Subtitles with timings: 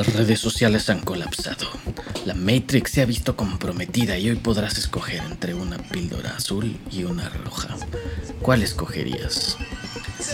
[0.00, 1.68] Las redes sociales han colapsado.
[2.24, 7.04] La Matrix se ha visto comprometida y hoy podrás escoger entre una píldora azul y
[7.04, 7.76] una roja.
[8.40, 9.58] ¿Cuál escogerías?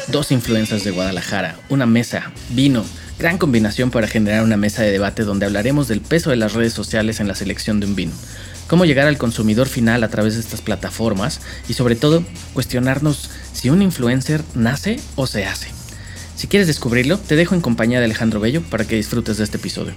[0.06, 2.84] Dos influencers de Guadalajara, una mesa, vino,
[3.18, 6.72] gran combinación para generar una mesa de debate donde hablaremos del peso de las redes
[6.72, 8.12] sociales en la selección de un vino,
[8.68, 12.22] cómo llegar al consumidor final a través de estas plataformas y sobre todo
[12.54, 15.75] cuestionarnos si un influencer nace o se hace.
[16.36, 19.56] Si quieres descubrirlo, te dejo en compañía de Alejandro Bello para que disfrutes de este
[19.56, 19.94] episodio.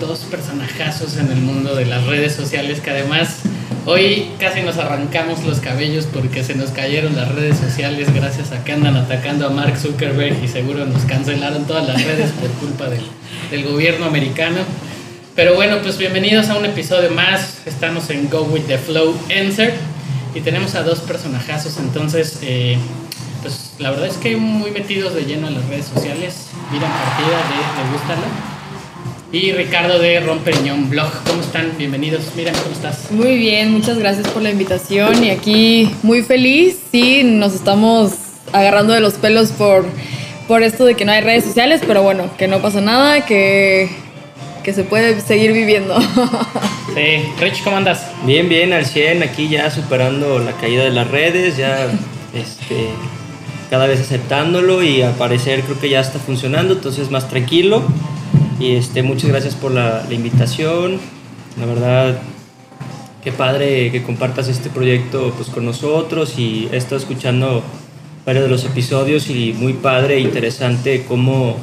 [0.00, 3.42] Dos personajazos en el mundo de las redes sociales que además
[3.84, 8.62] Hoy casi nos arrancamos los cabellos porque se nos cayeron las redes sociales gracias a
[8.62, 12.86] que andan atacando a Mark Zuckerberg y seguro nos cancelaron todas las redes por culpa
[12.88, 14.58] del, gobierno americano.
[15.34, 17.62] Pero bueno, pues bienvenidos a un episodio más.
[17.66, 19.74] Estamos en Go With The Flow Answer
[20.32, 21.78] y tenemos a dos personajazos.
[21.78, 22.78] Entonces, eh,
[23.42, 26.50] pues la verdad es que muy metidos de lleno en las redes sociales.
[26.70, 28.51] Mira partida de Me Gústala
[29.32, 31.10] y Ricardo de Romperiñón Blog.
[31.26, 31.72] ¿Cómo están?
[31.78, 32.24] Bienvenidos.
[32.36, 33.10] Mira, ¿cómo estás?
[33.10, 36.78] Muy bien, muchas gracias por la invitación y aquí muy feliz.
[36.92, 38.12] Sí, nos estamos
[38.52, 39.86] agarrando de los pelos por,
[40.46, 43.88] por esto de que no hay redes sociales, pero bueno, que no pasa nada, que,
[44.62, 45.98] que se puede seguir viviendo.
[46.94, 48.06] Sí, Rich, ¿cómo andas?
[48.26, 51.86] Bien, bien, al 100, aquí ya superando la caída de las redes, ya
[52.34, 52.88] este,
[53.70, 57.82] cada vez aceptándolo y al parecer creo que ya está funcionando, entonces más tranquilo.
[58.62, 61.00] Y este, muchas gracias por la, invitación.
[61.58, 62.16] La verdad,
[63.24, 67.64] qué padre que compartas este proyecto pues, con nosotros y he estado escuchando
[68.24, 71.56] varios de los episodios y muy padre e interesante cómo,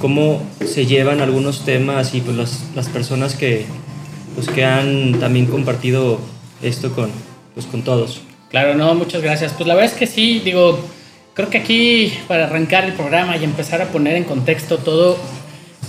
[0.00, 3.66] cómo se llevan algunos temas y pues, las, las personas que,
[4.36, 6.20] pues, que han también compartido
[6.62, 7.10] esto con,
[7.54, 8.20] pues, con todos.
[8.50, 9.52] Claro, no, muchas gracias.
[9.54, 10.78] Pues la verdad es que sí, digo,
[11.34, 15.18] creo que aquí para arrancar el programa y empezar a poner en contexto todo,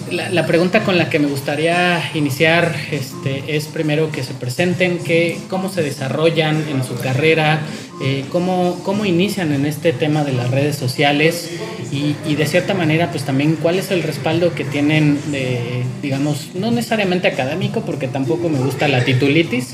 [0.09, 5.37] la, pregunta con la que me gustaría iniciar este, es primero que se presenten, que,
[5.49, 7.61] cómo se desarrollan en su carrera,
[8.01, 11.51] eh, cómo, cómo, inician en este tema de las redes sociales
[11.91, 16.49] y, y, de cierta manera pues también cuál es el respaldo que tienen, de, digamos,
[16.55, 19.69] no necesariamente académico porque tampoco me gusta la titulitis,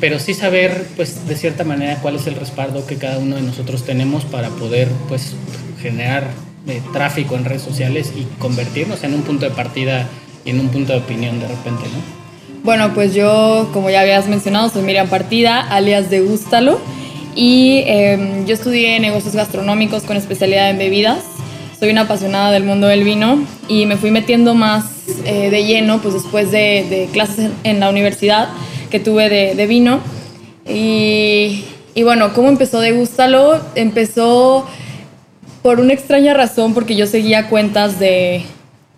[0.00, 3.42] pero sí saber pues de cierta manera cuál es el respaldo que cada uno de
[3.42, 5.34] nosotros tenemos para poder pues
[5.80, 10.06] generar de tráfico en redes sociales y convertirnos en un punto de partida
[10.44, 12.16] y en un punto de opinión de repente, ¿no?
[12.64, 16.80] Bueno, pues yo, como ya habías mencionado, soy Miriam Partida, alias de Gústalo,
[17.36, 21.22] y em, yo estudié negocios gastronómicos con especialidad en bebidas.
[21.78, 23.38] Soy una apasionada del mundo del vino
[23.68, 24.84] y me fui metiendo más
[25.24, 28.48] eh, de lleno, pues después de, clases en, la universidad
[28.90, 30.00] que tuve de, de vino.
[30.68, 33.60] Y, y, bueno, ¿cómo empezó de Gústalo?
[33.76, 34.66] Empezó
[35.66, 38.44] por una extraña razón, porque yo seguía cuentas de,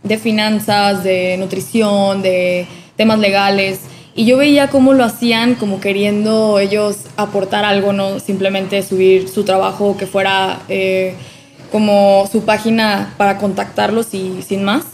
[0.03, 3.81] de finanzas, de nutrición, de temas legales,
[4.15, 9.45] y yo veía cómo lo hacían como queriendo ellos aportar algo, no simplemente subir su
[9.45, 11.15] trabajo que fuera eh,
[11.73, 14.85] como su página para contactarlos y sin más.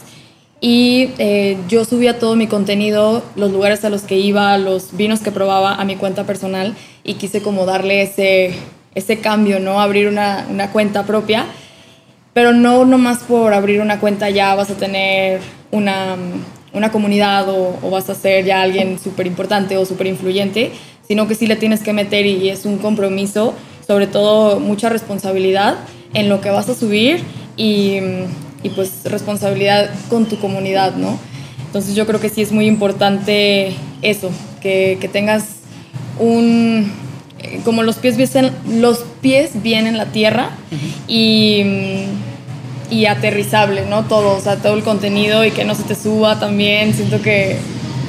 [0.61, 5.19] Y eh, yo subía todo mi contenido, los lugares a los que iba, los vinos
[5.19, 6.73] que probaba a mi cuenta personal
[7.03, 8.53] y quise como darle ese,
[8.93, 9.81] ese cambio, ¿no?
[9.81, 11.47] Abrir una, una cuenta propia
[12.35, 15.39] pero no nomás por abrir una cuenta ya vas a tener
[15.71, 16.17] una,
[16.73, 20.73] una comunidad o, o, vas a ser ya alguien súper importante o súper influyente,
[21.07, 23.53] sino que sí le tienes que meter y es un compromiso,
[23.87, 25.77] sobre todo mucha responsabilidad
[26.13, 27.23] en lo que vas a subir
[27.55, 27.99] y,
[28.63, 31.17] y pues responsabilidad con tu comunidad, ¿no?
[31.67, 33.71] Entonces yo creo que sí es muy importante
[34.01, 34.29] eso,
[34.61, 35.61] que, que tengas
[36.19, 36.91] un,
[37.63, 40.51] como los pies bien, los pies bien en la tierra
[41.07, 41.63] y,
[42.89, 44.05] y aterrizable, ¿no?
[44.05, 46.93] Todo, o sea, todo el contenido y que no se te suba también.
[46.93, 47.57] Siento que,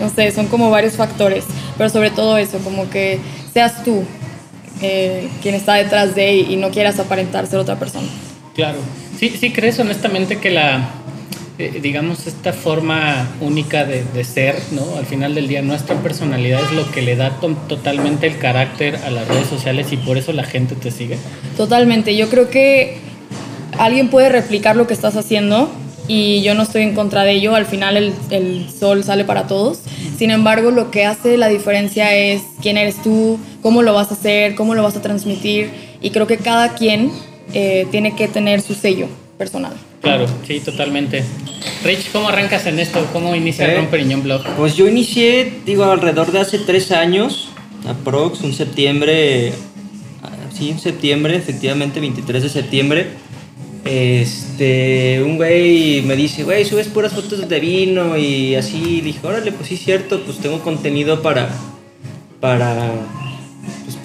[0.01, 1.45] no sé, son como varios factores,
[1.77, 3.19] pero sobre todo eso, como que
[3.53, 4.05] seas tú
[4.83, 8.09] eh, quien está detrás de y no quieras aparentar ser otra persona.
[8.55, 8.79] Claro.
[9.19, 10.91] Sí, sí crees honestamente que la,
[11.59, 14.97] eh, digamos, esta forma única de, de ser, ¿no?
[14.99, 18.97] Al final del día, nuestra personalidad es lo que le da to- totalmente el carácter
[19.07, 21.17] a las redes sociales y por eso la gente te sigue.
[21.57, 22.17] Totalmente.
[22.17, 22.99] Yo creo que
[23.79, 25.71] alguien puede replicar lo que estás haciendo
[26.09, 27.55] y yo no estoy en contra de ello.
[27.55, 29.81] Al final el, el sol sale para todos.
[30.19, 34.15] Sin embargo, lo que hace la diferencia es quién eres tú, cómo lo vas a
[34.15, 35.71] hacer, cómo lo vas a transmitir.
[36.01, 37.11] Y creo que cada quien
[37.55, 39.09] eh, tiene que tener su sello
[39.39, 39.73] personal.
[40.07, 41.25] Claro, sí, totalmente.
[41.85, 43.05] Rich, ¿cómo arrancas en esto?
[43.13, 44.43] ¿Cómo inicia Eh, Romper Iñón Blog?
[44.57, 47.49] Pues yo inicié, digo, alrededor de hace tres años,
[47.89, 49.53] aprox, un septiembre,
[50.57, 53.07] sí, un septiembre, efectivamente, 23 de septiembre.
[53.85, 59.01] Este, un güey me dice, güey, subes puras fotos de vino y así.
[59.01, 61.51] Dije, órale, pues sí, cierto, pues tengo contenido para,
[62.41, 62.91] para,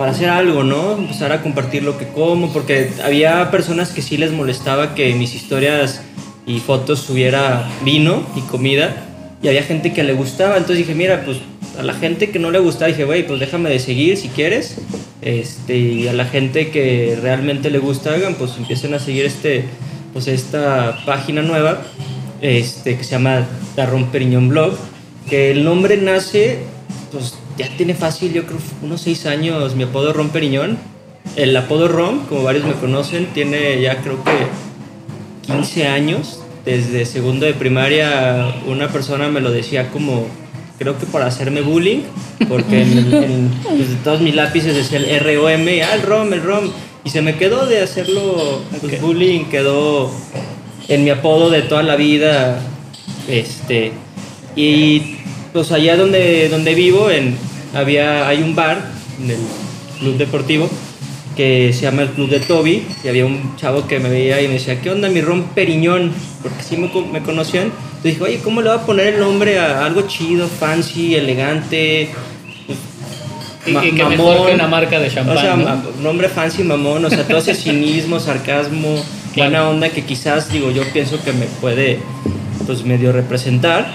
[0.02, 0.98] para hacer algo, ¿no?
[0.98, 5.36] Empezar a compartir lo que como, porque había personas que sí les molestaba que mis
[5.36, 6.02] historias
[6.48, 8.96] y fotos subiera vino y comida,
[9.44, 11.38] y había gente que le gustaba, entonces dije, mira, pues
[11.78, 14.78] a la gente que no le gustaba, dije, güey, pues déjame de seguir si quieres,
[15.22, 19.66] este, y a la gente que realmente le gusta, hagan, pues empiecen a seguir este,
[20.14, 21.80] pues esta página nueva,
[22.42, 23.46] este, que se llama
[23.76, 24.74] Darron Periñón Blog,
[25.30, 26.58] que el nombre nace,
[27.12, 30.78] pues ya tiene fácil, yo creo, unos seis años mi apodo Ron Periñón.
[31.36, 34.32] El apodo Ron, como varios me conocen, tiene ya creo que
[35.54, 36.40] 15 años.
[36.66, 40.28] Desde segundo de primaria una persona me lo decía como,
[40.78, 42.02] creo que para hacerme bullying,
[42.48, 46.70] porque en, en- pues, todos mis lápices decía el R-O-M, ah, el ROM, el ROM.
[47.04, 49.02] Y se me quedó de hacerlo pues, Ok.
[49.02, 50.12] bullying, quedó
[50.88, 52.60] en mi apodo de toda la vida.
[53.28, 53.92] Este,
[54.56, 55.16] y
[55.54, 57.36] pues allá donde, donde vivo, en,
[57.74, 58.82] había, hay un bar
[59.22, 59.38] en el
[60.00, 60.70] club deportivo
[61.36, 64.48] que se llama el Club de Toby y había un chavo que me veía y
[64.48, 66.12] me decía, ¿qué onda mi ron Periñón?
[66.44, 67.66] Porque sí me, me conocían.
[67.68, 72.10] Entonces dije, oye, ¿cómo le va a poner el nombre a algo chido, fancy, elegante?
[73.66, 74.18] Y, ma- y que mamón?
[74.18, 75.38] mejor que una marca de champán.
[75.38, 75.82] O sea, ¿no?
[76.02, 78.96] nombre fancy, mamón, o sea, todo ese cinismo, sarcasmo,
[79.34, 79.52] Claro.
[79.52, 82.00] buena onda que quizás, digo, yo pienso que me puede,
[82.66, 83.88] pues, medio representar.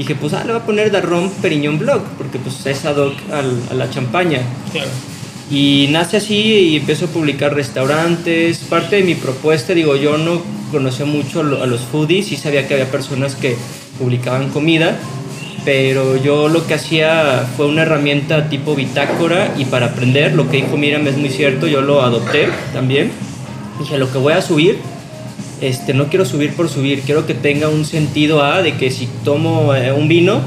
[0.00, 3.12] Dije, pues, ah, le voy a poner Darron Periñón Blog, porque, pues, es ad hoc
[3.30, 4.40] al- a la champaña.
[4.72, 4.88] Claro.
[5.50, 6.34] Y nace así
[6.70, 8.60] y empiezo a publicar restaurantes.
[8.60, 10.40] Parte de mi propuesta, digo, yo no
[10.72, 13.56] conocía mucho a los foodies, sí sabía que había personas que
[13.98, 14.96] publicaban comida,
[15.66, 20.56] pero yo lo que hacía fue una herramienta tipo bitácora y para aprender, lo que
[20.62, 23.10] dijo Miriam es muy cierto, yo lo adopté también.
[23.78, 24.78] Dije, lo que voy a subir,
[25.60, 29.08] este, no quiero subir por subir, quiero que tenga un sentido A de que si
[29.24, 30.40] tomo eh, un vino,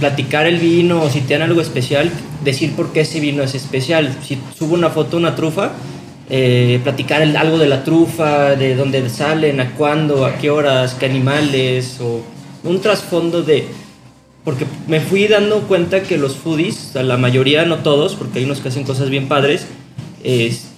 [0.00, 2.10] platicar el vino o si tiene algo especial,
[2.42, 4.14] decir por qué ese vino es especial.
[4.26, 5.72] Si subo una foto, una trufa,
[6.30, 10.94] eh, platicar el- algo de la trufa, de dónde salen, a cuándo, a qué horas,
[10.94, 12.22] qué animales, o
[12.64, 13.66] un trasfondo de...
[14.44, 18.60] Porque me fui dando cuenta que los foodies, la mayoría, no todos, porque hay unos
[18.60, 19.66] que hacen cosas bien padres,
[20.22, 20.68] este,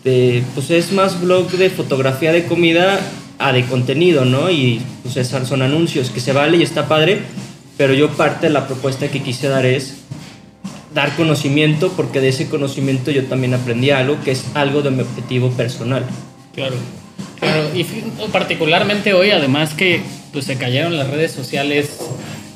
[0.55, 3.01] pues es más blog de fotografía de comida
[3.39, 4.51] a de contenido, ¿no?
[4.51, 7.21] Y pues esas son anuncios que se vale y está padre,
[7.77, 9.97] pero yo parte de la propuesta que quise dar es
[10.95, 15.03] dar conocimiento, porque de ese conocimiento yo también aprendí algo que es algo de mi
[15.03, 16.05] objetivo personal.
[16.55, 16.77] Claro,
[17.39, 17.71] claro.
[17.75, 17.85] Y
[18.33, 20.01] particularmente hoy, además que
[20.33, 21.99] pues, se cayeron las redes sociales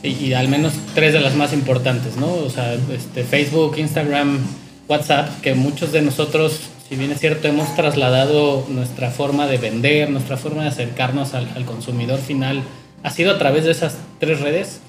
[0.02, 2.33] y, y al menos tres de las más importantes, ¿no?
[2.33, 4.38] O sea, este, Facebook, Instagram,
[4.88, 10.11] WhatsApp, que muchos de nosotros, si bien es cierto, hemos trasladado nuestra forma de vender,
[10.11, 12.64] nuestra forma de acercarnos al, consumidor final,
[13.04, 14.80] ha sido a través de esas tres redes.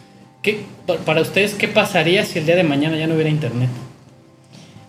[0.41, 3.69] ¿Qué, pa- para ustedes, ¿qué pasaría si el día de mañana ya no hubiera internet?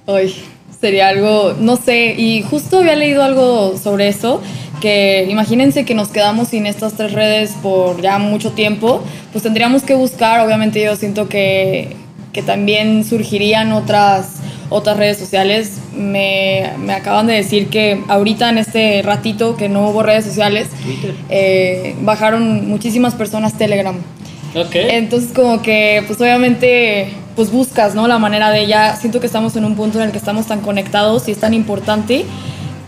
[0.07, 0.35] Hoy
[0.81, 4.41] sería algo, no sé, y justo había leído algo sobre eso,
[4.81, 9.03] que imagínense que nos quedamos sin estas tres redes por ya mucho tiempo,
[9.33, 11.95] pues tendríamos que buscar, obviamente yo siento que,
[12.33, 14.37] que también surgirían otras,
[14.73, 15.79] otras redes sociales.
[15.95, 20.69] Me, me acaban de decir que ahorita en este ratito que no hubo redes sociales,
[21.29, 23.97] eh, bajaron muchísimas personas Telegram.
[24.55, 24.75] Ok.
[24.75, 28.07] Entonces como que pues obviamente pues buscas, ¿no?
[28.09, 30.61] La manera de ya, siento que estamos en un punto en el que estamos tan
[30.61, 32.25] conectados y es tan importante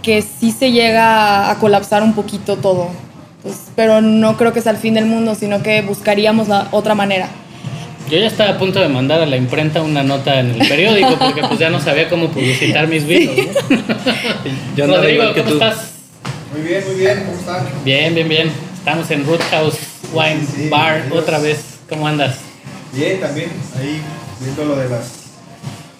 [0.02, 2.88] que sí se llega a colapsar un poquito todo.
[3.42, 6.94] Pues, pero no creo que sea el fin del mundo, sino que buscaríamos la otra
[6.94, 7.28] manera.
[8.10, 11.16] Yo ya estaba a punto de mandar a la imprenta una nota en el periódico
[11.18, 13.34] porque pues ya no sabía cómo publicitar mis vinos.
[13.36, 13.76] ¿no?
[14.76, 15.52] Yo andaba Rodrigo, ¿cómo tú.
[15.54, 15.90] estás?
[16.52, 17.66] Muy bien, muy bien, ¿cómo están?
[17.84, 18.50] Bien, bien, bien.
[18.76, 19.78] Estamos en Roothouse
[20.12, 21.22] Wine Sí, Bar bienvenidos.
[21.22, 21.58] otra vez.
[21.88, 22.36] ¿Cómo andas?
[22.92, 24.00] Bien, también, ahí
[24.40, 25.12] viendo lo de las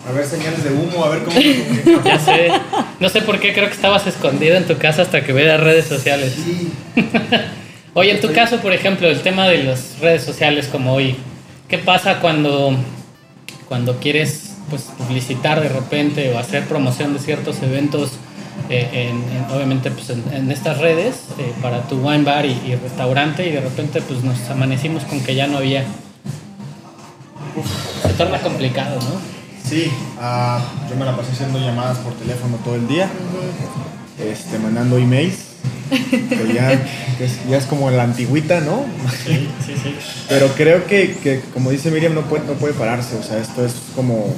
[0.07, 1.41] A ver señales de humo, a ver cómo.
[2.05, 2.49] Ya sé.
[3.01, 5.87] No sé por qué creo que estabas escondido en tu casa hasta que veas redes
[5.87, 6.35] sociales.
[6.37, 6.71] Sí.
[7.95, 11.17] Oye, en tu caso, por ejemplo, el tema de las redes sociales como hoy,
[11.69, 12.77] ¿qué pasa cuando,
[13.69, 18.13] cuando quieres pues, publicitar de repente o hacer promoción de ciertos eventos,
[18.71, 23.47] eh, en, en- obviamente pues, en, estas redes, eh, para tu wine bar y, restaurante,
[23.47, 25.85] y de repente pues, nos amanecimos con que ya no había?
[28.07, 29.35] Se torna complicado, ¿no?
[29.69, 29.91] Sí,
[30.21, 33.09] ah, yo me la pasé haciendo llamadas por teléfono todo el día,
[34.19, 35.37] este, mandando emails,
[36.55, 36.69] ya,
[37.19, 38.85] que es, ya es como la antigüita, ¿no?
[39.27, 39.95] Sí, sí, sí.
[40.29, 43.65] Pero creo que, que, como dice Miriam, no puede, no puede pararse, o sea, esto
[43.65, 44.35] es como...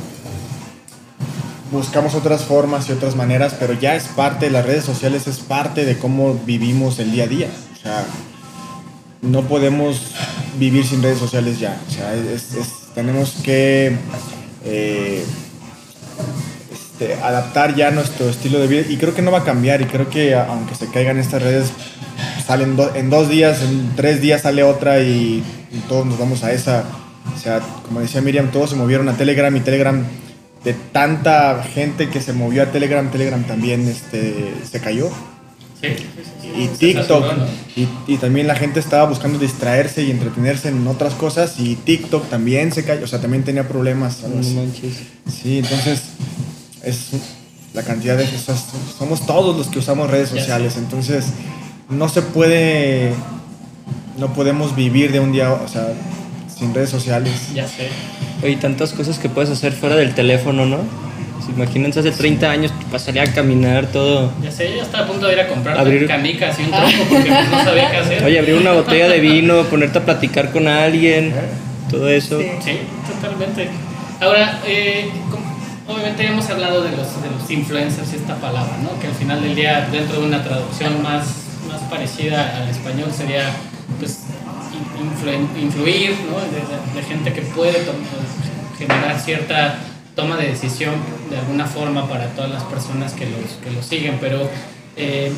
[1.73, 5.85] Buscamos otras formas y otras maneras, pero ya es parte las redes sociales, es parte
[5.85, 7.49] de cómo vivimos el día a día.
[7.75, 8.05] O sea,
[9.23, 10.13] no podemos
[10.61, 11.77] vivir sin redes sociales ya.
[11.89, 13.97] O sea, es- es- tenemos que
[14.65, 15.25] eh,
[16.99, 19.85] este, adaptar ya nuestro estilo de vida y creo que no va a cambiar y
[19.85, 21.69] creo que aunque se caigan estas redes,
[22.47, 26.43] salen do- en dos días, en tres días sale otra y, y todos nos vamos
[26.43, 26.85] a esa.
[27.35, 30.03] O sea, como decía Miriam, todos se movieron a Telegram y Telegram
[30.65, 35.11] de tanta gente que se movió a Telegram, Telegram también este, se cayó.
[35.81, 36.63] Sí, sí, sí, sí.
[36.63, 37.25] Y TikTok.
[37.77, 41.61] Y, y también la gente estaba buscando distraerse y entretenerse en otras cosas.
[41.61, 43.05] Y TikTok también se cayó.
[43.05, 44.23] O sea, también tenía problemas.
[44.23, 44.95] No manches.
[45.31, 46.01] Sí, entonces
[46.87, 47.11] es
[47.75, 48.27] la cantidad de...
[48.27, 48.55] sea,
[48.99, 50.77] somos todos los que usamos redes sociales.
[50.77, 51.27] Entonces
[51.91, 53.13] no se puede...
[54.19, 55.89] No podemos vivir de un día, o sea,
[56.59, 57.33] sin redes sociales.
[57.55, 57.89] Ya sé.
[58.43, 60.79] Oye, tantas cosas que puedes hacer fuera del teléfono, ¿no?
[61.37, 64.33] Pues imagínense hace 30 años pasaría a caminar todo.
[64.43, 67.05] Ya sé, yo estaba a punto de ir a comprar Abrir- canicas y un tronco
[67.11, 68.25] porque pues, no sabía qué hacer.
[68.25, 71.35] Oye, abrir una botella de vino, ponerte a platicar con alguien,
[71.91, 72.39] todo eso.
[72.41, 73.69] Sí, totalmente.
[74.19, 75.11] Ahora, eh,
[75.89, 78.99] obviamente hemos hablado de los, de los influencers esta palabra, ¿no?
[79.01, 81.27] Que al final del día, dentro de una traducción más,
[81.69, 83.51] más parecida al español, sería
[83.99, 84.21] pues
[85.61, 86.39] influir, ¿no?
[86.95, 87.85] De, gente que puede
[88.79, 89.79] generar cierta
[90.15, 90.95] toma de decisión
[91.31, 94.49] de alguna forma para todas las personas que los, que los siguen, pero...
[94.97, 95.33] eh,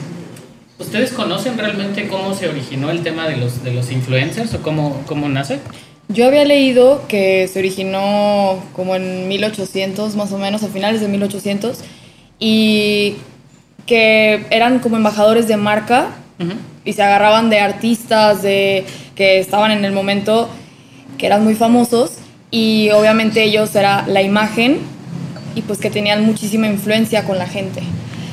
[0.79, 5.03] ¿Ustedes conocen realmente cómo se originó el tema de los, de los influencers o cómo,
[5.07, 5.59] cómo nace?
[6.09, 11.09] Yo había leído que se originó como en 1800, más o menos, a finales de
[11.09, 11.81] 1800,
[12.39, 13.17] y
[13.85, 16.11] que eran como embajadores de marca
[16.85, 20.49] y se agarraban de artistas de, que estaban en el momento,
[21.19, 22.13] que eran muy famosos,
[22.51, 24.79] y obviamente ellos era la imagen
[25.55, 27.83] y pues que tenían muchísima influencia con la gente.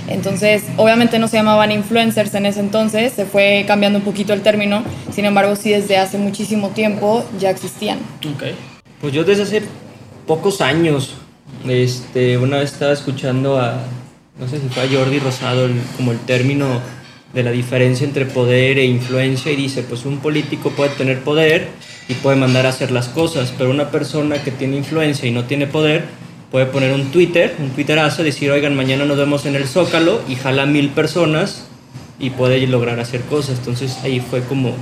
[0.08, 4.42] Entonces, obviamente no se llamaban influencers en ese entonces, se fue cambiando un poquito el
[4.42, 7.98] término, sin embargo sí desde hace muchísimo tiempo ya existían.
[8.36, 8.44] Ok.
[9.02, 9.62] Pues yo desde hace
[10.28, 11.14] pocos años,
[11.68, 13.80] este, una vez estaba escuchando a,
[14.40, 16.80] no sé si fue a Jordi Rosado, el- como el término
[17.34, 21.68] de la diferencia entre poder e influencia y dice, pues un político puede tener poder
[22.08, 25.44] y puede mandar a hacer las cosas, pero una persona que tiene influencia y no
[25.46, 26.06] tiene poder
[26.52, 30.36] puede poner un Twitter, un Twitterazo, decir, oigan, mañana nos vemos en el Zócalo y
[30.36, 31.68] jala mil personas
[32.20, 33.58] y puede lograr hacer cosas.
[33.60, 34.74] Entonces ahí fue como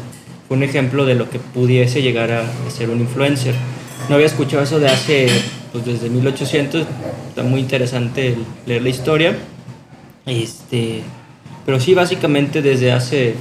[0.49, 3.55] un ejemplo de lo que pudiese llegar a ser un influencer.
[4.09, 5.27] No había escuchado eso de hace,
[5.71, 6.85] pues desde 1800,
[7.29, 9.37] está muy interesante leer la historia.
[10.25, 11.01] Este,
[11.65, 13.35] pero sí, básicamente desde hace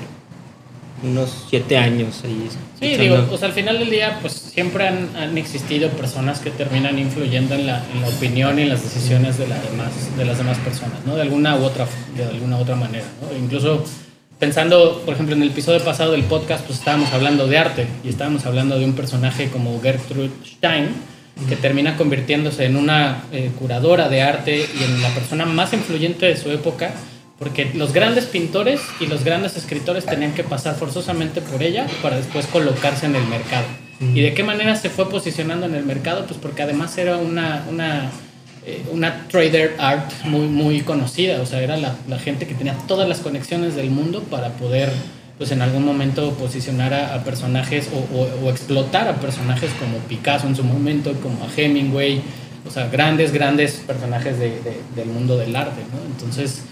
[1.02, 2.48] unos siete años ahí.
[2.78, 6.50] Sí, escuchando- digo, pues al final del día, pues siempre han, han existido personas que
[6.50, 10.24] terminan influyendo en la, en la opinión y en las decisiones de, la demás, de
[10.24, 11.16] las demás personas, ¿no?
[11.16, 13.36] De alguna u otra, de alguna u otra manera, ¿no?
[13.36, 13.84] Incluso
[14.38, 18.08] pensando, por ejemplo, en el episodio pasado del podcast, pues estábamos hablando de arte y
[18.08, 20.88] estábamos hablando de un personaje como Gertrude Stein,
[21.48, 26.26] que termina convirtiéndose en una eh, curadora de arte y en la persona más influyente
[26.26, 26.92] de su época,
[27.42, 32.16] porque los grandes pintores y los grandes escritores tenían que pasar forzosamente por ella para
[32.16, 33.64] después colocarse en el mercado.
[34.00, 36.24] ¿Y de qué manera se fue posicionando en el mercado?
[36.26, 38.10] Pues porque además era una, una,
[38.64, 42.74] eh, una trader art muy, muy conocida, o sea, era la, la gente que tenía
[42.86, 44.92] todas las conexiones del mundo para poder
[45.38, 49.98] pues en algún momento posicionar a, a personajes o, o- o explotar a personajes como
[50.08, 52.22] Picasso en su momento, como a Hemingway,
[52.68, 55.98] o sea, grandes, grandes personajes de- de- del mundo del arte, ¿no?
[56.12, 56.62] Entonces,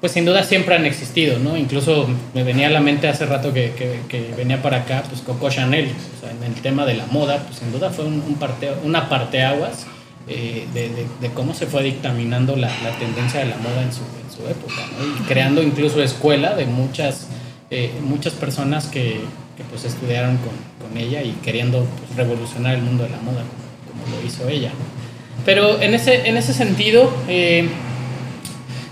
[0.00, 1.56] pues sin duda siempre han existido, ¿no?
[1.56, 5.20] Incluso me venía a la mente hace rato que, que- que venía para acá, pues
[5.20, 8.14] Coco Chanel, o sea, en el tema de la moda, pues sin duda fue un,
[8.26, 9.86] un parte, una parteaguas
[10.28, 13.92] eh, de, de- de cómo se fue dictaminando la, la tendencia de la moda en
[13.92, 15.06] su, en su época, ¿no?
[15.22, 17.26] Y creando incluso escuela de muchas,
[17.70, 19.20] eh, muchas personas que,
[19.56, 23.42] que, pues estudiaron con, con ella y queriendo pues, revolucionar el mundo de la moda
[23.42, 25.00] como, como lo hizo ella, ¿no?
[25.44, 27.66] Pero en ese, en ese sentido, eh,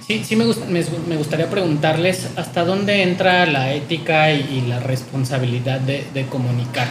[0.09, 6.05] sí, sí me, me, gustaría preguntarles hasta dónde entra la ética y, la responsabilidad de,
[6.15, 6.89] de comunicar.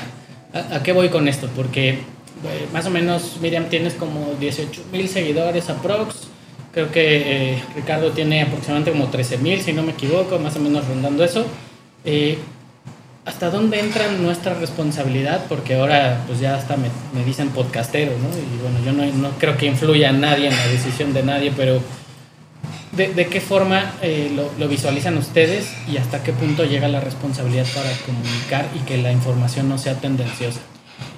[0.53, 1.50] ¿A, qué voy con esto?
[1.55, 6.27] Porque eh, más o menos, Miriam, tienes como 18 mil seguidores aprox.
[6.71, 10.59] Creo que eh, Ricardo tiene aproximadamente como 13 mil, si no me equivoco, más o
[10.59, 11.45] menos rondando eso.
[12.05, 12.38] Eh,
[13.25, 15.45] ¿Hasta dónde entra nuestra responsabilidad?
[15.50, 18.29] Porque ahora pues ya hasta me, me dicen podcastero, ¿no?
[18.29, 21.51] Y bueno, yo no, no, creo que influya a nadie en la decisión de nadie,
[21.53, 21.81] pero
[22.91, 23.94] ¿de, de qué forma
[24.36, 28.98] lo, lo, visualizan ustedes y hasta qué punto llega la responsabilidad para comunicar y que
[28.98, 30.60] la información no sea tendenciosa?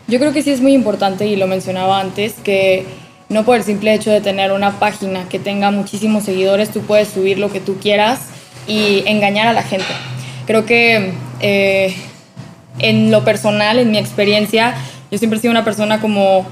[0.08, 2.86] Yo creo que sí es muy importante y lo mencionaba antes, que
[3.30, 7.10] no por el simple hecho de tener una página que tenga muchísimos seguidores, tú puedes
[7.10, 8.22] subir lo que tú quieras
[8.68, 9.86] y engañar a la gente.
[10.48, 11.96] Creo que eh,
[12.80, 14.76] en lo personal, en mi experiencia,
[15.12, 16.48] yo siempre he sido una persona como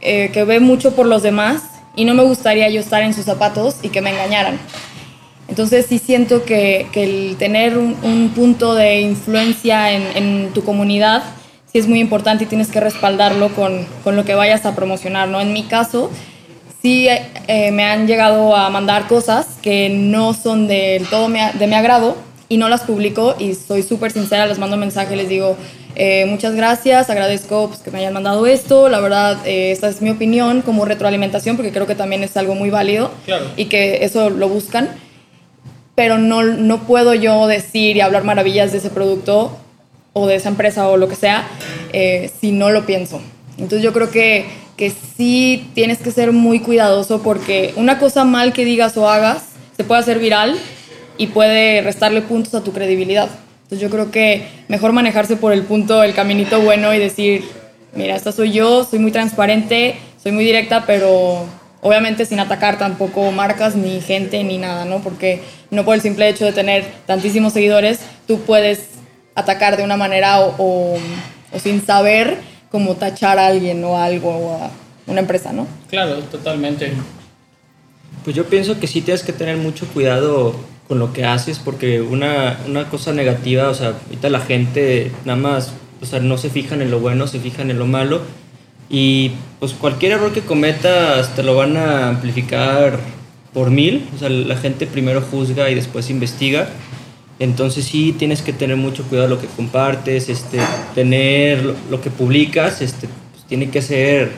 [0.00, 1.62] eh, que ve mucho por los demás
[1.96, 4.58] y no me gustaría yo estar en sus zapatos y que me engañaran.
[5.48, 11.24] Entonces sí siento que, el tener un, punto de influencia en, en tu comunidad
[11.72, 15.28] sí es muy importante y tienes que respaldarlo con, con lo que vayas a promocionar,
[15.28, 15.40] ¿no?
[15.40, 16.10] En mi caso,
[16.82, 21.74] sí eh, me han llegado a mandar cosas que no son del todo de mi
[21.74, 22.16] agrado
[22.48, 25.56] y no las publico y soy súper sincera, les mando mensaje, les digo,
[25.96, 30.00] eh, muchas gracias, agradezco pues, que me hayan mandado esto, la verdad, eh, esta es
[30.00, 33.10] mi opinión como retroalimentación, porque creo que también es algo muy válido
[33.56, 34.88] y que eso lo buscan,
[35.94, 39.56] pero no, no puedo yo decir y hablar maravillas de ese producto
[40.12, 41.46] o de esa empresa o lo que sea,
[41.92, 43.20] eh, si no lo pienso.
[43.58, 48.52] Entonces yo creo que, que sí tienes que ser muy cuidadoso porque una cosa mal
[48.52, 49.42] que digas o hagas
[49.76, 50.56] se puede hacer viral
[51.18, 53.28] y puede restarle puntos a tu credibilidad.
[53.70, 57.44] Entonces yo creo que mejor manejarse por el punto, el caminito bueno y decir,
[57.94, 61.46] mira, esta soy yo, soy muy transparente, soy muy directa, pero
[61.80, 64.98] obviamente sin atacar tampoco marcas ni gente ni nada, ¿no?
[64.98, 65.40] Porque
[65.70, 68.86] no por el simple hecho de tener tantísimos seguidores, tú puedes
[69.36, 70.98] atacar de una manera o,
[71.62, 72.38] sin saber
[72.72, 74.70] cómo tachar a alguien o algo o a
[75.06, 75.68] una empresa, ¿no?
[75.88, 76.92] Claro, totalmente.
[78.24, 80.56] Pues yo pienso que sí tienes que tener mucho cuidado
[80.90, 85.38] con lo que haces porque una, una cosa negativa, o sea, ahorita la gente nada
[85.38, 85.72] más,
[86.02, 88.22] o sea, no se fijan en lo bueno, se fijan en lo malo
[88.88, 92.98] y pues cualquier error que cometas te lo van a amplificar
[93.52, 96.68] por mil, o sea, la gente primero juzga y después investiga
[97.38, 100.58] entonces sí tienes que tener mucho cuidado lo que compartes, este,
[100.96, 104.32] tener lo, que publicas, este, pues, tiene que ser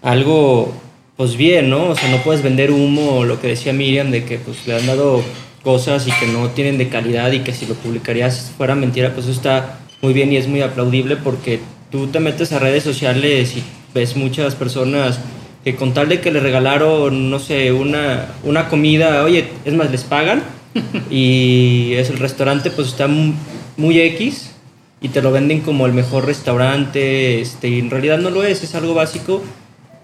[0.00, 0.72] algo
[1.18, 1.90] pues bien, ¿no?
[1.90, 4.86] O sea, no puedes vender humo, lo que decía Miriam, de que pues le han
[4.86, 5.22] dado
[5.62, 9.26] cosas y que no tienen de calidad y que si lo publicarías fuera mentira, pues
[9.26, 13.56] eso está muy bien y es muy aplaudible porque tú te metes a redes sociales
[13.56, 13.62] y
[13.94, 15.20] ves muchas personas
[15.64, 19.90] que con tal de que le regalaron, no sé, una, una comida, oye, es más,
[19.90, 20.42] les pagan
[21.10, 24.52] y es el restaurante pues está muy X
[25.00, 28.64] y te lo venden como el mejor restaurante, este, y en realidad no lo es,
[28.64, 29.42] es algo básico,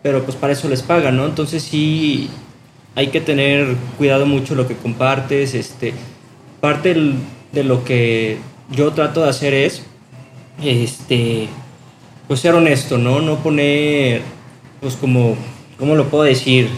[0.03, 1.27] pero pues para eso les pagan, ¿no?
[1.27, 2.29] Entonces sí
[2.95, 5.95] hay que tener cuidado mucho lo que compartes, este,
[6.61, 6.95] parte
[7.53, 8.39] de lo que
[8.71, 9.83] yo trato de hacer es,
[10.63, 11.49] este,
[12.29, 13.21] pues ser honesto, ¿no?
[13.21, 14.23] No poner,
[14.81, 15.37] pues como,
[15.79, 16.69] ¿cómo lo puedo decir?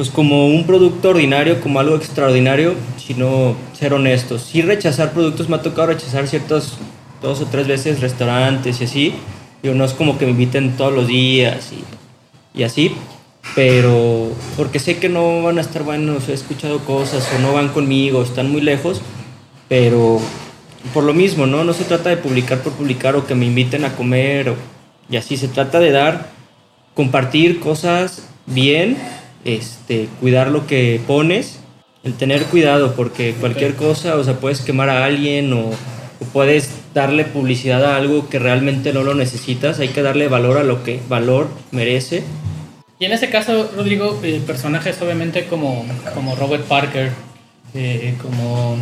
[0.00, 4.40] pues como un producto ordinario, como algo extraordinario, sino ser honestos.
[4.50, 6.78] Sí rechazar productos, me ha tocado rechazar ciertos
[7.20, 9.14] dos o tres veces restaurantes y así.
[9.62, 11.68] No es como que me inviten todos los días
[12.54, 12.94] y así,
[13.54, 17.68] pero porque sé que no van a estar buenos, he escuchado cosas o no van
[17.68, 19.00] conmigo, están muy lejos,
[19.68, 20.20] pero
[20.94, 21.64] por lo mismo, ¿no?
[21.64, 24.56] No se trata de publicar por publicar o que me inviten a comer o,
[25.10, 26.30] y así, se trata de dar,
[26.94, 28.96] compartir cosas bien
[29.44, 31.60] este, cuidar lo que pones,
[32.04, 35.70] el tener cuidado, porque cualquier cosa, o sea, puedes quemar a alguien o,
[36.34, 40.64] puedes darle publicidad a algo que realmente no lo necesitas, hay que darle valor a
[40.64, 42.22] lo que valor merece.
[43.00, 47.10] Y en ese caso, Rodrigo, eh, personajes obviamente como, como Robert Parker,
[47.72, 48.76] eh, como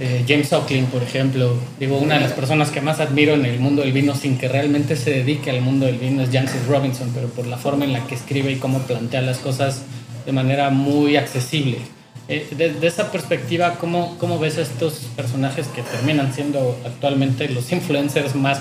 [0.00, 1.56] eh, James Ockling, por ejemplo.
[1.78, 4.48] Digo, una de las personas que más admiro en el mundo del vino sin que
[4.48, 7.92] realmente se dedique al mundo del vino es Jancis Robinson, pero por la forma en
[7.92, 9.82] la que escribe y cómo plantea las cosas
[10.26, 11.78] de manera muy accesible.
[12.26, 18.34] Desde esa perspectiva, ¿cómo, ¿cómo ves a estos personajes que terminan siendo actualmente los influencers
[18.34, 18.58] más,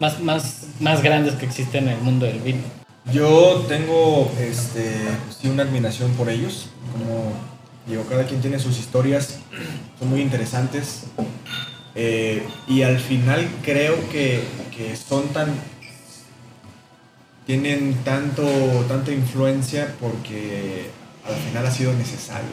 [0.00, 2.77] más, más, más grandes que existen en el mundo del vino?
[3.12, 5.08] Yo tengo este,
[5.40, 7.32] sí, una admiración por ellos, como
[7.88, 9.38] Digo, cada quien tiene sus historias,
[9.98, 11.04] son muy interesantes.
[11.94, 14.44] Eh, y al final creo que,
[14.76, 15.54] que, son tan,
[17.46, 18.44] tienen tanto,
[18.88, 20.90] tanta influencia porque
[21.26, 22.50] al final ha sido necesario.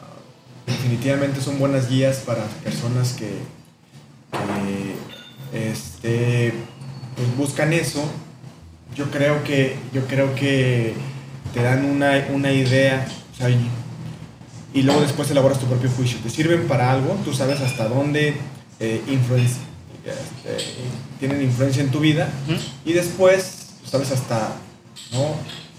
[0.00, 0.16] Ah,
[0.66, 3.28] definitivamente son buenas guías para personas que,
[4.32, 6.54] que, este,
[7.16, 8.04] pues buscan eso.
[8.94, 10.94] Yo creo que, yo creo que
[11.52, 13.68] te dan una, una idea o sea, y,
[14.72, 16.18] y luego después elaboras tu propio juicio.
[16.22, 18.34] Te sirven para algo, tú sabes hasta dónde
[18.80, 19.62] eh, influencia,
[20.04, 20.64] este,
[21.18, 22.28] tienen influencia en tu vida
[22.84, 24.56] y después tú sabes hasta,
[25.12, 25.36] ¿no?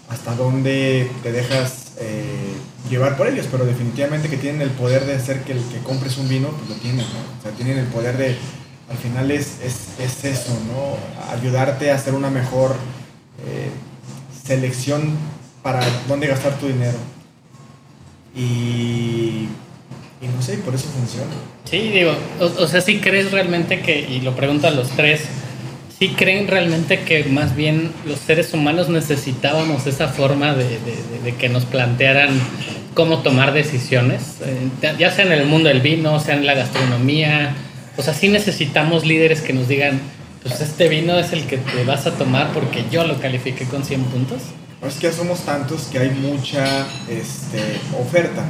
[0.10, 2.54] hasta dónde te dejas eh,
[2.89, 6.17] llevar por ellos, pero definitivamente que tienen el poder de hacer que el que compres
[6.17, 7.39] un vino, pues lo tienen, ¿no?
[7.39, 8.36] O sea, tienen el poder de,
[8.89, 11.34] al final es, es, es eso, ¿no?
[11.36, 12.76] Ayudarte a hacer una mejor
[13.48, 13.69] eh,
[14.45, 15.17] selección
[15.63, 16.98] para dónde gastar tu dinero.
[18.36, 19.48] Y,
[20.21, 21.32] y no sé, por eso funciona.
[21.69, 25.21] Sí, digo, o, sea, si crees realmente que, y lo pregunto a los tres,
[25.98, 31.36] ¿sí creen realmente que más bien los seres humanos necesitábamos esa forma de, de- de
[31.36, 32.30] que nos plantearan
[32.93, 34.36] cómo tomar decisiones?
[34.45, 37.56] Eh, ya sea en el mundo del vino, sea en la gastronomía.
[37.97, 39.99] O sea, sí necesitamos líderes que nos digan,
[40.43, 43.84] pues este vino es el que te vas a tomar porque yo lo califiqué con
[43.84, 44.41] 100 puntos.
[44.86, 47.60] Es que ya somos tantos que hay mucha este,
[47.99, 48.43] oferta.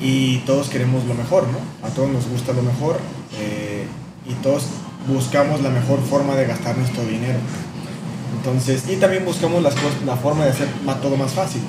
[0.00, 1.58] Y todos queremos lo mejor, ¿no?
[1.86, 3.00] A todos nos gusta lo mejor.
[3.38, 3.86] eh,
[4.28, 4.64] y todos
[5.08, 7.38] buscamos la mejor forma de gastar nuestro dinero.
[8.36, 10.68] Entonces, y también buscamos la forma de hacer
[11.02, 11.62] todo más fácil.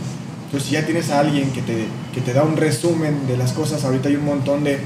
[0.45, 3.53] Entonces, si ya tienes a alguien que te, que te da un resumen de las
[3.53, 4.79] cosas, ahorita hay un montón de,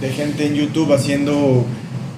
[0.00, 1.64] de gente en YouTube haciendo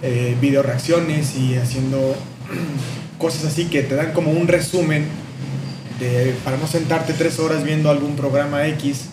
[0.03, 2.17] eh, video reacciones y haciendo
[3.19, 5.05] cosas así que te dan como un resumen
[6.01, 9.07] de, para no sentarte tres horas viendo algún programa X,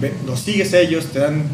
[0.00, 1.44] ve- los sigues ellos, te dan,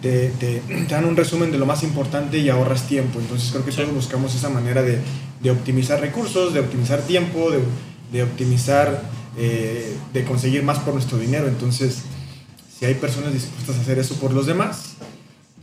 [0.00, 3.18] te, te- te dan un resumen de lo más importante y ahorras tiempo.
[3.20, 4.98] Entonces creo que todos buscamos esa manera de,
[5.42, 7.58] de optimizar recursos, de optimizar tiempo, de,
[8.12, 9.02] de optimizar,
[9.36, 11.46] eh, de conseguir más por nuestro dinero.
[11.48, 11.98] Entonces,
[12.78, 14.93] si hay personas dispuestas a hacer eso por los demás,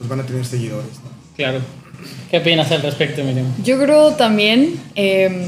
[0.02, 0.94] pues van a tener seguidores.
[1.04, 1.36] ¿no?
[1.36, 1.60] Claro.
[2.32, 3.46] ¿Qué opinas al respecto, Miriam?
[3.64, 5.48] Yo creo también eh,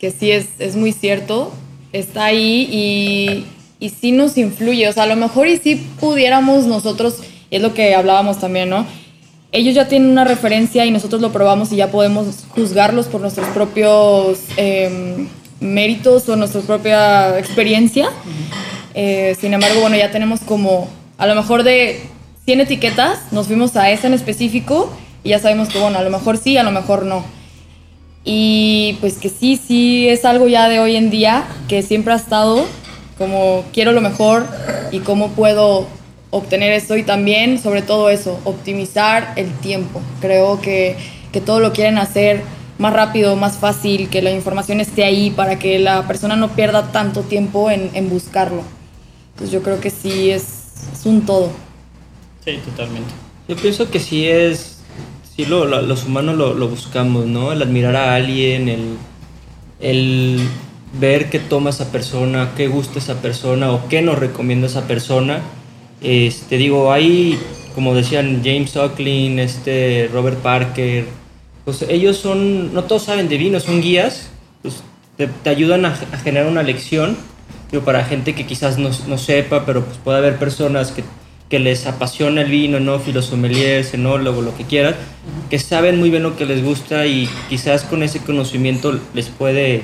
[0.00, 1.52] que sí es, es muy cierto,
[1.92, 3.46] está ahí y,
[3.78, 4.88] y sí nos influye.
[4.88, 7.18] O sea, a lo mejor y sí pudiéramos nosotros,
[7.52, 8.84] es lo que hablábamos también, ¿no?
[9.52, 13.46] Ellos ya tienen una referencia y nosotros lo probamos y ya podemos juzgarlos por nuestros
[13.50, 15.28] propios eh,
[15.60, 18.08] méritos o nuestra propia experiencia.
[18.94, 22.00] Eh, sin embargo, bueno, ya tenemos como, a lo mejor de
[22.44, 24.90] 100 etiquetas, nos fuimos a esa en específico
[25.22, 27.24] y ya sabemos que, bueno, a lo mejor sí, a lo mejor no.
[28.24, 32.16] Y pues que sí, sí es algo ya de hoy en día que siempre ha
[32.16, 32.64] estado
[33.18, 34.46] como quiero lo mejor
[34.90, 35.86] y cómo puedo
[36.30, 40.00] obtener esto y también sobre todo eso, optimizar el tiempo.
[40.20, 40.96] Creo que,
[41.32, 42.42] que todo lo quieren hacer
[42.78, 46.90] más rápido, más fácil, que la información esté ahí para que la persona no pierda
[46.90, 48.62] tanto tiempo en, en buscarlo.
[49.32, 50.44] Entonces yo creo que sí es,
[50.92, 51.50] es un todo.
[52.44, 53.14] Sí, totalmente.
[53.48, 54.84] Yo pienso que sí es,
[55.22, 57.52] sí lo, lo- los humanos lo, lo buscamos, ¿no?
[57.52, 58.98] El admirar a alguien, el,
[59.80, 60.54] el
[60.92, 65.42] ver qué toma esa persona, qué gusta esa persona o qué nos recomienda esa persona.
[66.00, 67.38] Este, digo, hay,
[67.74, 71.06] como decían James Oakley, este Robert Parker,
[71.64, 74.30] pues ellos son, no todos saben de vino, son guías,
[74.62, 74.84] pues
[75.16, 77.16] te, te ayudan a, a generar una lección,
[77.70, 81.04] digo, para gente que quizás no, no sepa, pero pues puede haber personas que,
[81.54, 82.98] que les apasiona el vino, ¿no?
[82.98, 84.96] Filosommeliers, enólogo, lo que quieran,
[85.50, 89.82] que saben muy bien lo que les gusta y quizás con ese conocimiento les puede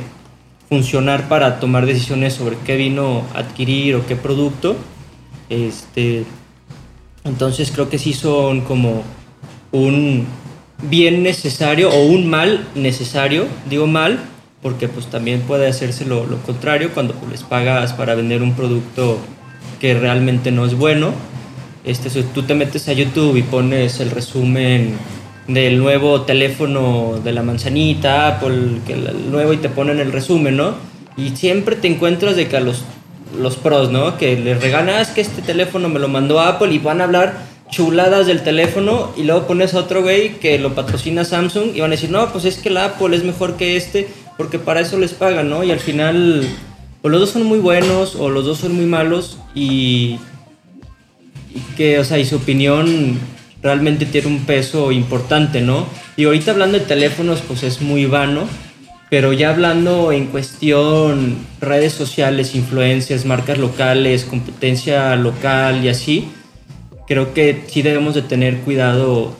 [0.69, 4.75] funcionar para tomar decisiones sobre qué vino adquirir o qué producto.
[5.49, 6.25] Este,
[7.23, 9.05] entonces creo que sí son como
[9.71, 10.27] un
[10.83, 13.47] bien necesario o un mal necesario.
[13.69, 14.19] Digo mal
[14.61, 18.55] porque pues también puede hacerse lo, lo contrario cuando pues, les pagas para vender un
[18.55, 19.19] producto
[19.79, 21.13] que realmente no es bueno.
[21.85, 24.97] Este, si tú te metes a YouTube y pones el resumen
[25.49, 30.57] del nuevo teléfono de la manzanita, Apple, que el nuevo y te ponen el resumen,
[30.57, 30.75] ¿no?
[31.17, 32.85] Y siempre te encuentras de que a los,
[33.41, 34.17] los pros, ¿no?
[34.19, 37.35] Que les regalan, "Ah, que este teléfono me lo mandó Apple y van a hablar
[37.71, 41.91] chuladas del teléfono y luego pones a otro güey que lo patrocina Samsung y van
[41.91, 44.99] a decir, no, pues es que el Apple es mejor que este porque para eso
[44.99, 45.63] les pagan, ¿no?
[45.63, 46.45] Y al final,
[47.03, 50.19] o los dos son muy buenos o los dos son muy malos y
[51.55, 53.19] y que, o sea, y su opinión
[53.63, 55.87] realmente tiene un peso importante, ¿no?
[56.17, 58.47] Y ahorita hablando de teléfonos, pues es muy vano,
[59.11, 66.29] pero ya hablando en cuestión redes sociales, influencias, marcas locales, competencia local y así,
[67.07, 69.35] creo que sí debemos de tener cuidado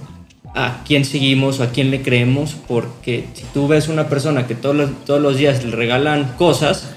[0.55, 4.57] a quién seguimos o a quién le creemos, porque si tú ves una persona que
[4.57, 6.91] todos los, todos los días le regalan cosas,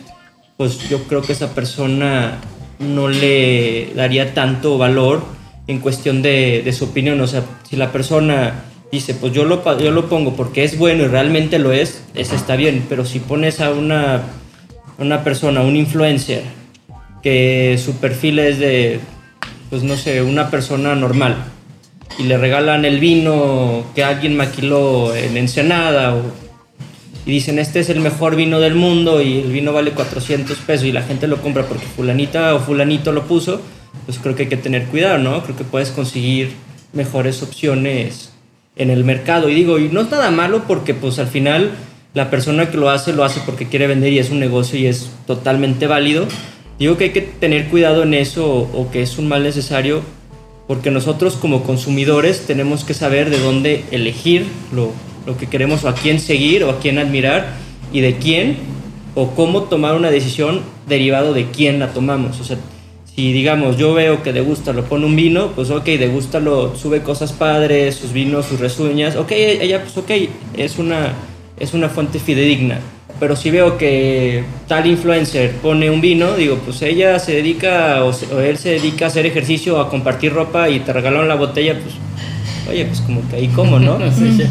[0.57, 2.39] pues yo creo que esa persona
[2.83, 5.23] no le daría tanto valor
[5.67, 7.19] en cuestión de, de su opinión.
[7.21, 11.03] O sea, si la persona dice, pues yo lo, yo lo pongo porque es bueno
[11.03, 14.21] y realmente lo es, eso está bien, pero si pones a una,
[14.99, 16.43] una persona, un influencer,
[17.23, 18.99] que su perfil es de,
[19.69, 21.37] pues no sé, una persona normal,
[22.19, 26.42] y le regalan el vino que alguien maquiló en Ensenada, o-
[27.25, 30.85] y dicen, este es el mejor vino del mundo, y el vino vale 400 pesos,
[30.85, 33.61] y la gente lo compra porque fulanita o fulanito lo puso,
[34.05, 35.43] pues creo que hay que tener cuidado, ¿no?
[35.43, 36.51] Creo que puedes conseguir
[36.93, 38.33] mejores opciones
[38.75, 39.49] en el mercado.
[39.49, 41.71] Y digo, y no es nada malo porque pues al final
[42.13, 44.87] la persona que lo hace lo hace porque quiere vender y es un negocio y
[44.87, 46.27] es totalmente válido.
[46.79, 50.01] Digo que hay que tener cuidado en eso o, o que es un mal necesario
[50.67, 54.91] porque nosotros como consumidores tenemos que saber de dónde elegir lo,
[55.25, 57.53] lo que queremos o a quién seguir o a quién admirar
[57.91, 58.57] y de quién
[59.15, 62.39] o cómo tomar una decisión derivado de quién la tomamos.
[62.39, 62.57] O sea,
[63.15, 67.01] si digamos yo veo que Degusta lo pone un vino, pues ok, Degusta lo sube
[67.01, 70.11] cosas padres, sus vinos, sus resuñas, ok, ella pues ok,
[70.57, 71.13] es una,
[71.59, 72.79] es una fuente fidedigna.
[73.19, 78.09] Pero si veo que tal influencer pone un vino, digo, pues ella se dedica o,
[78.09, 81.79] o él se dedica a hacer ejercicio, a compartir ropa y te regalaron la botella,
[81.79, 81.95] pues
[82.69, 83.99] oye, pues como que ahí como, ¿no?
[84.11, 84.43] Sí,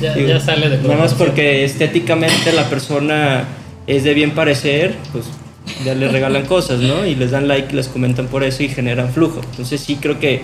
[0.00, 3.44] ya, ya- Digo, ya sale de Nada más porque estéticamente la persona
[3.86, 5.24] es de bien parecer, pues
[5.84, 7.04] ya les regalan cosas, ¿no?
[7.06, 9.40] Y les dan like, les comentan por eso y generan flujo.
[9.50, 10.42] Entonces sí creo que,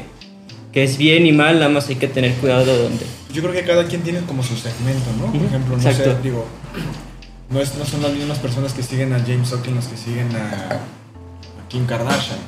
[0.73, 3.05] que es bien y mal, nada más hay que tener cuidado de dónde.
[3.33, 5.33] Yo creo que cada quien tiene como su segmento, ¿no?
[5.33, 6.13] Por ejemplo, no exacto.
[6.17, 6.47] sé, digo,
[7.51, 10.29] no, es, no son las mismas personas que siguen a James Oakley las que siguen
[10.37, 10.81] a
[11.73, 12.39] Kim Kardashian.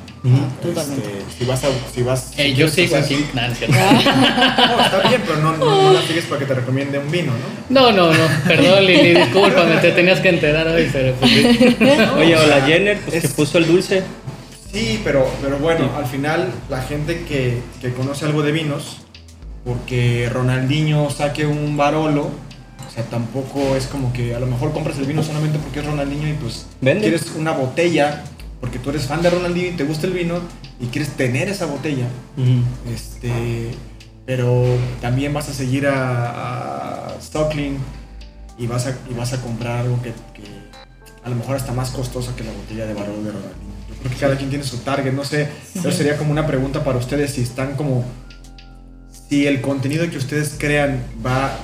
[0.63, 1.67] Este, si vas a...
[1.93, 5.81] Si vas, si Eh, yo sigo a Kim Nah, no está bien, pero no, no,
[5.83, 7.31] no la sigues para que te recomiende un vino,
[7.69, 7.91] ¿no?
[7.91, 8.23] No, no, no.
[8.47, 11.75] Perdón, Lili, discúlpame, te tenías que enterar hoy, pero pues, sí.
[12.17, 14.03] Oye, o la Jenner, pues que Es- puso el dulce.
[14.71, 18.97] Sí, pero, pero bueno, al final la gente que, que conoce algo de vinos,
[19.63, 24.97] porque Ronaldinho saque un Barolo, o sea, tampoco es como que a lo mejor compras
[24.99, 27.01] el vino solamente porque es Ronaldinho y pues Vende.
[27.09, 28.23] quieres una botella,
[28.61, 30.39] porque tú eres fan de Ronaldinho y te gusta el vino
[30.79, 32.07] y quieres tener esa botella.
[32.93, 33.71] Este,
[34.25, 34.65] pero
[35.01, 37.77] también vas a seguir a, a Stockling
[38.57, 40.47] y vas a, y vas a comprar algo que, que
[41.23, 43.75] a lo mejor está más costoso que la botella de Barolo de Ronaldinho.
[43.89, 45.49] Yo creo que cada quien tiene su target, no sé.
[45.73, 48.05] Pero sería como una pregunta para ustedes si están como
[49.27, 51.57] si el contenido que ustedes crean va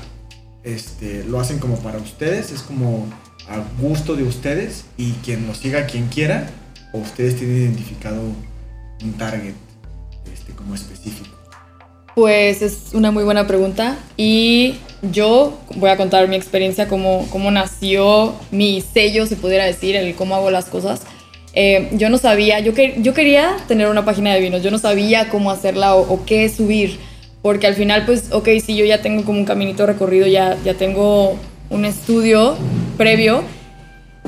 [0.64, 3.08] este lo hacen como para ustedes, es como
[3.48, 6.50] a gusto de ustedes y quien lo siga quien quiera
[6.94, 8.22] o ustedes tienen identificado
[9.04, 9.54] un target
[10.32, 11.30] este como específico.
[12.16, 17.52] Pues es una muy buena pregunta y yo voy a contar mi experiencia, cómo, cómo
[17.52, 21.02] nació mi sello, se pudiera decir, el cómo hago las cosas.
[21.54, 24.78] Eh, yo no sabía, yo, que, yo quería tener una página de vinos, yo no
[24.78, 26.98] sabía cómo hacerla o, o qué subir,
[27.42, 30.76] porque al final pues, ok, sí, yo ya tengo como un caminito recorrido, ya, ya
[30.76, 31.38] tengo
[31.70, 32.56] un estudio
[32.98, 33.44] previo,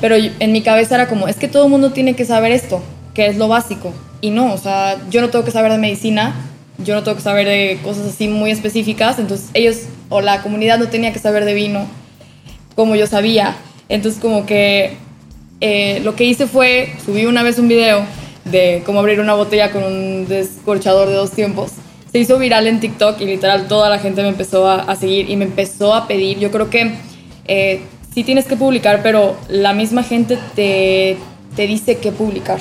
[0.03, 2.83] pero en mi cabeza era como, es que todo el mundo tiene que saber esto,
[3.13, 3.93] que es lo básico.
[4.19, 6.35] Y no, o sea, yo no tengo que saber de medicina,
[6.77, 10.77] yo no tengo que saber de cosas así muy específicas, entonces ellos o la comunidad
[10.77, 11.87] no tenía que saber de vino
[12.75, 13.55] como yo sabía.
[13.87, 14.97] Entonces como que
[15.61, 18.05] eh, lo que hice fue, subí una vez un video
[18.43, 21.71] de cómo abrir una botella con un descorchador de dos tiempos.
[22.11, 25.29] Se hizo viral en TikTok y literal toda la gente me empezó a, a seguir
[25.29, 26.39] y me empezó a pedir.
[26.39, 26.91] Yo creo que
[27.47, 27.83] eh,
[28.13, 31.17] sí tienes que publicar, pero la misma gente te,
[31.55, 32.59] te dice qué publicar.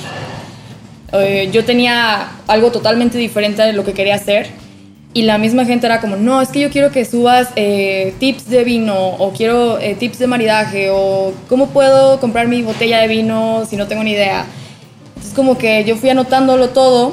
[1.13, 4.49] Eh, yo tenía algo totalmente diferente de lo que quería hacer
[5.15, 8.49] y la misma gente era como, no, es que yo quiero que subas eh, tips
[8.49, 13.09] de vino o quiero eh, tips de maridaje o cómo puedo comprar mi botella de
[13.09, 14.47] vino si no tengo ni idea.
[15.09, 17.13] Entonces como que yo fui anotándolo todo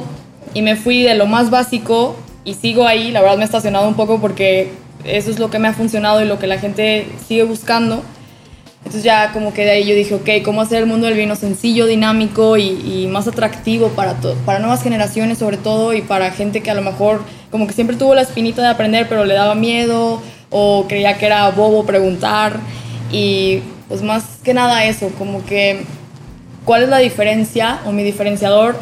[0.54, 3.86] y me fui de lo más básico y sigo ahí, la verdad me he estacionado
[3.90, 4.72] un poco porque
[5.04, 8.02] eso es lo que me ha funcionado y lo que la gente sigue buscando.
[8.90, 11.36] Entonces ya como que de ahí yo dije, ok, ¿cómo hacer el mundo del vino
[11.36, 14.16] sencillo, dinámico y, más atractivo para,
[14.48, 17.22] para nuevas generaciones sobre todo y para gente que a lo mejor
[17.52, 21.28] como que siempre tuvo la espinita de aprender pero le daba miedo o creía que
[21.28, 22.60] era bobo preguntar
[23.12, 25.82] y pues más que nada eso, como que
[26.66, 28.76] cuál es la diferencia o mi diferenciador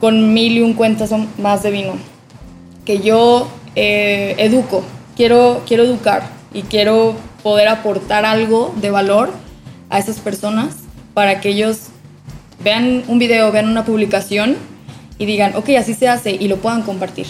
[0.00, 1.92] con mil y un cuentas más de vino
[2.84, 3.46] que yo
[3.76, 4.82] eh, educo,
[5.16, 9.30] quiero, quiero educar y quiero poder aportar algo de valor
[9.90, 10.74] a esas personas
[11.14, 11.88] para que ellos
[12.62, 14.56] vean un video, vean una publicación
[15.18, 17.26] y digan, ok, así se hace y lo puedan compartir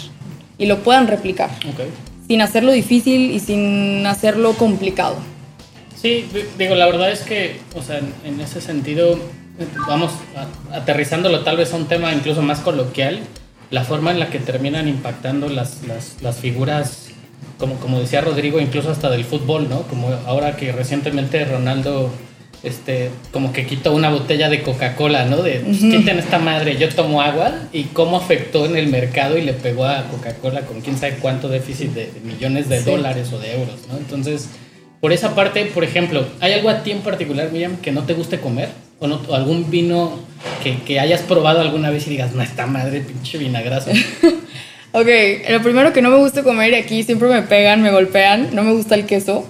[0.57, 1.49] y lo puedan replicar.
[1.69, 1.81] Ok.
[2.27, 5.15] sin hacerlo difícil y sin hacerlo complicado.
[5.99, 6.25] Sí,
[6.59, 9.17] digo, la verdad es que, o sea, en, en ese sentido,
[9.87, 13.19] vamos a- aterrizándolo tal vez a un tema incluso más coloquial,
[13.71, 17.08] la forma en la que terminan impactando las, las, las figuras,
[17.59, 19.83] como, como decía Rodrigo, incluso hasta del fútbol, ¿no?
[19.83, 22.09] Como ahora que recientemente Ronaldo,
[22.63, 25.43] este, como que quitó una botella de Coca-Cola, ¿no?
[25.43, 29.41] De, pues, quiten esta madre, yo tomo agua, y cómo afectó en el mercado y
[29.41, 32.89] le pegó a Coca-Cola con quién sabe cuánto déficit de, millones de Sí.
[32.89, 33.97] dólares o de euros, ¿no?
[33.97, 34.49] Entonces...
[35.01, 38.13] Por esa parte, por ejemplo, ¿hay algo a ti en particular, Miriam, que no te
[38.13, 38.67] guste comer?
[38.99, 40.19] ¿O, no, o algún vino
[40.61, 43.91] que, que hayas probado alguna vez y digas, no, esta madre, pinche vinagrazo?
[44.91, 45.07] Ok,
[45.49, 48.73] lo primero que no me gusta comer aquí siempre me pegan, me golpean, no me
[48.73, 49.45] gusta el queso.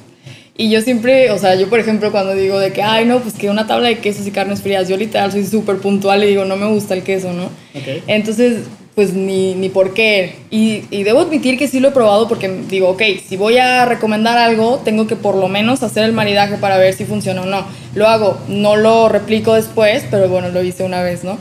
[0.58, 3.36] Y yo siempre, o sea, yo por ejemplo cuando digo de que, ay no, pues
[3.36, 6.44] que una tabla de quesos y carnes frías, yo literal soy súper puntual y digo,
[6.44, 7.46] no me gusta el queso, ¿no?
[7.46, 8.04] Ok.
[8.08, 10.36] Entonces, pues ni, ni por qué.
[10.52, 13.86] Y, y debo admitir que sí lo he probado porque digo, ok, si voy a
[13.86, 17.46] recomendar algo, tengo que por lo menos hacer el maridaje para ver si funciona o
[17.46, 17.66] no.
[17.96, 21.38] Lo hago, no lo replico después, pero bueno, lo hice una vez, ¿no?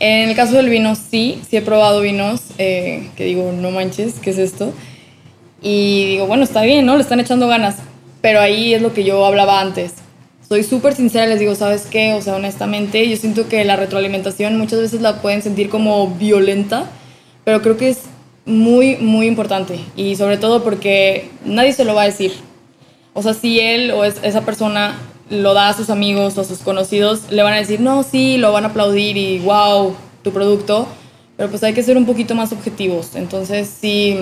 [0.00, 4.14] En el caso del vino, sí, sí he probado vinos eh, que digo, no manches,
[4.20, 4.72] ¿qué es esto?
[5.62, 6.96] Y digo, bueno, está bien, ¿no?
[6.96, 7.76] Le están echando ganas.
[8.22, 9.92] Pero ahí es lo que yo hablaba antes.
[10.48, 12.14] Soy súper sincera, les digo, ¿sabes qué?
[12.14, 16.86] O sea, honestamente, yo siento que la retroalimentación muchas veces la pueden sentir como violenta,
[17.44, 18.00] pero creo que es
[18.46, 19.78] muy, muy importante.
[19.96, 22.32] Y sobre todo porque nadie se lo va a decir.
[23.12, 24.98] O sea, si él o es- esa persona
[25.30, 28.36] lo da a sus amigos o a sus conocidos, le van a decir, no, sí,
[28.36, 30.86] lo van a aplaudir y wow, tu producto.
[31.36, 33.14] Pero pues hay que ser un poquito más objetivos.
[33.14, 34.16] Entonces sí,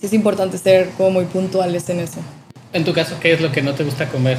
[0.00, 2.18] sí es importante ser como muy puntuales en eso.
[2.72, 4.38] En tu caso, ¿qué es lo que no te gusta comer?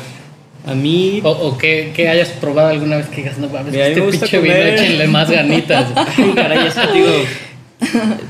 [0.67, 4.01] A mí, O, o que, que hayas probado alguna vez que digas, no mames, este
[4.01, 4.73] pinche vino, comer".
[4.73, 5.85] échenle más ganitas.
[5.95, 7.13] Ay, caray, es que digo,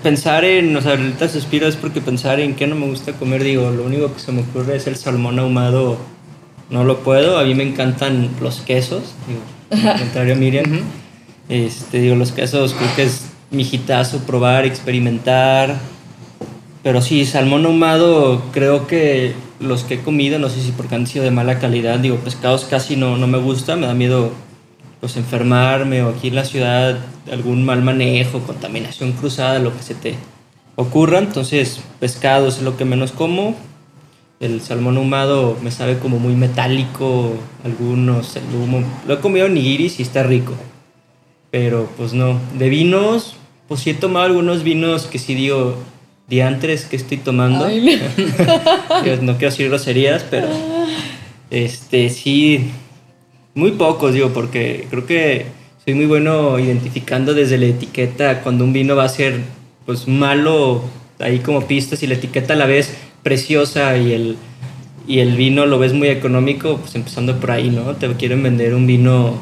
[0.04, 3.44] pensar en, o sea, ahorita suspiro es porque pensar en qué no me gusta comer,
[3.44, 5.98] digo, lo único que se me ocurre es el salmón ahumado,
[6.70, 10.82] no lo puedo, a mí me encantan los quesos, digo, al contrario Miriam,
[11.50, 15.78] este, digo, los quesos creo que es mi hitazo, probar, experimentar,
[16.84, 21.08] pero sí, salmón ahumado, creo que los que he comido, no sé si porque han
[21.08, 24.32] sido de mala calidad, digo, pescados casi no, no me gusta, me da miedo
[25.00, 26.98] pues enfermarme o aquí en la ciudad
[27.32, 30.16] algún mal manejo, contaminación cruzada, lo que se te
[30.76, 31.20] ocurra.
[31.20, 33.56] Entonces, pescados es lo que menos como.
[34.40, 38.84] El salmón ahumado me sabe como muy metálico, algunos, el humo.
[39.08, 40.54] Lo he comido en nigiris y está rico.
[41.52, 42.40] Pero pues no.
[42.58, 43.36] De vinos,
[43.68, 45.78] pues sí he tomado algunos vinos que sí digo,
[46.28, 47.66] diantres que estoy tomando.
[47.66, 47.82] Ay,
[49.22, 50.48] no quiero decir groserías, pero
[51.50, 52.72] este sí,
[53.54, 55.46] muy pocos, digo, porque creo que
[55.84, 59.40] soy muy bueno identificando desde la etiqueta cuando un vino va a ser
[59.86, 60.84] pues malo,
[61.20, 62.96] ahí como pistas, y la etiqueta a la vez
[63.30, 64.38] preciosa y el,
[65.08, 67.96] y el vino lo ves muy económico, pues empezando por ahí, ¿no?
[67.96, 69.34] Te quieren vender un vino...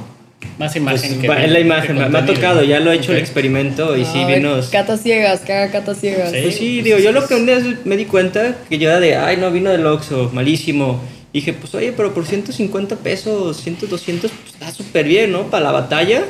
[0.57, 2.91] Más Pues, imagen que va- es la que imagen, me, me ha tocado, ya lo
[2.91, 3.23] he hecho el Ok.
[3.23, 4.69] experimento y sí, Ay, vinos...
[4.69, 6.31] Catas ciegas, que haga catas ciegas.
[6.31, 6.37] Sí.
[6.43, 8.89] Pues sí, pues digo, yo que lo que un día me di cuenta que yo
[8.89, 11.01] era de, ay, no, vino del Oxxo, malísimo.
[11.33, 15.43] Dije, pues oye, pero por 150 pesos, 100, 200, pues está súper bien, ¿no?
[15.49, 16.23] Para la batalla.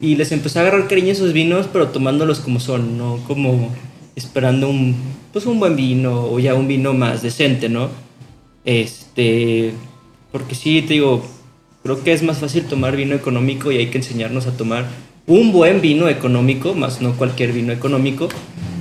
[0.00, 3.70] Y les empecé a agarrar cariño a esos vinos, pero tomándolos como son, no como
[4.16, 4.96] esperando un,
[5.32, 7.90] pues un buen vino o ya un vino más decente, ¿no?
[8.64, 9.74] Este,
[10.32, 11.24] porque sí, te digo,
[11.82, 14.86] creo que es más fácil tomar vino económico y hay que enseñarnos a tomar
[15.26, 18.28] un buen vino económico, más no cualquier vino económico.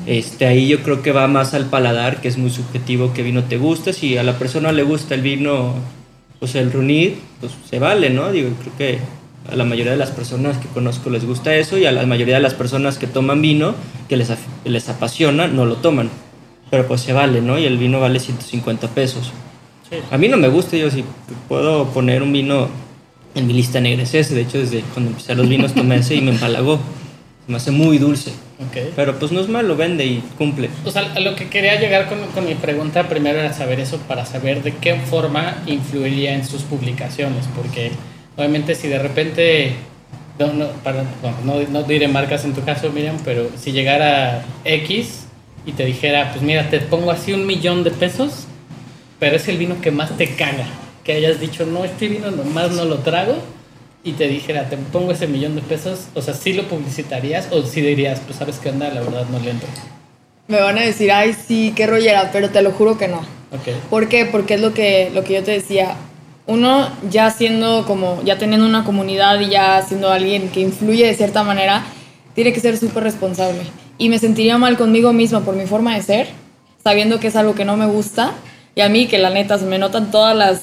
[0.06, 3.43] Este, ahí yo creo que va más al paladar, que es muy subjetivo qué vino
[3.43, 3.91] te gusta.
[3.91, 5.74] Si a la persona le gusta el vino,
[6.39, 8.32] pues el runir, pues se vale, ¿no?
[8.32, 9.00] Digo, creo que
[9.51, 12.36] a la mayoría de las personas que conozco les gusta eso y a la mayoría
[12.36, 13.75] de las personas que toman vino,
[14.10, 14.31] que les,
[14.63, 16.10] les apasiona, no lo toman.
[16.71, 17.60] Pero pues se vale, ¿no?
[17.60, 19.31] Y el vino vale 150 pesos.
[19.89, 19.97] Sí.
[20.10, 21.03] A mí no me gusta, yo sí
[21.47, 22.69] puedo poner un vino
[23.36, 24.34] en mi lista negra es ese.
[24.34, 26.79] De hecho, desde cuando empecé a los vinos tomé ese y me empalagó.
[27.47, 28.34] Me hace muy dulce.
[28.95, 30.69] Pero pues no es malo, vende y cumple.
[30.84, 34.25] O sea, lo que quería llegar con, con mi pregunta primero era saber eso para
[34.25, 37.91] saber de qué forma influiría en sus publicaciones, porque
[38.38, 39.73] obviamente si de repente,
[40.40, 41.04] no, no, bueno,
[41.44, 45.25] no, no diré marcas en tu caso, Miriam, pero si llegara X
[45.65, 48.46] y te dijera, pues mira, te pongo así un millón de pesos,
[49.19, 50.67] pero es el vino que más te caga,
[51.04, 53.36] que hayas dicho, no, este vino nomás no lo trago,
[54.06, 57.63] y te dijera, te pongo ese millón de pesos, o sea, ¿sí lo publicitarías o
[57.63, 59.67] sí dirías, pues sabes qué onda, la verdad no le entro?
[60.48, 63.17] Me van a decir, ay, sí, qué rollera, pero te lo juro que no.
[63.52, 63.73] Ok.
[63.90, 64.25] ¿Por qué?
[64.25, 65.96] Porque es lo que, lo que yo te decía.
[66.48, 71.15] Uno ya siendo como, ya teniendo una comunidad y ya siendo alguien que influye de
[71.15, 71.83] cierta manera,
[72.33, 73.63] tiene que ser súper responsable.
[73.98, 76.46] Y me sentiría mal conmigo misma por mi forma de ser
[76.85, 78.33] sabiendo que es algo que no me gusta.
[78.75, 80.62] Y a mí, que la neta, se me notan todas las,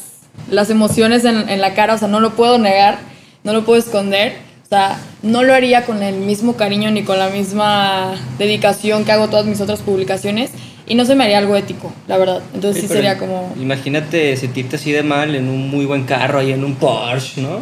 [0.48, 2.98] las emociones en, en la cara, o sea, no lo puedo negar,
[3.42, 4.36] no lo puedo esconder.
[4.62, 9.12] O sea, no lo haría con el mismo cariño ni con la misma dedicación que
[9.12, 10.52] hago todas mis otras publicaciones.
[10.86, 12.42] Y no se me haría algo ético, la verdad.
[12.54, 13.54] Entonces sí, sería como...
[13.60, 17.60] Imagínate sentirte así de mal en un muy buen carro, ahí en un Porsche, ¿no?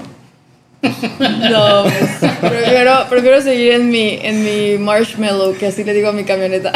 [1.20, 6.12] No, pues, prefiero, prefiero seguir en mi, en mi marshmallow, que así le digo a
[6.12, 6.72] mi camioneta.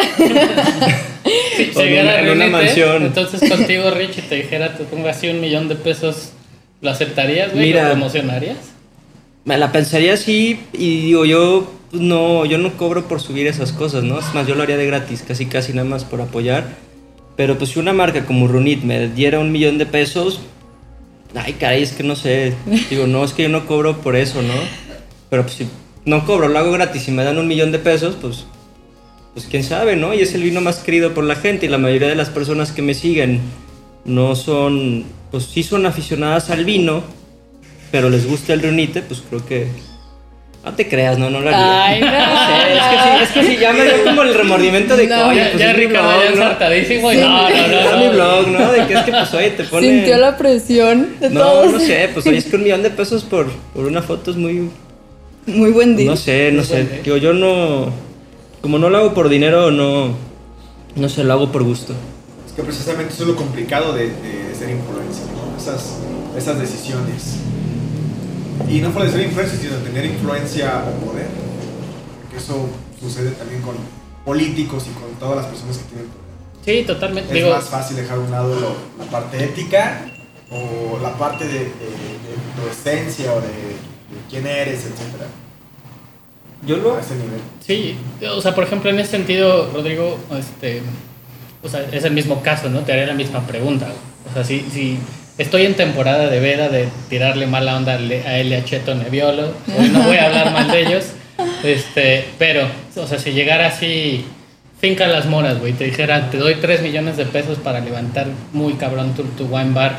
[1.57, 3.03] Si llegara una- en una Rinite, mansión.
[3.05, 6.33] Entonces contigo, Rich, y te dijera, te pongo así un millón de pesos,
[6.83, 7.67] ¿lo aceptarías, güey?
[7.69, 7.85] Mira.
[7.85, 8.57] ¿Lo promocionarías?
[9.45, 14.05] Me la pensaría así y digo, yo no, yo no cobro por subir esas cosas,
[14.05, 14.19] ¿no?
[14.19, 16.77] Es más, yo lo haría de gratis, casi casi nada más por apoyar.
[17.37, 20.41] Pero pues si una marca como Runit me diera un millón de pesos,
[21.35, 22.55] ay caray, es que no sé,
[22.91, 24.55] digo, no, es que yo no cobro por eso, ¿no?
[25.31, 25.67] Pero pues si
[26.05, 28.45] no cobro, lo hago gratis y me dan un millón de pesos, pues,
[29.33, 30.15] pues quién sabe, ¿no?
[30.15, 32.73] Y es el vino más querido por la gente y la mayoría de las personas
[32.73, 33.41] que me siguen
[34.05, 37.03] no son, pues sí son aficionadas al vino,
[37.91, 39.69] pero les gusta el reunite, pues creo que.
[40.65, 41.85] No te creas, no, no lo haría.
[41.85, 42.09] Ay, no.
[42.45, 45.15] Sí, es que sí, es que sí, ya me dio como el remordimiento de que,
[45.15, 45.29] No.
[45.29, 46.33] oye, Ya, pues ya Ricardo blog, ya ¿no?
[46.37, 47.91] ensartadísimo y no, no, no.
[47.91, 47.99] No.
[47.99, 48.73] mi blog, ¿no?
[48.73, 49.87] De que es que, pues, oye, te pone.
[49.87, 51.73] Sintió la presión de No, todos.
[51.73, 54.37] no sé, pues, oye, es que un millón de pesos por, por una foto es
[54.39, 54.71] muy.
[55.47, 56.11] Muy buen día.
[56.11, 57.01] No sé, no Muy sé.
[57.05, 57.91] Digo, yo no.
[58.63, 60.15] Como no lo hago por dinero, no.
[60.97, 61.93] No sé, lo hago por gusto.
[62.47, 65.61] Es que precisamente eso es lo complicado de, de ser influencer, ¿no?
[65.61, 65.99] Esas,
[66.39, 67.37] esas decisiones.
[68.69, 71.27] Y no solo de ser influencer, sino de tener influencia o poder.
[72.23, 72.69] Porque eso
[73.01, 73.75] sucede también con
[74.25, 76.25] políticos y con todas las personas que tienen poder.
[76.65, 77.29] Sí, totalmente.
[77.31, 80.07] Es Digo, más fácil dejar a un lado lo- la parte ética
[80.51, 81.71] o la parte de, de- de
[82.57, 85.25] tu esencia o de, de quién eres, etc.
[86.67, 86.97] Yo lo.
[86.97, 87.41] A ese nivel.
[87.67, 87.97] Sí,
[88.35, 90.81] o sea, por ejemplo, en ese sentido, Rodrigo, este,
[91.63, 92.81] o sea, es el mismo caso, ¿no?
[92.81, 93.89] Te haré la misma pregunta.
[94.31, 94.99] O sea, si, si
[95.39, 99.89] estoy en temporada de veda de tirarle mala onda a Le- a LH Neviolo, hoy
[99.89, 101.05] no voy a hablar mal de ellos,
[101.65, 102.67] este, pero,
[102.97, 104.25] o sea, si llegara así,
[104.81, 108.75] finca las moras, güey, te dijera, te doy 3 millones de pesos para levantar muy
[108.75, 109.97] cabrón tu, tu wine bar,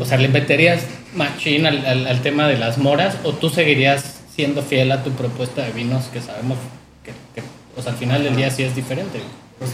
[0.00, 4.20] o sea, ¿le meterías machín al, al, al tema de las moras o tú seguirías
[4.34, 6.56] siendo fiel a tu propuesta de vinos que sabemos
[7.04, 9.20] que, que, o sea, al final del día sí es diferente?
[9.58, 9.72] Pues,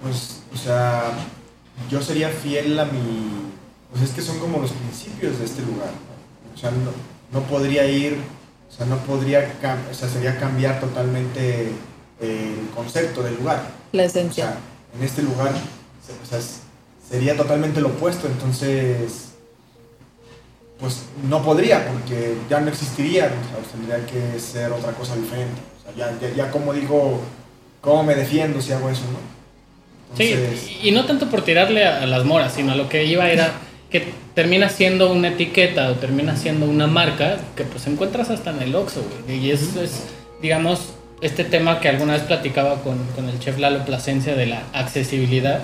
[0.00, 1.02] pues, o sea,
[1.90, 3.48] yo sería fiel a mi...
[3.90, 5.88] Pues es que son como los principios de este lugar.
[5.88, 6.54] ¿no?
[6.54, 6.90] O sea, no,
[7.32, 8.16] no podría ir,
[8.70, 11.72] o sea, no podría, cam- o sea, sería cambiar totalmente
[12.20, 13.62] el concepto del lugar.
[13.92, 14.44] La O esencia.
[14.44, 14.58] sea,
[14.98, 16.40] en este lugar o sea,
[17.08, 19.28] sería totalmente lo opuesto, entonces,
[20.80, 23.28] pues no podría, porque ya no existiría, o
[23.62, 25.60] sea, tendría que ser otra cosa diferente.
[25.80, 27.20] O sea, ya, ya, ya como digo,
[27.80, 29.18] ¿cómo me defiendo si hago eso, no?
[30.18, 33.04] Entonces, Sí, y no tanto por tirarle a, a las moras, sino a lo que
[33.04, 33.52] iba era
[33.90, 38.62] que termina siendo una etiqueta o termina siendo una marca que pues encuentras hasta en
[38.62, 39.46] el Oxxo, güey.
[39.46, 40.04] Y es, es,
[40.42, 44.62] digamos, este tema que alguna vez platicaba con, con el chef Lalo Plasencia de la
[44.72, 45.62] accesibilidad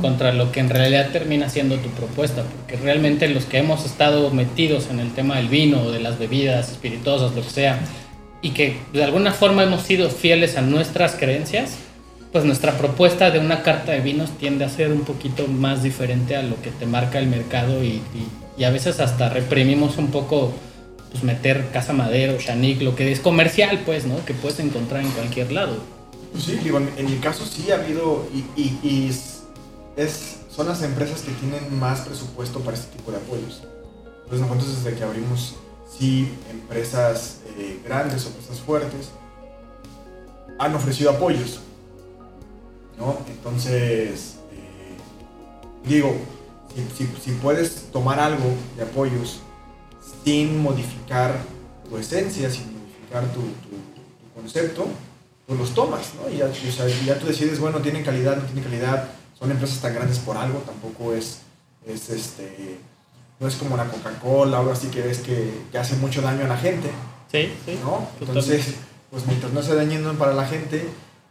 [0.00, 4.30] contra lo que en realidad termina siendo tu propuesta, porque realmente los que hemos estado
[4.30, 7.78] metidos en el tema del vino o de las bebidas espirituosas, lo que sea,
[8.42, 11.78] y que de alguna forma hemos sido fieles a nuestras creencias,
[12.32, 16.36] pues nuestra propuesta de una carta de vinos tiende a ser un poquito más diferente
[16.36, 18.02] a lo que te marca el mercado y,
[18.64, 20.52] a veces hasta reprimimos un poco
[21.10, 24.24] pues meter Casa Madero, Chanic, lo que es comercial pues, ¿no?
[24.24, 25.76] Que puedes encontrar en cualquier lado.
[26.32, 29.10] pues sí, digo, en, mi caso sí ha habido, y,
[29.96, 33.62] es, son las empresas que tienen más presupuesto para este tipo de apoyos.
[34.24, 35.54] Entonces nosotros desde que abrimos,
[35.98, 39.10] sí, empresas eh, grandes o empresas fuertes
[40.58, 41.60] han ofrecido apoyos.
[42.98, 43.18] ¿No?
[43.28, 44.96] Entonces, eh,
[45.84, 46.14] digo,
[46.74, 48.44] si, si- si puedes tomar algo
[48.76, 49.40] de apoyos
[50.24, 51.34] sin modificar
[51.88, 54.86] tu esencia, sin modificar tu, tu- tu concepto,
[55.46, 56.28] pues los tomas, ¿no?
[56.32, 59.50] Y ya, o sea, y ya tú decides, bueno, tienen calidad, no tienen calidad, son
[59.50, 61.38] empresas tan grandes por algo, tampoco es,
[61.86, 62.78] es este,
[63.38, 66.44] no es como la Coca-Cola o algo así que ves que, que hace mucho daño
[66.44, 66.90] a la gente,
[67.30, 67.78] Sí, sí.
[67.82, 68.08] ¿no?
[68.20, 68.74] Entonces,
[69.10, 70.88] pues mientras no sea dañino para la gente,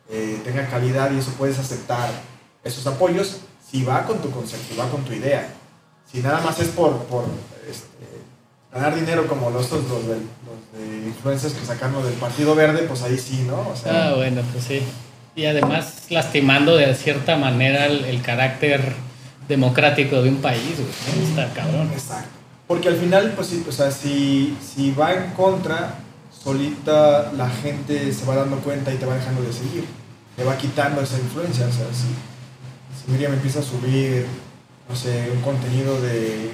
[0.10, 2.10] eh, tenga calidad y eso puedes aceptar
[2.64, 3.38] esos apoyos
[3.70, 5.48] si va con tu concepto, va con tu idea.
[6.12, 7.26] Si nada más es por, por
[7.70, 8.06] este,
[8.74, 12.84] ganar dinero como los, los, de, los de influencers que sacan lo del Partido Verde,
[12.88, 13.70] pues ahí sí, ¿no?
[13.70, 14.82] O sea, Ah, bueno, pues sí.
[15.36, 18.94] Y además lastimando de cierta manera el, el carácter
[19.48, 21.26] democrático de un país, güey.
[21.28, 21.42] ¿no?
[21.42, 21.90] Está cabrón.
[21.92, 22.30] Exacto.
[22.68, 25.96] Porque al final, pues sí, o sea, si, si va en contra,
[26.46, 29.84] solita la gente se va dando cuenta y te va dejando de seguir.
[30.38, 31.66] Te va quitando esa influencia.
[31.66, 32.08] O sea, si,
[33.04, 34.28] si Miriam empieza a subir,
[34.88, 36.52] no sé, un contenido de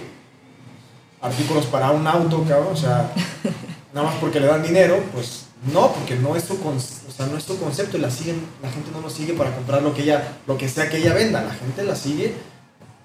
[1.21, 3.11] artículos para un auto, cabrón, o sea,
[3.93, 7.27] nada más porque le dan dinero, pues no, porque no es su, con- o sea,
[7.27, 9.93] no es su concepto y la, siguen, la gente no lo sigue para comprar lo
[9.93, 12.33] que, ella, lo que sea que ella venda, la gente la sigue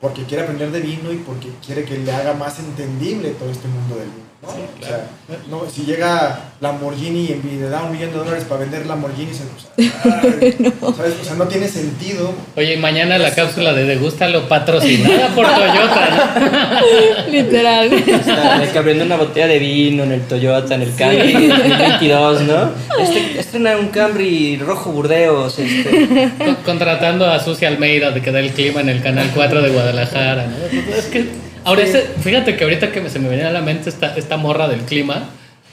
[0.01, 3.66] porque quiere aprender de vino y porque quiere que le haga más entendible todo este
[3.68, 4.25] mundo del vino.
[4.43, 4.49] ¿No?
[4.51, 5.03] Sí, O claro.
[5.28, 9.32] sea, no, si llega Lamborghini y le da un millón de dólares para vender Lamborghini,
[9.32, 11.14] se, o sea, ay, ¿sabes?
[11.20, 12.32] O sea, no tiene sentido.
[12.55, 16.82] Oye, mañana la cápsula de Degústalo patrocinada por Toyota.
[17.30, 17.93] Literal.
[17.93, 22.41] Está de que abriendo una botella de vino en el Toyota, en el Camry 2022,
[22.43, 22.70] ¿no?
[23.01, 26.30] Este, estrena un Camry rojo Burdeos, este.
[26.39, 26.45] ¿no?
[26.45, 29.70] Con- Contratando a Susi Almeida de que da el clima en el Canal 4 de
[29.70, 30.47] Guadalajara.
[30.47, 30.95] ¿no?
[30.95, 31.26] Es que,
[31.66, 34.68] ahora, ese- fíjate que ahorita que se me venía a la mente esta, esta morra
[34.68, 35.28] del clima,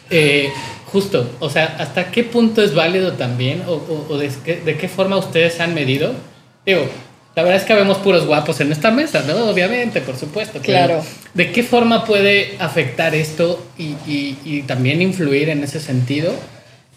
[0.10, 0.50] eh,
[0.88, 3.64] justo, o sea, ¿hasta qué punto es válido también?
[3.68, 6.14] ¿O, o- o de, qué, de qué forma ustedes han medido?
[6.66, 6.86] Digo,
[7.36, 9.50] la verdad es que vemos puros guapos en esta mesa, ¿no?
[9.50, 10.60] Obviamente, por supuesto.
[10.60, 11.04] Claro.
[11.34, 16.32] ¿De qué forma puede afectar esto y, y- y también influir en ese sentido?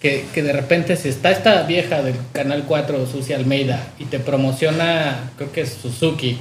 [0.01, 4.19] Que, que de repente si está esta vieja del Canal 4, Susi Almeida, y te
[4.19, 6.37] promociona, creo que es Suzuki,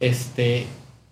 [0.00, 0.64] este,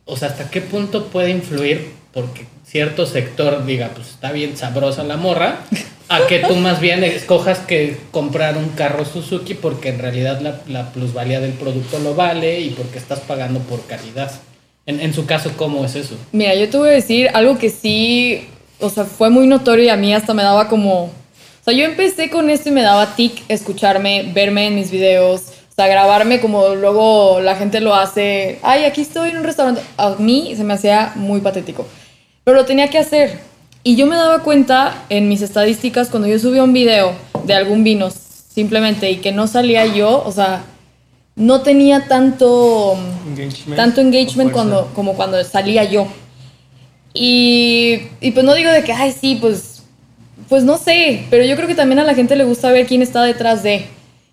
[0.05, 1.93] o sea, ¿hasta qué punto puede influir?
[2.13, 5.61] Porque cierto sector diga, pues está bien sabrosa la morra,
[6.09, 10.93] a que tú más bien escojas que comprar un carro Suzuki porque en realidad la,
[10.93, 14.31] plusvalía del producto lo vale y porque estás pagando por calidad.
[14.85, 16.17] En, en su caso, ¿cómo es eso?
[16.33, 18.49] Mira, yo te voy a decir algo que sí,
[18.81, 21.05] o sea, fue muy notorio y a mí hasta me daba como...
[21.05, 25.52] O sea, yo empecé con esto y me daba tic escucharme, verme en mis videos,
[25.73, 28.59] o sea, grabarme como luego la gente lo hace.
[28.63, 29.81] Ay, aquí estoy en un restaurante.
[29.97, 31.87] A mí se me hacía muy patético.
[32.45, 33.39] Pero lo tenía que hacer.
[33.83, 37.13] Y yo me daba cuenta en mis estadísticas cuando yo subía un video
[37.45, 40.63] de algún vino simplemente y que no salía yo, o sea,
[41.37, 42.95] no tenía tanto
[43.27, 43.77] Engagement.
[43.77, 46.07] tanto engagement cuando, como cuando salía yo.
[47.15, 49.85] Y, y pues no digo de que, ay, sí, pues,
[50.51, 53.01] pues no sé, pero yo creo que también a la gente le gusta ver quién
[53.01, 53.87] está detrás de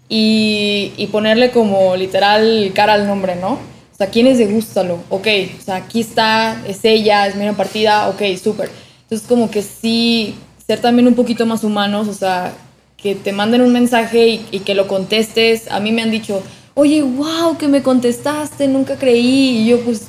[0.10, 3.51] y, y ponerle como literal cara al nombre, ¿no?
[3.53, 5.28] O sea, quién es de Gústalo, ok,
[5.60, 8.70] o sea, aquí está, es ella, es Mira Partida, ok, súper.
[9.03, 10.36] Entonces como que sí,
[10.66, 12.53] ser también un poquito más humanos, o sea,
[12.97, 15.70] que te manden un mensaje y, y que lo contestes.
[15.72, 16.41] A mí me han dicho,
[16.76, 19.60] oye, wow, que me contestaste, nunca creí.
[19.60, 20.07] Y yo, pues,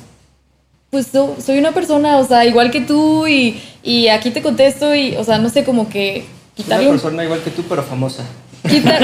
[0.89, 4.93] pues so- soy una persona, o sea, igual que tú y, y aquí te contesto
[4.95, 6.25] y, o sea, no sé, como que
[6.55, 7.01] quitarle una un...
[7.01, 8.23] persona igual que tú, pero famosa.
[8.69, 9.01] Quitar-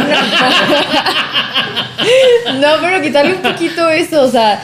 [2.60, 4.62] no, pero quitarle un poquito eso, o sea,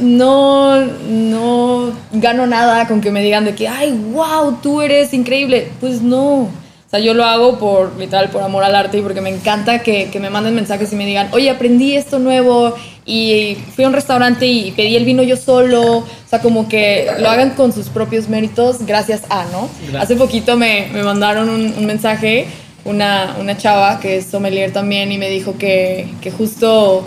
[0.00, 5.68] no, no gano nada con que me digan de que, ay, wow, tú eres increíble.
[5.80, 6.48] Pues no.
[6.86, 9.80] O sea, yo lo hago por, literal, por amor al arte y porque me encanta
[9.80, 12.74] que, que me manden mensajes y me digan, oye, aprendí esto nuevo
[13.04, 15.98] y fui a un restaurante y pedí el vino yo solo.
[15.98, 19.68] O sea, como que lo hagan con sus propios méritos gracias a, ¿no?
[19.82, 20.02] Gracias.
[20.02, 22.46] Hace poquito me, me mandaron un, un mensaje,
[22.84, 27.04] una, una chava que es sommelier también y me dijo que, que justo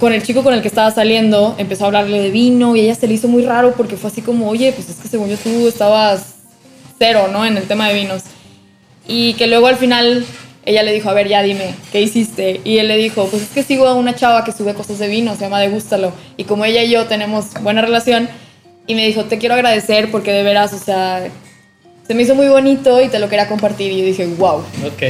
[0.00, 2.94] con el chico con el que estaba saliendo empezó a hablarle de vino y ella
[2.94, 5.36] se le hizo muy raro porque fue así como, oye, pues es que según yo
[5.36, 6.34] tú estabas
[6.98, 7.44] cero, ¿no?
[7.44, 8.22] En el tema de vinos.
[9.06, 10.24] Y que luego al final
[10.64, 12.60] ella le dijo, a ver, ya dime, ¿qué hiciste?
[12.64, 15.08] Y él le dijo, pues es que sigo a una chava que sube cosas de
[15.08, 16.12] vino, se llama Degústalo.
[16.36, 18.28] Y como ella y yo tenemos buena relación,
[18.86, 21.26] y me dijo, te quiero agradecer porque de veras, o sea,
[22.06, 23.90] se me hizo muy bonito y te lo quería compartir.
[23.92, 25.02] Y yo dije, wow, Ok.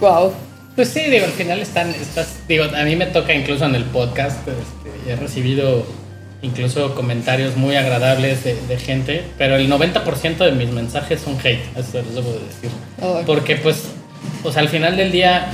[0.00, 0.32] wow.
[0.76, 3.84] Pues sí, digo, al final están, estás, digo, a mí me toca incluso en el
[3.84, 5.84] podcast, este, he recibido
[6.42, 11.60] incluso comentarios muy agradables de, de gente, pero el 90% de mis mensajes son hate,
[11.76, 12.70] eso les debo de decir.
[13.02, 13.24] Ay.
[13.26, 13.82] Porque pues,
[14.44, 15.48] o sea, al final del día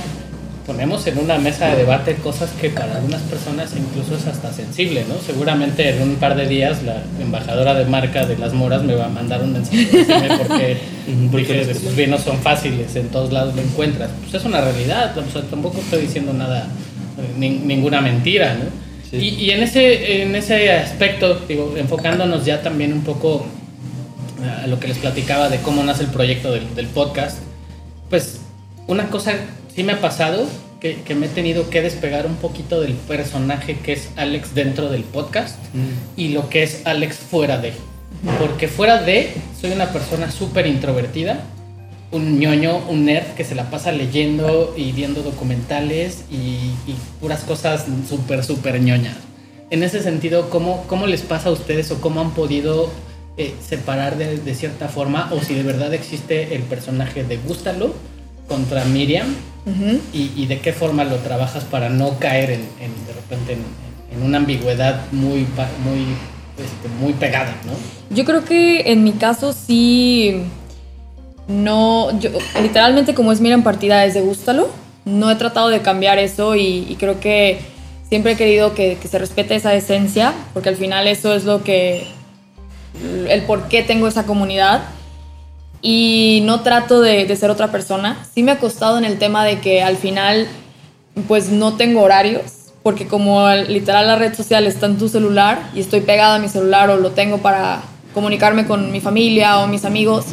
[0.67, 5.05] ponemos en una mesa de debate cosas que para algunas personas incluso es hasta sensible,
[5.07, 5.15] ¿no?
[5.25, 9.05] Seguramente en un par de días la embajadora de marca de las moras me va
[9.05, 12.93] a mandar un mensaje diciéndome por qué Ujú, ¿por qué dije sus vinos son fáciles,
[12.97, 14.11] en todos lados lo encuentras.
[14.21, 16.67] Pues es una realidad, o sea, tampoco estoy diciendo nada,
[17.17, 18.65] eh, nin- ninguna mentira, ¿no?
[19.09, 19.15] Sí.
[19.39, 23.45] Y, y en, ese, en ese aspecto, digo, enfocándonos ya también un poco
[24.63, 27.37] a lo que les platicaba de cómo nace el proyecto del, del podcast,
[28.09, 28.41] pues
[28.87, 29.33] una cosa
[29.77, 30.47] sí me ha pasado
[30.79, 34.89] que, que me he tenido que despegar un poquito del personaje que es Alex dentro
[34.89, 35.55] del podcast
[36.15, 37.73] y lo que es Alex fuera de.
[38.39, 41.41] Porque fuera de, soy una persona súper introvertida,
[42.09, 47.41] un ñoño, un nerd que se la pasa leyendo y viendo documentales y, y puras
[47.41, 49.17] cosas súper, súper ñoñas.
[49.69, 52.89] En ese sentido, ¿cómo, ¿cómo les pasa a ustedes o cómo han podido
[53.37, 57.93] eh, separar de, de cierta forma o si de verdad existe el personaje de Gústalo
[58.47, 59.27] contra Miriam
[59.67, 59.99] Ujú.
[60.13, 63.65] y, y de qué forma lo trabajas para no caer en, en, de repente en,
[64.15, 65.45] en una ambigüedad muy,
[65.83, 66.05] muy,
[66.57, 67.73] este, muy pegada, ¿no?
[68.15, 70.43] Yo creo que en mi caso sí.
[71.49, 72.17] No.
[72.19, 72.29] Yo,
[72.61, 74.69] literalmente, como es Miren Partida, es de Gústalo.
[75.03, 77.59] No he tratado de cambiar eso y, y creo que
[78.09, 81.63] siempre he querido que, que se respete esa esencia, porque al final eso es lo
[81.63, 82.07] que.
[83.29, 84.83] el por qué tengo esa comunidad.
[85.81, 88.25] Y no trato de, de ser otra persona.
[88.33, 90.47] Sí me ha costado en el tema de que al final,
[91.27, 92.43] pues no tengo horarios
[92.83, 96.39] porque como al- literal la red social está en tu celular y estoy pegada a
[96.39, 97.81] mi celular o lo tengo para
[98.13, 100.25] comunicarme con mi familia o mis amigos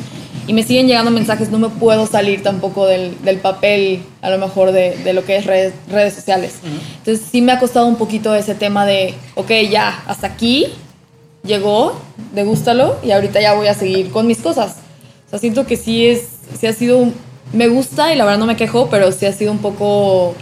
[0.47, 4.39] y me siguen llegando mensajes, no me puedo salir tampoco del, del papel a lo
[4.39, 6.55] mejor de, de lo que es redes, redes sociales.
[6.99, 10.67] Entonces sí me ha costado un poquito ese tema de, ok, ya, hasta aquí
[11.45, 11.99] llegó,
[12.35, 14.77] degústalo y ahorita ya voy a seguir con mis cosas.
[15.35, 16.29] Sea, siento que sí es,
[16.61, 17.15] sí ha sido, un-
[17.53, 20.37] me gusta y la verdad no me quejo, pero sí ha sido un poco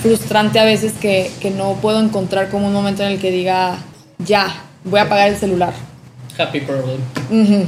[0.00, 3.78] frustrante a veces que, que no puedo encontrar como un momento en el que diga,
[4.18, 5.72] ya, voy a apagar el celular.
[6.38, 6.98] Happy problem.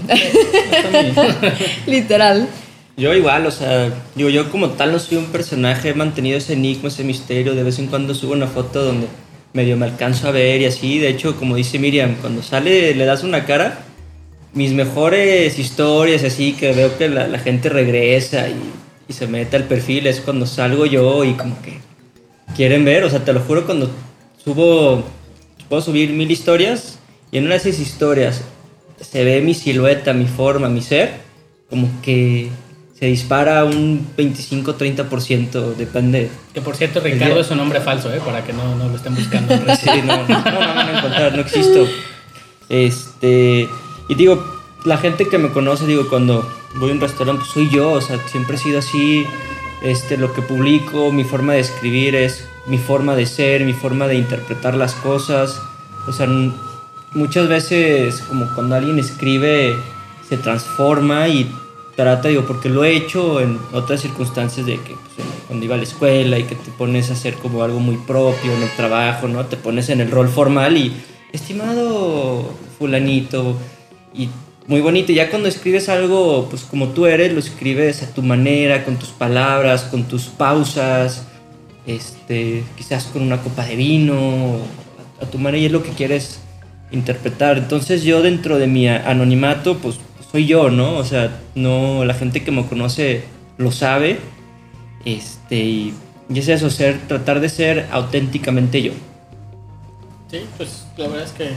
[1.89, 2.49] Literal.
[2.97, 6.53] Yo igual, o sea, digo, yo como tal no soy un personaje, he mantenido ese
[6.53, 9.09] enigma, ese misterio, de vez en cuando subo una foto donde
[9.55, 13.05] medio me alcanzo a ver y así, de hecho, como dice Miriam, cuando sale le
[13.07, 13.81] das una cara,
[14.59, 18.57] mis mejores historias así, que veo que la, la gente regresa y,
[19.09, 21.79] y se mete al perfil, es cuando salgo yo y como que
[22.57, 23.89] quieren ver, o sea, te lo juro, cuando
[24.43, 25.05] subo,
[25.69, 26.99] puedo subir mil historias
[27.31, 28.43] y en una de esas historias
[29.01, 31.13] se ve mi silueta, mi forma, mi ser,
[31.71, 32.49] como que
[32.99, 36.31] se dispara un 25-30%, depende.
[36.53, 38.21] Que por cierto, Ricardo es un nombre falso, ¿eh?
[38.25, 39.55] Para que no, no lo estén buscando.
[39.81, 41.87] Sí, no, no, no, no van a encontrar, no existo.
[42.69, 43.69] Este,
[44.09, 44.43] y digo,
[44.85, 48.01] la gente que me conoce, digo, cuando voy a un restaurante, pues soy yo, o
[48.01, 49.27] sea, siempre he sido así.
[49.83, 54.09] Este, lo que publico, mi forma de escribir es mi forma de ser, mi forma
[54.09, 55.63] de interpretar las cosas.
[56.07, 56.27] O sea,
[57.13, 59.77] muchas veces, como cuando alguien escribe,
[60.29, 61.51] se transforma y
[61.95, 65.79] trata, digo, porque lo he hecho en otras circunstancias de que pues, cuando iba a
[65.79, 69.29] la escuela y que te pones a hacer como algo muy propio en el trabajo,
[69.29, 69.45] ¿no?
[69.47, 70.93] Te pones en el rol formal y,
[71.33, 73.57] estimado fulanito,
[74.15, 74.29] y
[74.67, 75.13] muy bonito.
[75.13, 79.09] Ya cuando escribes algo, pues como tú eres, lo escribes a tu manera, con tus
[79.09, 81.27] palabras, con tus pausas,
[81.87, 84.59] este, quizás con una copa de vino,
[85.21, 86.41] a, tu manera, y es lo que quieres
[86.91, 87.57] interpretar.
[87.57, 89.99] Entonces yo dentro de mi anonimato, pues
[90.31, 90.97] soy yo, ¿no?
[90.97, 93.23] O sea, no, la gente que me conoce
[93.57, 94.19] lo sabe,
[95.07, 95.95] este, y,
[96.29, 98.93] y es eso, ser, tratar de ser auténticamente yo.
[100.31, 101.49] Sí, pues la verdad es que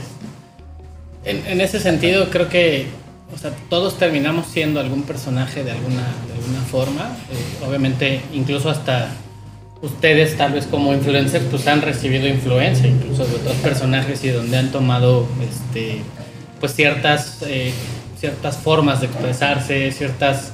[1.24, 2.86] en, ese sentido creo que
[3.34, 7.16] o sea, todos terminamos siendo algún personaje de alguna, de alguna forma.
[7.30, 9.08] Eh, obviamente, incluso hasta
[9.80, 14.56] ustedes tal vez como influencers pues han recibido influencia incluso de otros personajes y donde
[14.56, 16.02] han tomado este
[16.60, 17.72] pues ciertas eh,
[18.16, 20.52] ciertas formas de expresarse ciertas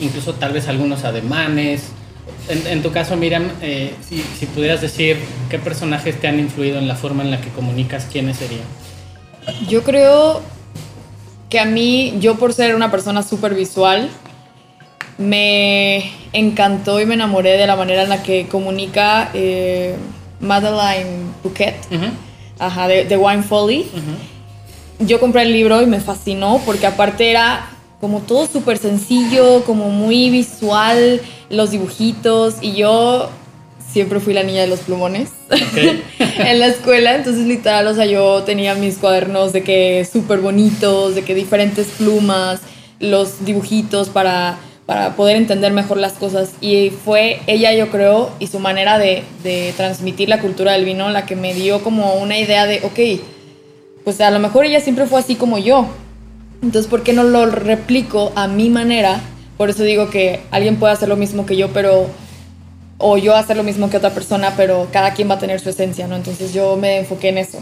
[0.00, 1.84] incluso tal vez algunos ademanes
[2.48, 6.96] en, tu caso Miriam eh, si pudieras decir qué personajes te han influido en la
[6.96, 8.64] forma en la que comunicas quiénes serían
[9.68, 10.40] Yo creo
[11.50, 14.10] que a mí, yo por ser una persona súper visual,
[15.18, 19.94] me encantó y me enamoré de la manera en la que comunica eh,
[20.40, 21.76] Madeline Bouquet,
[22.58, 23.86] ajá, de, de Wine Folly.
[24.98, 27.68] Yo compré el libro y me fascinó porque aparte era
[28.00, 33.30] como todo súper sencillo, como muy visual, los dibujitos y yo
[33.94, 35.30] siempre fui la niña de los plumones
[36.38, 41.14] en la escuela, entonces literal, o sea, yo tenía mis cuadernos de que súper bonitos,
[41.14, 42.60] de que diferentes plumas,
[42.98, 48.48] los dibujitos para, para poder entender mejor las cosas y fue ella, yo creo, y
[48.48, 52.36] su manera de, de transmitir la cultura del vino la que me dio como una
[52.36, 53.22] idea de, ok,
[54.02, 55.86] pues a lo mejor ella siempre fue así como yo.
[56.62, 59.20] Entonces, ¿por qué no lo replico a mi manera?
[59.56, 62.08] Por eso digo que alguien puede hacer lo mismo que yo, pero...
[62.98, 65.68] O yo hacer lo mismo que otra persona, pero cada quien va a tener su
[65.68, 66.16] esencia, ¿no?
[66.16, 67.58] Entonces yo me enfoqué en eso.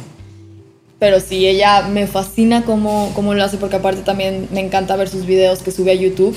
[0.98, 5.08] Pero sí, ella me fascina cómo, cómo lo hace, porque aparte también me encanta ver
[5.08, 6.36] sus videos que sube a YouTube.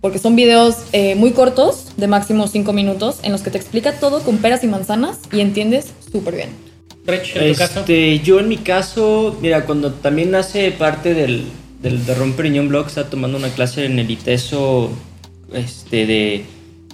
[0.00, 3.92] Porque son videos eh, muy cortos, de máximo 5 minutos, en los que te explica
[3.92, 6.48] todo con peras y manzanas y entiendes súper bien.
[7.06, 11.44] Rich, en tu caso Este, yo en mi caso, mira, cuando también hace parte del,
[11.82, 14.90] del de Ron Periñón Blog, estaba tomando una clase en el ITESO
[15.52, 16.44] este, de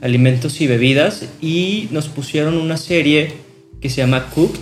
[0.02, 3.34] alimentos y bebidas y nos pusieron una serie
[3.80, 4.60] que se llama Cooked,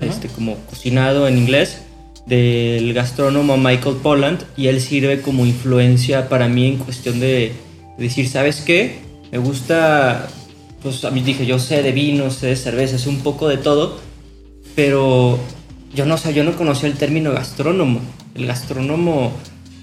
[0.00, 1.82] este, como cocinado en inglés,
[2.26, 7.52] del gastrónomo Michael Polland y él sirve como influencia para mí en cuestión de
[7.98, 8.98] decir, ¿sabes qué?
[9.30, 10.28] Me gusta,
[10.82, 13.58] pues a mí dije, yo sé de vinos, sé de cerveza, sé un poco de
[13.58, 13.98] todo,
[14.74, 15.38] pero
[15.94, 18.00] yo no, o sea, yo no conocía el término gastrónomo.
[18.34, 19.32] El gastrónomo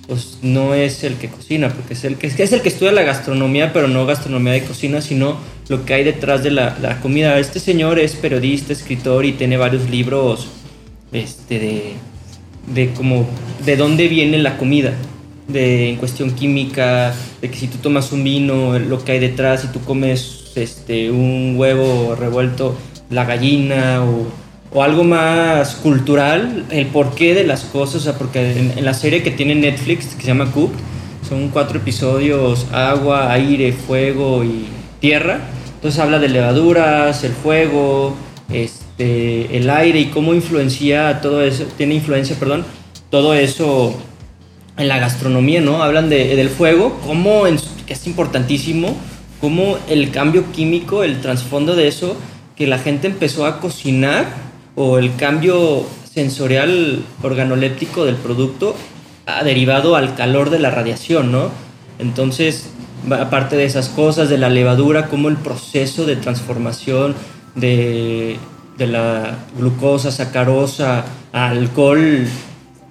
[0.08, 3.04] pues no es el que cocina, porque es el que, es el que estudia la
[3.04, 5.38] gastronomía, pero no gastronomía de cocina, sino
[5.70, 7.40] lo que hay detrás de la, la comida.
[7.40, 10.48] Este señor es periodista, escritor y tiene varios libros
[11.14, 11.94] este, de,
[12.74, 13.28] de como
[13.66, 14.94] de dónde viene la comida,
[15.48, 19.62] de en cuestión química, de que si tú tomas un vino, lo que hay detrás,
[19.62, 22.78] si tú comes este, un huevo revuelto,
[23.10, 24.28] la gallina o
[24.74, 29.22] o algo más cultural, el porqué de las cosas, o sea, porque en, la serie
[29.22, 30.72] que tiene Netflix, que se llama Cook,
[31.28, 34.66] son cuatro episodios, agua, aire, fuego y
[35.00, 35.42] tierra,
[35.76, 38.16] entonces habla de levaduras, el fuego,
[38.52, 42.66] este, el aire y cómo influencia todo eso, tiene influencia, perdón,
[43.12, 43.96] todo eso
[44.78, 45.84] en la gastronomía, ¿no?
[45.84, 47.44] Hablan de, del fuego, cómo,
[47.86, 48.98] que es importantísimo,
[49.40, 52.18] cómo el cambio químico, el trasfondo de eso,
[52.56, 58.76] que la gente empezó a cocinar o el cambio sensorial organoléptico del producto
[59.26, 61.50] ha derivado al calor de la radiación, ¿no?
[62.00, 62.70] Entonces,
[63.10, 67.16] aparte de esas cosas, de la levadura, como el proceso de transformación
[67.56, 68.38] de,
[68.78, 72.28] de la glucosa, sacarosa, a alcohol,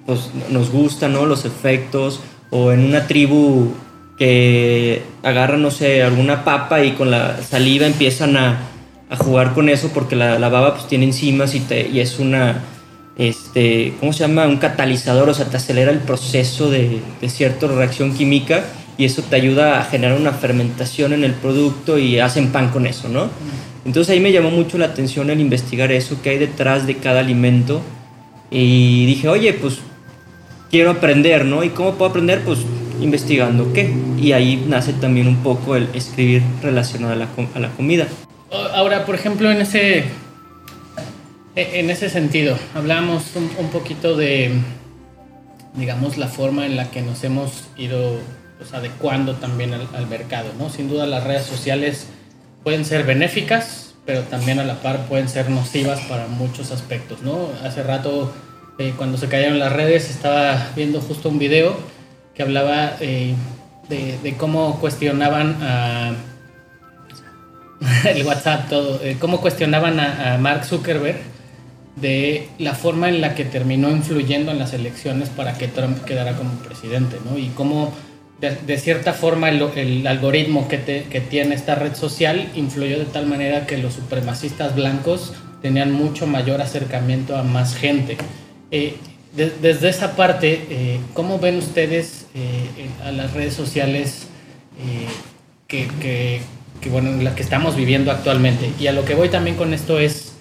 [0.07, 1.26] pues nos gusta, ¿no?
[1.26, 2.20] Los efectos,
[2.51, 3.72] o en una tribu
[4.18, 8.72] que agarra, no sé, alguna papa y con la saliva empiezan a
[9.13, 12.19] a jugar con eso porque la, la baba pues tiene enzimas y, te, y es
[12.19, 12.63] una,
[13.19, 14.47] este, ¿cómo se llama?
[14.49, 18.65] Un catalizador, o sea, te acelera el proceso de, de cierta reacción química
[18.97, 22.87] y eso te ayuda a generar una fermentación en el producto y hacen pan con
[22.87, 23.29] eso, ¿no?
[23.85, 27.21] Entonces ahí me llamó mucho la atención el investigar eso, que hay detrás de cada
[27.21, 27.83] alimento
[28.51, 29.81] y dije, oye, pues
[30.71, 31.63] quiero aprender, ¿no?
[31.65, 32.41] ¿Y cómo puedo aprender?
[32.47, 32.61] Pues
[32.99, 33.93] investigando qué.
[34.19, 38.07] Y ahí nace también un poco el escribir relacionado a la, a la comida.
[38.53, 40.05] Ahora, por ejemplo, en ese,
[41.57, 44.53] e, en ese sentido, hablamos un, poquito de,
[45.72, 48.18] digamos, la forma en la que nos hemos ido
[48.59, 50.68] pues, adecuando también al, mercado, ¿no?
[50.68, 52.09] Sin duda las redes sociales
[52.62, 57.48] pueden ser benéficas, pero también a la par pueden ser nocivas para muchos aspectos, ¿no?
[57.64, 58.34] Hace rato,
[58.78, 61.74] eh, cuando se cayeron las redes, estaba viendo justo un video
[62.34, 63.34] que hablaba eh,
[63.88, 66.12] de, de, cómo cuestionaban a
[68.05, 71.16] el WhatsApp, todo, eh, cómo cuestionaban a, Mark Zuckerberg
[71.97, 76.37] de la forma en la que terminó influyendo en las elecciones para que Trump quedara
[76.37, 77.39] como presidente, ¿no?
[77.39, 77.93] Y cómo
[78.41, 80.78] de, cierta forma el, algoritmo que,
[81.28, 86.61] tiene esta red social influyó de tal manera que los supremacistas blancos tenían mucho mayor
[86.61, 88.16] acercamiento a más gente.
[88.70, 88.97] Eh,
[89.35, 92.26] desde esa parte, eh, ¿cómo ven ustedes
[93.05, 94.26] a las redes sociales
[95.68, 96.41] que que
[96.91, 98.70] bueno, la que estamos viviendo actualmente.
[98.78, 100.33] Y a lo que voy también con esto es,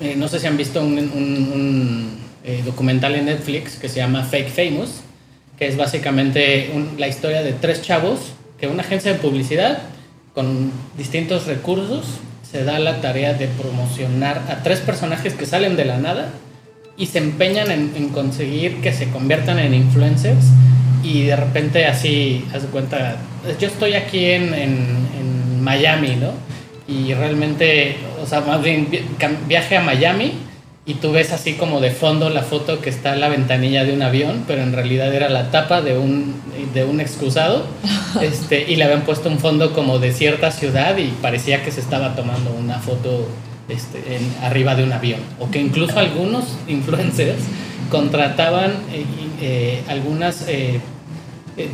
[0.00, 4.50] eh, no sé si han visto un, eh, documental en Netflix que se llama Fake
[4.50, 5.00] Famous,
[5.58, 9.78] que es básicamente la historia de tres chavos que una agencia de publicidad
[10.34, 12.04] con distintos recursos
[12.50, 16.30] se da la tarea de promocionar a tres personajes que salen de la nada
[16.96, 20.46] y se empeñan en, conseguir que se conviertan en influencers
[21.06, 23.16] y de repente así, haz de cuenta,
[23.60, 25.06] yo estoy aquí en,
[25.62, 26.30] Miami, ¿no?
[26.86, 28.88] Y realmente, o sea, más bien
[29.48, 30.34] viaje a Miami
[30.84, 33.92] y tú ves así como de fondo la foto que está en la ventanilla de
[33.92, 36.36] un avión, pero en realidad era la tapa de un,
[36.72, 37.66] de un excusado,
[38.22, 41.80] este, y le habían puesto un fondo como de cierta ciudad y parecía que se
[41.80, 43.26] estaba tomando una foto
[43.68, 47.42] este, en, arriba de un avión, o que incluso algunos influencers
[47.90, 49.04] contrataban eh,
[49.40, 50.80] eh, algunas eh,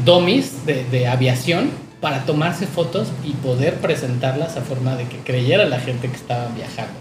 [0.04, 1.70] domis de, de aviación
[2.02, 6.48] para tomarse fotos y poder presentarlas a forma de que creyera la gente que estaba
[6.48, 6.92] viajando.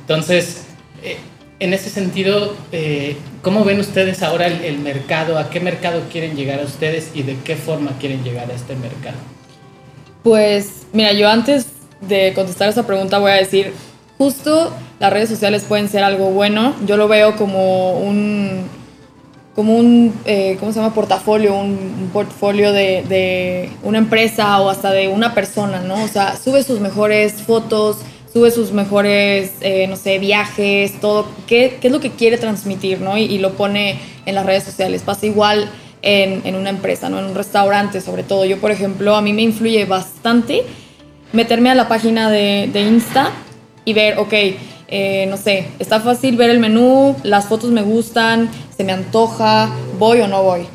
[0.00, 0.62] Entonces,
[1.02, 1.18] eh,
[1.60, 5.38] en ese sentido, eh, ¿cómo ven ustedes ahora el, mercado?
[5.38, 8.74] ¿A qué mercado quieren llegar a ustedes y de qué forma quieren llegar a este
[8.76, 9.18] mercado?
[10.22, 11.66] Pues, mira, yo antes
[12.00, 13.74] de contestar esa pregunta voy a decir,
[14.16, 16.74] justo las redes sociales pueden ser algo bueno.
[16.86, 18.64] Yo lo veo como un
[19.54, 20.94] como un, eh, ¿cómo se llama?
[20.94, 26.02] Portafolio, un, portfolio de, de, una empresa o hasta de una persona, ¿no?
[26.02, 27.98] O sea, sube sus mejores fotos,
[28.32, 33.00] sube sus mejores, eh, no sé, viajes, todo, ¿Qué, ¿Qué, es lo que quiere transmitir,
[33.00, 33.18] ¿no?
[33.18, 35.02] Y, lo pone en las redes sociales.
[35.02, 35.68] Pasa igual
[36.02, 37.18] en, en, una empresa, ¿no?
[37.18, 38.44] En un restaurante, sobre todo.
[38.44, 40.62] Yo, por ejemplo, a mí me influye bastante
[41.32, 43.30] meterme a la página de, de Insta
[43.84, 44.34] y ver, ok,
[44.90, 49.70] eh, no sé, está fácil ver el menú, las fotos me gustan, se me antoja,
[49.98, 50.66] voy o no voy.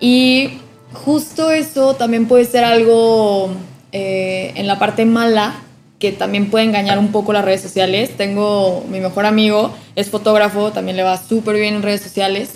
[0.00, 0.58] Y
[0.92, 3.50] justo eso también puede ser algo
[3.92, 5.54] eh, en la parte mala
[5.98, 8.16] que también puede engañar un poco las redes sociales.
[8.16, 12.50] Tengo mi mejor amigo, es fotógrafo, también le va súper bien en redes sociales.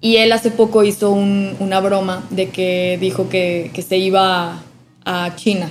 [0.00, 4.60] Y él hace poco hizo un- una broma de que dijo que se iba
[5.04, 5.70] a China.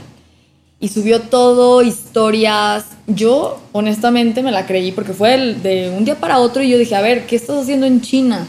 [0.86, 2.86] Y subió todo, historias.
[3.08, 6.94] Yo, honestamente, me la creí porque fue de un día para otro y yo dije,
[6.94, 8.48] a ver, ¿qué estás haciendo en China?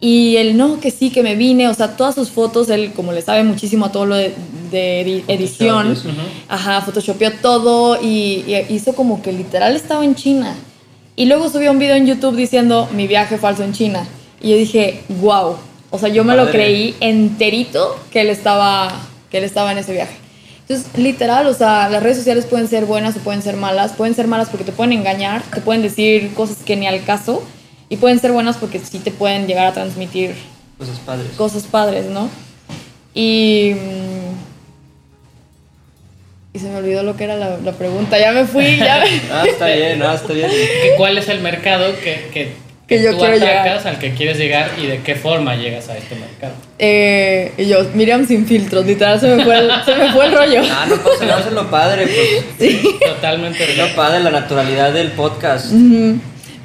[0.00, 1.68] Y él, no, que sí, que me vine.
[1.68, 4.32] O sea, todas sus fotos, él como le sabe muchísimo a todo lo de,
[4.70, 6.08] de edi- edición, eso.
[6.48, 10.54] ajá, photoshopeó todo y, y hizo como que literal estaba en China.
[11.14, 14.06] Y luego subió un video en YouTube diciendo mi viaje falso en China.
[14.40, 15.56] Y yo dije, wow.
[15.90, 16.52] O sea, yo me lo Padre.
[16.58, 18.90] creí enterito que él estaba,
[19.30, 20.16] que él estaba en ese viaje.
[20.70, 23.90] Entonces, literal, o sea, las redes sociales pueden ser buenas o pueden ser malas.
[23.92, 27.42] Pueden ser malas porque te pueden engañar, te pueden decir cosas que ni al caso.
[27.88, 30.32] Y pueden ser buenas porque sí te pueden llegar a transmitir
[30.78, 31.26] Cosas padres.
[31.36, 32.28] cosas padres, ¿no?
[33.14, 33.72] Y.
[33.74, 34.30] mm,
[36.54, 38.16] Y se me olvidó lo que era la, la pregunta.
[38.20, 40.48] Ya me fui, ya me- Ah, está bien, ah, está bien.
[40.96, 42.52] ¿Cuál es el mercado que, que,
[42.90, 43.86] Que yo tú quiero llegar.
[43.86, 46.54] al que quieres llegar y de qué forma llegas a este mercado?
[46.76, 50.32] Eh, y yo, Miriam sin filtros, literal, se me fue el, se me fue el
[50.32, 50.60] rollo.
[50.68, 52.08] Ah, no pasa nada, eso es lo padre,
[52.58, 52.82] pues.
[53.06, 53.62] Totalmente.
[53.62, 55.70] Es lo padre, la naturalidad del podcast.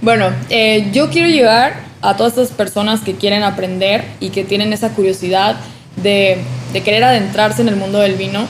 [0.01, 4.73] Bueno, eh, yo quiero llegar a todas estas personas que quieren aprender y que tienen
[4.73, 5.57] esa curiosidad
[5.95, 6.37] de,
[6.73, 8.47] de querer adentrarse en el mundo del vino.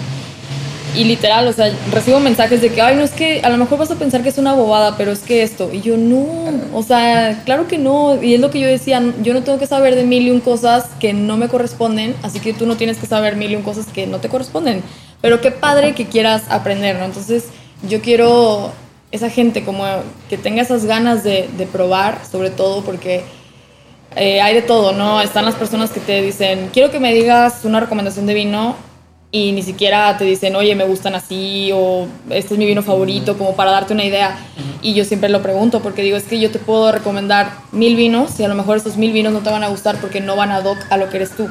[0.96, 3.80] Y literal, o sea, recibo mensajes de que, ay, no es que a lo mejor
[3.80, 5.70] vas a pensar que es una bobada, pero es que esto.
[5.72, 6.26] Y yo, no,
[6.74, 8.22] o sea, claro que no.
[8.22, 10.40] Y es lo que yo decía, yo no tengo que saber de mil y un
[10.40, 13.64] cosas que no me corresponden, así que tú no tienes que saber mil y un
[13.64, 14.84] cosas que no te corresponden.
[15.22, 17.06] Pero qué padre que quieras aprender, ¿no?
[17.06, 17.46] Entonces,
[17.88, 18.72] yo quiero
[19.12, 19.86] esa gente como
[20.30, 23.24] que tenga esas ganas de, de probar, sobre todo porque
[24.16, 25.22] eh, hay de todo, ¿no?
[25.22, 28.76] Están las personas que te dicen, quiero que me digas una recomendación de vino
[29.36, 33.38] y ni siquiera te dicen, oye, me gustan así o este es mi vino favorito,
[33.38, 34.38] como para darte una idea.
[34.82, 38.40] Y yo siempre lo pregunto porque digo, es que yo te puedo recomendar mil vinos
[38.40, 40.52] y a lo mejor esos mil vinos no te van a gustar porque no van
[40.52, 41.50] a doc a lo que eres tú.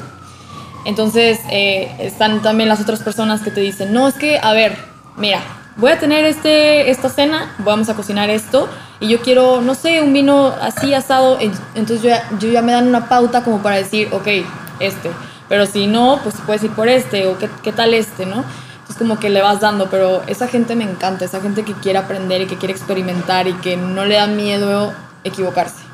[0.87, 4.77] Entonces eh, están también las otras personas que te dicen, no, es que, a ver,
[5.17, 5.41] mira,
[5.77, 8.69] voy a tener este, esta cena, vamos a cocinar esto
[9.01, 12.63] y yo quiero, no sé, un vino así asado, en- entonces yo ya, yo ya
[12.63, 14.29] me dan una pauta como para decir, ok,
[14.81, 15.11] este,
[15.49, 18.45] pero si no, pues puedes ir por este o qué, qué tal este, ¿no?
[18.75, 21.99] Entonces como que le vas dando, pero esa gente me encanta, esa gente que quiere
[21.99, 24.93] aprender y que quiere experimentar y que no le da miedo
[25.25, 25.85] equivocarse.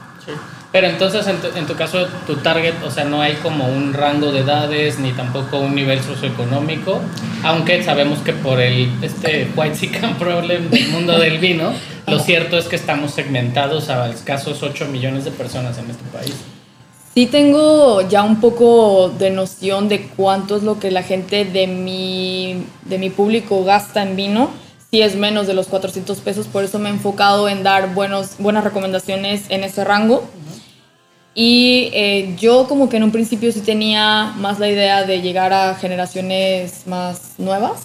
[0.73, 3.93] Pero entonces, en tu, en tu caso, tu target, o sea, no hay como un
[3.93, 7.01] rango de edades ni tampoco un nivel socioeconómico,
[7.43, 11.73] aunque sabemos que por el este white chicken problem del mundo del vino,
[12.07, 16.37] lo cierto es que estamos segmentados a escasos 8 millones de personas en este país.
[17.15, 21.67] Sí tengo ya un poco de noción de cuánto es lo que la gente de
[21.67, 24.51] mi, de mi público gasta en vino.
[24.91, 28.37] Sí es menos de los 400 pesos, por eso me he enfocado en dar buenos,
[28.39, 30.29] buenas recomendaciones en ese rango.
[31.35, 35.53] Y eh, yo como que en un principio sí tenía más la idea de llegar
[35.53, 37.83] a generaciones más nuevas,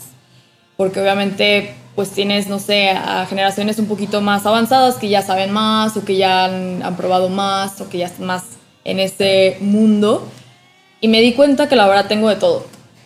[0.77, 5.51] porque obviamente pues tienes, no sé, a generaciones un poquito más avanzadas que ya saben
[5.51, 8.43] más o que ya han, probado más o que ya están más
[8.85, 10.25] en este mundo.
[11.01, 12.59] Y me di cuenta que la verdad tengo de todo.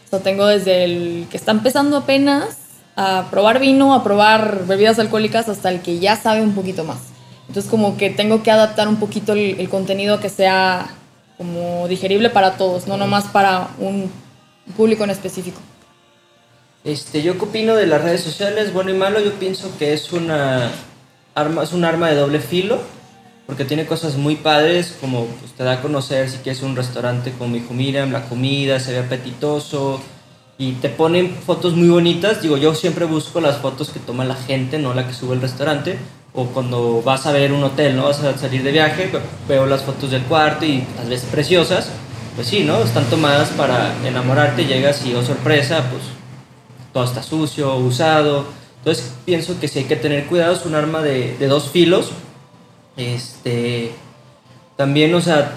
[0.05, 2.57] O sea, tengo desde el que está empezando apenas
[2.95, 6.99] a probar vino, a probar bebidas alcohólicas, hasta el que ya sabe un poquito más.
[7.47, 10.91] Entonces como que tengo que adaptar un poquito el, el contenido que sea
[11.39, 14.11] como digerible para todos, no nomás para un
[14.75, 15.59] público en específico.
[16.84, 20.11] Este, yo qué opino de las redes sociales, bueno y malo, yo pienso que es
[20.13, 20.71] una
[21.36, 22.80] arma, es un arma de doble filo,
[23.49, 27.33] porque tiene cosas muy padres, como pues, te da a conocer si quieres un restaurante
[27.35, 29.99] como dijo Miriam, la comida se ve apetitoso,
[30.59, 34.35] y te ponen fotos muy bonitas, digo, yo siempre busco las fotos que toma la
[34.35, 35.97] gente, no la que sube el restaurante,
[36.33, 38.03] o cuando vas a ver un hotel, ¿no?
[38.03, 41.89] Vas a salir de viaje, ve- veo las fotos del cuarto y las ves preciosas,
[42.35, 42.83] pues sí, ¿no?
[42.83, 46.03] Están tomadas para enamorarte, llegas y, oh sorpresa, pues
[46.93, 48.45] todo está sucio, usado.
[48.79, 52.11] Entonces pienso que sí hay que tener cuidado, es un arma de, de dos filos.
[52.99, 53.91] Este,
[54.75, 55.53] también, o sea,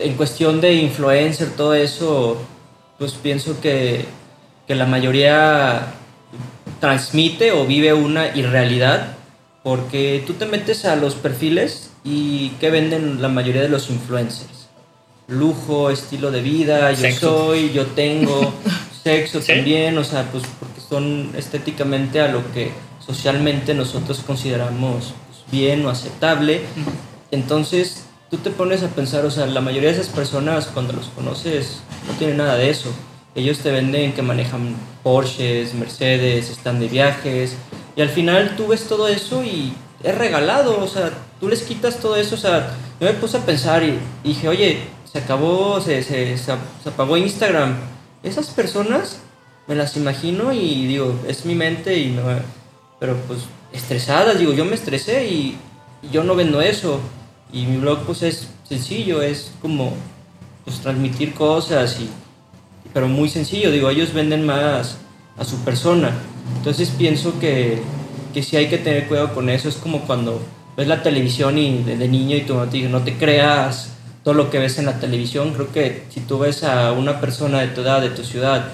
[0.00, 2.38] en cuestión de influencer, todo eso,
[2.98, 4.04] pues pienso que,
[4.66, 5.94] que la mayoría
[6.80, 9.14] transmite o vive una irrealidad,
[9.62, 14.68] porque tú te metes a los perfiles y ¿qué venden la mayoría de los influencers?
[15.28, 17.46] Lujo, estilo de vida, yo Sexo.
[17.46, 18.52] soy, yo tengo,
[19.04, 19.52] sexo ¿Sí?
[19.52, 22.72] también, o sea, pues porque son estéticamente a lo que
[23.06, 25.14] socialmente nosotros consideramos
[25.50, 26.62] bien o aceptable.
[27.30, 31.06] Entonces, tú te pones a pensar, o sea, la mayoría de esas personas cuando los
[31.08, 32.90] conoces no tienen nada de eso.
[33.34, 37.54] Ellos te venden que manejan Porsches, Mercedes, están de viajes,
[37.94, 39.72] Y al final tú ves todo eso y
[40.02, 43.46] es regalado, o sea, tú les quitas todo eso, o sea, yo me puse a
[43.46, 44.80] pensar y dije, oye,
[45.10, 46.52] se acabó, se, se, se,
[46.88, 47.74] apagó Instagram.
[48.22, 49.20] Esas personas
[49.66, 52.22] me las imagino y digo, es mi mente y no,
[52.98, 53.40] pero pues
[53.76, 55.56] estresadas, digo, yo me estresé y,
[56.02, 57.00] y yo no vendo eso.
[57.52, 59.92] Y mi blog pues es sencillo, es como
[60.64, 62.08] pues transmitir cosas y
[62.96, 64.96] pero muy sencillo, digo, ellos venden más
[65.36, 66.12] a su persona.
[66.56, 67.82] Entonces pienso que,
[68.32, 69.68] que sí hay que tener cuidado con eso.
[69.68, 70.40] Es como cuando
[70.78, 73.92] ves la televisión y de, niño y tu mamá te dice, no te creas
[74.24, 75.52] todo lo que ves en la televisión.
[75.52, 78.72] Creo que si tú ves a una persona de tu edad, de tu ciudad,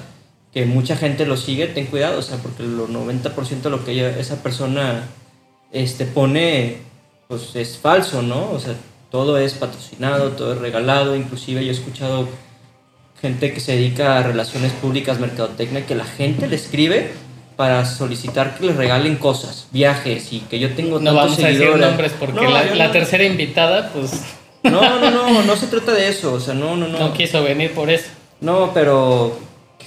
[0.53, 4.21] que mucha gente lo sigue, ten cuidado, o sea, porque el 90% de lo que
[4.21, 5.09] esa persona
[5.73, 6.79] este, pone,
[7.29, 8.51] pues es falso, ¿no?
[8.51, 8.75] O sea,
[9.11, 12.29] todo es patrocinado, todo es regalado, inclusive yo he escuchado
[13.21, 17.13] gente que se dedica a relaciones públicas, mercadotecnia, que la gente le escribe
[17.57, 21.77] para solicitar que le regalen cosas, viajes y que yo tengo no vamos a decir
[21.77, 24.23] nombres porque la, tercera invitada pues
[24.65, 26.99] no no no no se trata de eso o sea no no no.
[26.99, 28.09] No quiso venir por eso.
[28.41, 29.39] No pero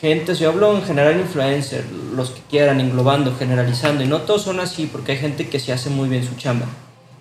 [0.08, 1.84] gente yo hablo en general influencer
[2.16, 5.72] los que quieran englobando generalizando y no todos son así porque hay gente que se
[5.72, 6.68] hace muy bien su chamba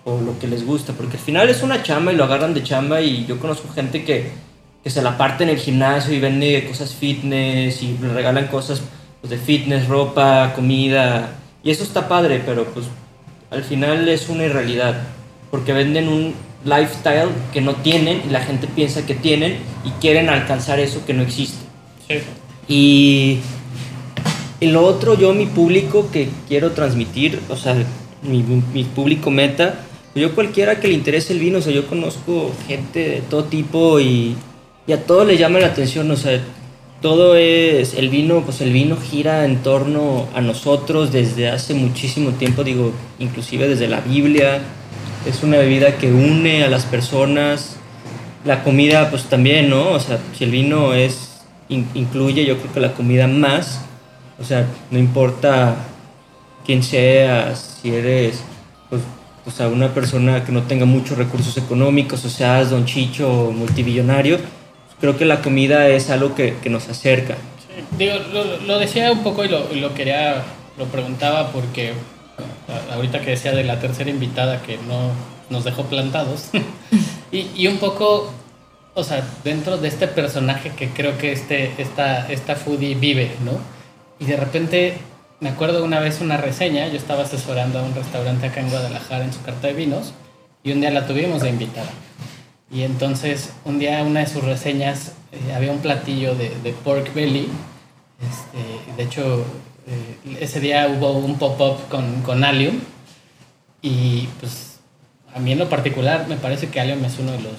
[0.03, 2.63] o lo que les gusta porque al final es una chamba y lo agarran de
[2.63, 4.45] chamba y yo conozco gente que
[4.85, 8.83] que se la parte en el gimnasio y vende cosas fitness y le regalan cosas
[9.19, 11.31] pues, de fitness, ropa, comida.
[11.63, 12.85] Y eso está padre, pero pues
[13.49, 14.93] al final es una irrealidad.
[15.49, 20.29] Porque venden un lifestyle que no tienen y la gente piensa que tienen y quieren
[20.29, 21.65] alcanzar eso que no existe.
[22.67, 23.39] Y,
[24.59, 27.75] y lo otro, yo mi público que quiero transmitir, o sea,
[28.23, 28.43] mi,
[28.73, 29.79] mi público meta,
[30.15, 33.99] yo cualquiera que le interese el vino, o sea, yo conozco gente de todo tipo
[33.99, 34.35] y
[34.87, 36.39] y a todos les llama la atención, o sea,
[37.01, 42.31] todo es, el vino, pues el vino gira en torno a nosotros desde hace muchísimo
[42.31, 44.59] tiempo, digo, inclusive desde la Biblia,
[45.27, 47.77] es una bebida que une a las personas,
[48.45, 49.89] la comida pues también, ¿no?
[49.89, 51.24] O sea, si el vino es,
[51.69, 53.81] incluye yo creo que la comida más,
[54.39, 55.75] o sea, no importa
[56.65, 58.41] quién seas, si eres,
[58.89, 59.01] pues,
[59.45, 64.39] o sea, una persona que no tenga muchos recursos económicos, o seas don Chicho multibillonario,
[64.99, 67.35] creo que la comida es algo que, que nos acerca.
[67.97, 68.15] Digo,
[68.65, 70.43] lo, decía un poco y lo, lo, quería,
[70.77, 71.93] lo preguntaba porque
[72.93, 75.11] ahorita que decía de la tercera invitada que no
[75.49, 76.49] nos dejó plantados
[77.31, 78.31] y, y, un poco,
[78.95, 83.51] o sea, dentro de este personaje que creo que este, esta, esta foodie vive, ¿no?
[84.19, 84.97] Y de repente
[85.41, 89.25] me acuerdo una vez una reseña, yo estaba asesorando a un restaurante acá en Guadalajara
[89.25, 90.13] en su carta de vinos
[90.63, 91.89] y un día la tuvimos de invitada.
[92.71, 97.13] Y entonces un día una de sus reseñas eh, había un platillo de, de pork
[97.13, 97.49] belly.
[98.21, 99.45] Este, de hecho,
[99.87, 102.79] eh, ese día hubo un pop-up con, con Allium.
[103.81, 104.79] Y pues
[105.33, 107.53] a mí en lo particular me parece que Allium es uno de los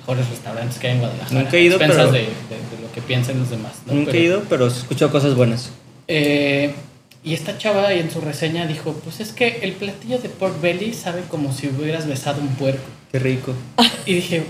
[0.00, 1.40] mejores restaurantes que hay en Guadalajara.
[1.40, 2.12] Nunca he ido, pero...
[2.12, 2.26] De, de,
[2.82, 3.72] lo que piensen los demás.
[3.86, 5.70] Nunca he ido, pero he escuchado cosas buenas.
[6.08, 6.74] Eh,
[7.22, 10.94] y esta chava en su reseña dijo, pues es que el platillo de pork belly
[10.94, 12.82] sabe como si hubieras besado un puerco.
[13.12, 13.52] Qué rico.
[14.06, 14.44] Y dije,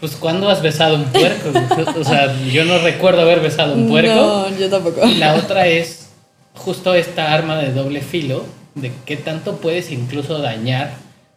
[0.00, 1.50] pues ¿cuándo has besado un puerco?
[1.98, 4.14] O sea, yo no recuerdo haber besado un puerco.
[4.14, 5.00] No, yo tampoco.
[5.18, 6.10] la otra es
[6.54, 8.44] justo esta arma de doble filo,
[8.74, 10.94] de qué tanto puedes incluso dañar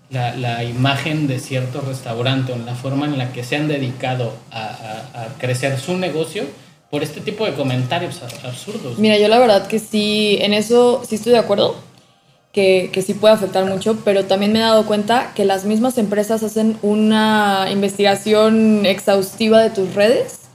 [0.10, 4.34] la, imagen de cierto restaurante o en la forma en la que se han dedicado
[4.51, 4.68] a,
[5.14, 6.43] a crecer su negocio
[6.89, 8.97] por este tipo de comentarios absurdos.
[8.97, 11.76] Mira, yo la verdad que sí, en eso sí estoy de acuerdo,
[12.53, 15.97] que, que, sí puede afectar mucho, pero también me he dado cuenta que las mismas
[15.97, 20.45] empresas hacen una investigación exhaustiva de tus redes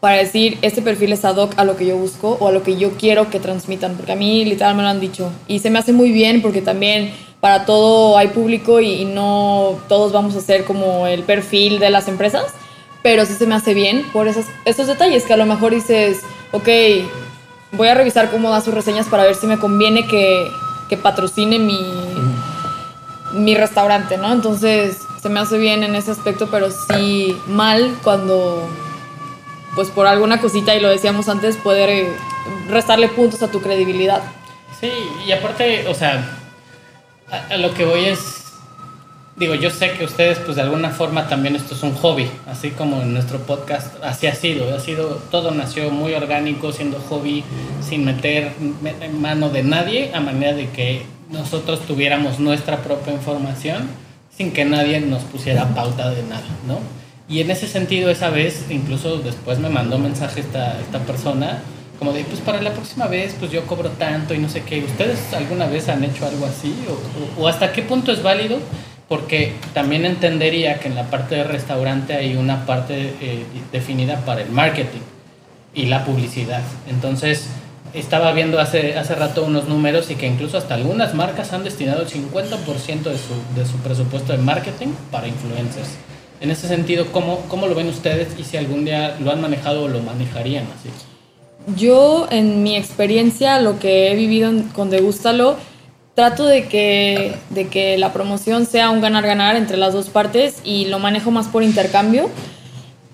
[0.00, 2.62] para decir, este perfil es ad hoc a lo que yo busco o a lo
[2.62, 5.30] que yo quiero que transmitan, porque a mí literal me lo han dicho.
[5.46, 9.78] Y se me hace muy bien porque también para todo hay público y, y no
[9.86, 12.54] todos vamos a ser como el perfil de las empresas
[13.02, 16.20] pero sí se me hace bien por esos, esos detalles que a lo mejor dices,
[16.52, 16.68] ok,
[17.72, 20.50] voy a revisar cómo da sus reseñas para ver si me conviene que,
[20.88, 21.80] que patrocine mi,
[23.32, 24.32] mi restaurante, ¿no?
[24.32, 28.68] Entonces se me hace bien en ese aspecto, pero sí mal cuando,
[29.74, 32.12] pues por alguna cosita, y lo decíamos antes, poder
[32.68, 34.22] restarle puntos a tu credibilidad.
[34.80, 34.90] Sí,
[35.26, 36.38] y aparte, o sea,
[37.32, 38.42] a lo que voy es
[39.36, 42.70] digo, yo sé que ustedes, pues de alguna forma también esto es un hobby, así
[42.70, 47.44] como en nuestro podcast, así ha sido, ha sido, todo nació muy orgánico, siendo hobby,
[47.80, 48.52] sin meter
[49.18, 53.88] mano de nadie, a manera de que nosotros tuviéramos nuestra propia información,
[54.36, 56.78] sin que nadie nos pusiera pauta de nada, ¿no?
[57.28, 61.62] Y en ese sentido, esa vez, incluso después me mandó mensaje esta, esta persona,
[62.02, 64.82] como de, pues para la próxima vez, pues yo cobro tanto y no sé qué.
[64.82, 66.74] ¿Ustedes alguna vez han hecho algo así?
[67.38, 68.58] ¿O, o hasta qué punto es válido?
[69.08, 74.42] Porque también entendería que en la parte de restaurante hay una parte eh, definida para
[74.42, 74.98] el marketing
[75.76, 76.62] y la publicidad.
[76.90, 77.46] Entonces,
[77.94, 82.02] estaba viendo hace, hace rato unos números y que incluso hasta algunas marcas han destinado
[82.02, 85.90] el 50% de su, de su presupuesto de marketing para influencers.
[86.40, 89.84] En ese sentido, ¿cómo, ¿cómo lo ven ustedes y si algún día lo han manejado
[89.84, 90.88] o lo manejarían así?
[91.76, 95.56] Yo, en mi experiencia, lo que he vivido con Degústalo,
[96.14, 100.86] trato de que, de que la promoción sea un ganar-ganar entre las dos partes y
[100.86, 102.28] lo manejo más por intercambio.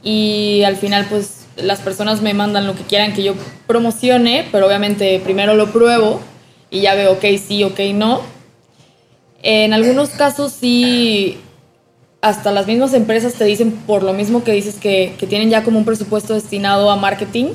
[0.03, 3.35] Y al final, pues, las personas me mandan lo que quieran que yo
[3.67, 6.21] promocione, pero obviamente primero lo pruebo
[6.71, 8.23] y ya veo, ok, sí, ok, no.
[9.43, 11.39] En algunos casos sí,
[12.21, 15.63] hasta las mismas empresas te dicen, por lo mismo que dices que, que tienen ya
[15.65, 17.47] como un presupuesto destinado a marketing,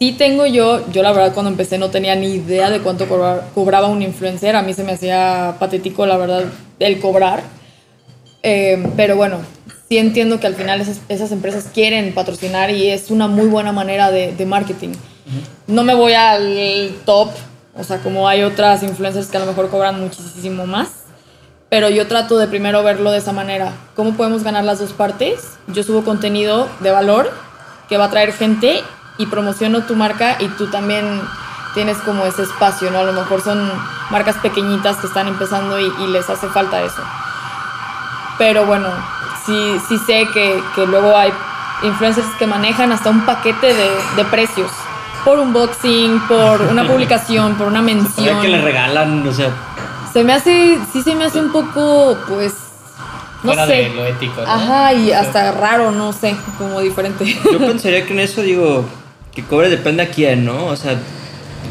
[0.00, 3.44] Sí tengo yo, yo la verdad cuando empecé no tenía ni idea de cuánto cobrar-
[3.54, 6.44] cobraba un influencer, a mí se me hacía patético la verdad
[6.78, 7.42] el cobrar,
[8.42, 9.36] Eh, pero bueno,
[9.90, 13.72] sí entiendo que al final esas, esas empresas quieren patrocinar y es una muy buena
[13.72, 14.94] manera de, de marketing.
[15.66, 17.28] No me voy al top,
[17.76, 20.88] o sea, como hay otras influencers que a lo mejor cobran muchísimo más,
[21.68, 23.74] pero yo trato de primero verlo de esa manera.
[23.94, 25.40] ¿Cómo podemos ganar las dos partes?
[25.66, 27.30] Yo subo contenido de valor
[27.90, 28.80] que va a traer gente
[29.20, 31.20] y promociono tu marca y tú también
[31.74, 33.00] tienes como ese espacio, ¿no?
[33.00, 33.70] A lo mejor son
[34.10, 37.02] marcas pequeñitas que están empezando y, y les hace falta eso.
[38.38, 38.88] Pero bueno,
[39.46, 41.32] sí, sí sé que, que luego hay
[41.82, 44.70] influencers que manejan hasta un paquete de, de precios.
[45.24, 48.40] Por unboxing, por una publicación, por una mención.
[48.40, 49.50] que le regalan, o sea,
[50.12, 52.54] Se me hace, sí se me hace un poco, pues,
[53.42, 53.72] no Fuera sé.
[53.72, 54.50] de lo ético, ¿no?
[54.50, 57.24] Ajá, y hasta raro, no sé, como diferente.
[57.52, 58.86] yo pensaría que en eso digo,
[59.34, 60.66] que cobre depende a quién, ¿no?
[60.66, 60.96] O sea,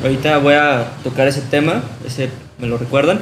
[0.04, 2.30] ahorita voy a tocar ese tema, ese
[2.60, 3.20] me lo recuerdan.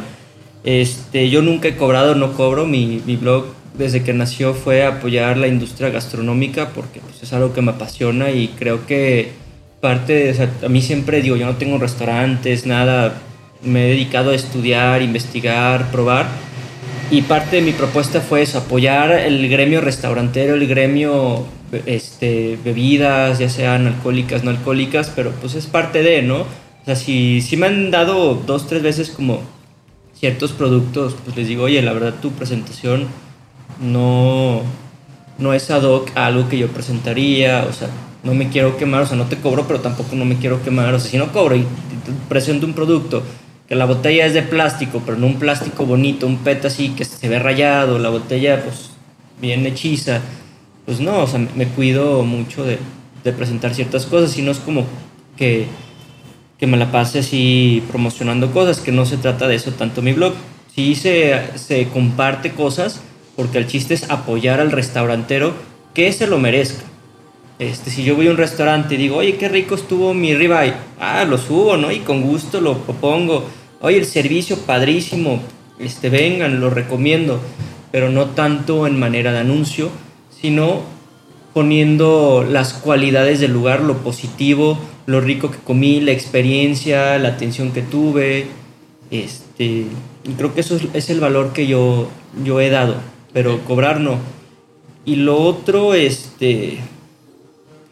[0.63, 3.45] Este, yo nunca he cobrado, no cobro, mi, mi blog
[3.77, 8.31] desde que nació fue apoyar la industria gastronómica porque pues, es algo que me apasiona
[8.31, 9.31] y creo que
[9.81, 13.13] parte, de- o sea, a mí siempre digo, yo no tengo restaurantes, nada,
[13.63, 16.25] me he dedicado a estudiar, investigar, probar
[17.10, 21.45] y parte de mi propuesta fue eso, apoyar el gremio restaurantero, el gremio
[21.86, 26.41] este, bebidas, ya sean alcohólicas, no alcohólicas, pero pues es parte de, ¿no?
[26.41, 29.41] O sea, si, si me han dado dos, tres veces como
[30.20, 33.08] ciertos productos, pues les digo, oye, la verdad tu presentación
[33.82, 34.62] no,
[35.38, 37.89] no es ad hoc a algo que yo presentaría, o sea,
[38.24, 40.93] no me quiero quemar, o sea, no te cobro, pero tampoco no me quiero quemar,
[40.93, 41.66] o sea, si no cobro y
[42.28, 43.24] presento un producto
[43.68, 47.05] que la botella es de plástico, pero no un plástico bonito, un PET así que
[47.05, 48.91] se ve rayado, la botella pues
[49.41, 50.22] bien hechiza,
[50.86, 52.80] pues no, o sea, me cuido mucho de,
[53.38, 54.86] presentar ciertas cosas y no es como
[55.36, 55.68] que,
[56.57, 60.13] que me la pase así promocionando cosas, que no se trata de eso tanto mi
[60.13, 60.34] blog.
[60.74, 63.01] Sí se, se comparte cosas,
[63.36, 65.53] porque el chiste es apoyar al restaurantero
[65.93, 66.86] que se lo merezca.
[67.60, 70.74] Este, si yo voy a un restaurante y digo, oye, qué rico estuvo mi ribeye,
[70.99, 71.91] ah, lo subo, ¿no?
[71.91, 73.45] Y con gusto lo pongo.
[73.82, 75.39] Oye, el servicio padrísimo,
[75.80, 77.39] este, vengan, lo recomiendo,
[77.91, 79.89] pero no tanto en manera de anuncio,
[80.39, 80.82] sino
[81.53, 84.78] poniendo las cualidades del lugar, lo positivo,
[85.08, 88.45] lo rico que comí, la experiencia, la atención que tuve.
[89.09, 89.86] Este,
[90.38, 92.09] creo que eso es, es el valor que yo,
[92.43, 92.97] yo he dado,
[93.34, 94.20] pero cobrar no.
[95.05, 96.79] Y lo otro, este,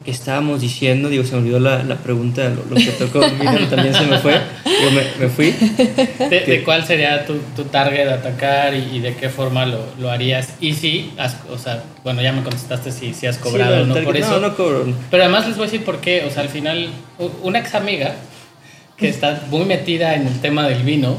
[0.05, 3.19] que estábamos diciendo, digo, se me olvidó la, la pregunta, lo, lo que tocó
[3.69, 4.33] también se me fue,
[4.63, 5.51] yo me, me fui.
[6.29, 9.79] ¿De, de cuál sería tu, tu target de atacar y, y de qué forma lo,
[9.99, 10.53] lo harías?
[10.61, 13.85] Y si, has, o sea, bueno, ya me contestaste si, si has cobrado Sí, o
[13.87, 14.39] no tal- por eso.
[14.39, 14.85] No, no cobro.
[15.09, 16.23] Pero además les voy a decir por qué.
[16.25, 16.89] O sea, al final,
[17.41, 18.13] una ex amiga
[18.97, 21.17] que está muy metida en el tema del vino,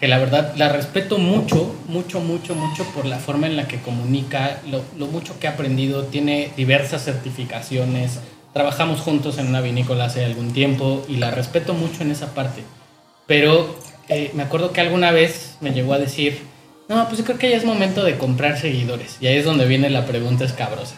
[0.00, 3.80] que la verdad la respeto mucho, mucho, mucho, mucho por la forma en la que
[3.80, 8.18] comunica, lo, lo mucho que ha aprendido, tiene diversas certificaciones,
[8.54, 12.62] trabajamos juntos en una vinícola hace algún tiempo y la respeto mucho en esa parte.
[13.26, 13.76] Pero
[14.08, 16.40] eh, me acuerdo que alguna vez me llegó a decir,
[16.88, 19.18] no, pues yo creo que ya es momento de comprar seguidores.
[19.20, 20.96] Y ahí es donde viene la pregunta escabrosa.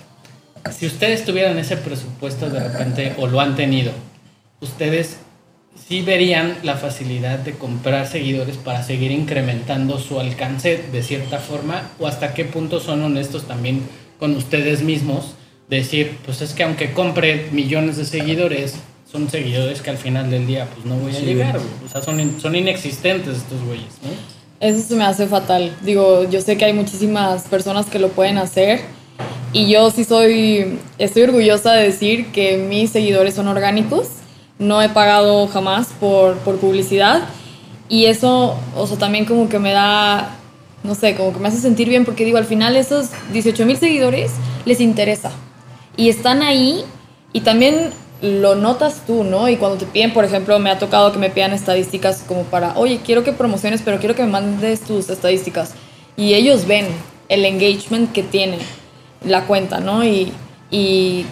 [0.71, 3.93] Si ustedes tuvieran ese presupuesto de repente o lo han tenido,
[4.61, 5.19] ustedes
[5.93, 11.91] sí verían la facilidad de comprar seguidores para seguir incrementando su alcance de cierta forma
[12.01, 13.83] o hasta qué punto son honestos también
[14.19, 15.35] con ustedes mismos.
[15.69, 18.77] Decir, pues es que aunque compre millones de seguidores,
[19.11, 21.27] son seguidores que al final del día pues no voy a Sí.
[21.27, 21.59] llegar.
[21.59, 21.69] güey.
[21.85, 24.67] O sea, son, in- son inexistentes estos güeyes, ¿no?
[24.67, 25.77] Eso se me hace fatal.
[25.83, 28.81] Digo, yo sé que hay muchísimas personas que lo pueden hacer
[29.53, 34.07] y yo sí soy, estoy orgullosa de decir que mis seguidores son orgánicos.
[34.63, 37.23] No he pagado jamás por, por publicidad
[37.89, 40.37] y eso, o sea, también como que me da,
[40.83, 43.77] no sé, como que me hace sentir bien porque digo, al final esos 18 mil
[43.77, 44.33] seguidores
[44.65, 45.31] les interesa
[45.97, 46.85] y están ahí
[47.33, 47.91] y también
[48.23, 49.49] lo notas tú, ¿no?
[49.49, 52.79] Y cuando te piden, por ejemplo, me ha tocado que me pidan estadísticas como para,
[52.79, 55.75] oye, quiero que promociones, pero quiero que me mandes tus estadísticas.
[56.17, 56.87] Y ellos ven
[57.29, 58.59] el engagement que tiene
[59.25, 60.05] la cuenta, ¿no?
[60.05, 60.33] Y,
[60.71, 61.27] y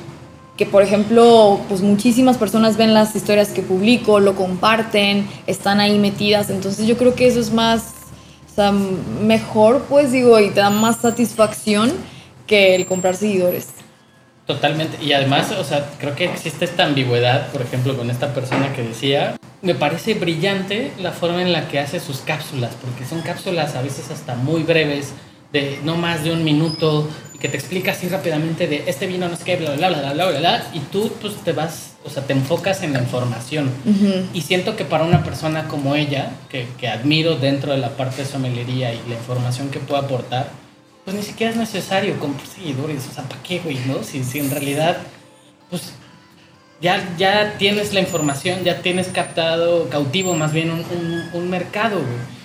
[0.61, 5.99] que, por ejemplo, pues muchísimas personas ven las historias que publico, lo comparten, están ahí
[5.99, 6.51] metidas.
[6.51, 7.95] Entonces yo creo que eso es más,
[8.53, 11.91] o sea, mejor, pues digo, y te da más satisfacción
[12.47, 13.69] que el comprar seguidores.
[14.45, 15.03] Totalmente.
[15.03, 18.83] Y además, o sea, creo que existe esta ambigüedad, por ejemplo, con esta persona que
[18.83, 23.77] decía, me parece brillante la forma en la que hace sus cápsulas, porque son cápsulas
[23.77, 25.15] a veces hasta muy breves,
[25.53, 29.29] de no más de un minuto, y que te explica así rápidamente de este vino
[29.29, 31.95] no sé qué, bla, bla, bla, bla, bla, bla, bla, y tú pues te vas,
[32.05, 33.71] o sea, te enfocas en la información.
[34.33, 38.23] Y siento que para una persona como ella, que, que admiro dentro de la parte
[38.23, 40.51] de somelería y la información que puede aportar,
[41.05, 43.09] pues ni siquiera es necesario comprar seguidores.
[43.11, 43.79] O sea, ¿para qué, güey?
[43.87, 44.03] ¿No?
[44.05, 44.99] Si, si en realidad,
[45.71, 45.93] pues
[46.81, 51.97] ya, ya tienes la información, ya tienes captado, cautivo más bien un, un, un mercado,
[51.97, 52.40] güey.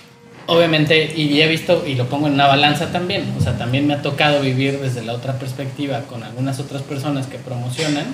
[0.48, 3.94] Obviamente, y he visto, y lo pongo en una balanza también, o sea, también me
[3.94, 8.06] ha tocado vivir desde la otra perspectiva con algunas otras personas que promocionan,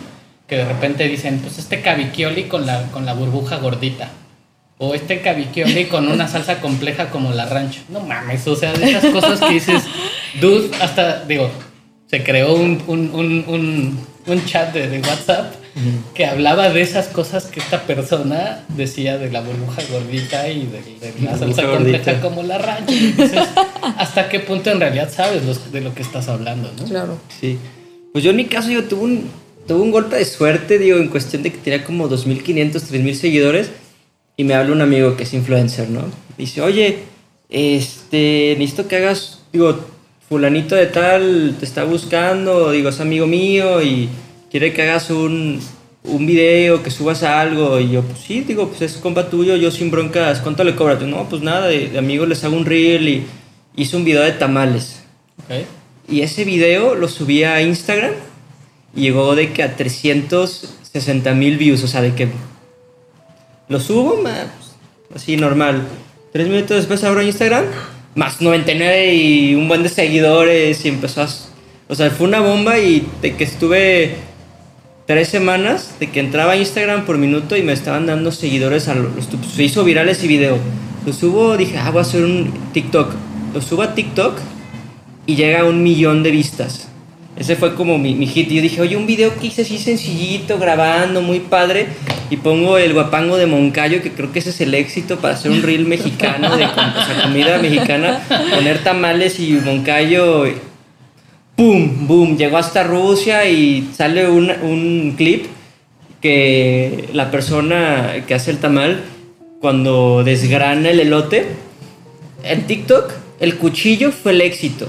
[0.47, 4.09] que de repente dicen, pues este caviquioli con la, con la burbuja gordita.
[4.79, 7.83] O este caviquioli con una salsa compleja como la rancho.
[7.89, 9.85] No mames, o sea, de esas cosas que dices,
[10.41, 11.51] dude, hasta, digo,
[12.07, 13.11] se creó un, un,
[13.47, 15.55] un, un chat de, de WhatsApp
[16.15, 20.83] que hablaba de esas cosas que esta persona decía de la burbuja gordita y de,
[21.07, 23.33] de la salsa compleja como la dices,
[23.97, 26.85] ¿hasta qué punto en realidad sabes los- de lo que estás hablando, no?
[26.85, 27.19] Claro.
[27.41, 27.59] Sí.
[28.13, 29.31] Pues yo en mi caso, yo tuve un,
[29.67, 33.71] tuve un golpe de suerte, digo, en cuestión de que tenía como 2.500, 3.000 seguidores.
[34.37, 36.03] Y me habla un amigo que es influencer, ¿no?
[36.39, 37.01] Dice, oye,
[37.51, 39.79] este, necesito que hagas, digo,
[40.29, 44.09] fulanito de tal te está buscando, digo, es amigo mío y
[44.53, 45.61] quiere que hagas un,
[46.05, 47.81] un video, que subas algo.
[47.81, 51.01] Y yo, pues sí, digo, pues es compa tuyo, yo sin broncas, ¿cuánto le cobras?
[51.03, 53.25] No, pues nada, de, de amigo les hago un reel y
[53.75, 55.03] hice un video de tamales.
[55.39, 55.67] Ok.
[56.09, 58.13] Y ese video lo subí a Instagram
[58.95, 62.29] y llegó de que a 360 mil views, o sea, de que
[63.69, 65.83] lo subo, ma, pues, así normal.
[66.31, 67.65] Tres minutos después abro Instagram,
[68.15, 71.29] más 99 y un buen de seguidores y empezó a...
[71.89, 74.15] O sea, fue una bomba y de que estuve
[75.07, 78.95] tres semanas de que entraba a Instagram por minuto y me estaban dando seguidores a
[78.95, 79.11] los...
[79.55, 80.59] Se hizo viral ese video.
[81.05, 83.13] Lo subo, dije, ah, voy a hacer un TikTok.
[83.55, 84.39] Lo subo a TikTok
[85.27, 86.89] y llega a un millón de vistas.
[87.37, 88.51] Ese fue como mi, mi hit.
[88.51, 91.87] Y yo dije, oye, un video que hice así sencillito, grabando, muy padre.
[92.31, 95.51] Y pongo el guapango de Moncayo, que creo que ese es el éxito para hacer
[95.51, 96.67] un reel mexicano, de
[97.23, 98.23] comida mexicana.
[98.55, 100.45] Poner tamales y Moncayo.
[101.63, 102.09] ¡Pum!
[102.09, 102.37] ¡Boom!
[102.37, 105.47] Llegó hasta Rusia y sale un, un clip
[106.21, 109.05] que la persona que hace el tamal,
[109.61, 111.47] cuando desgrana el elote,
[112.43, 114.89] en TikTok, el cuchillo fue el éxito.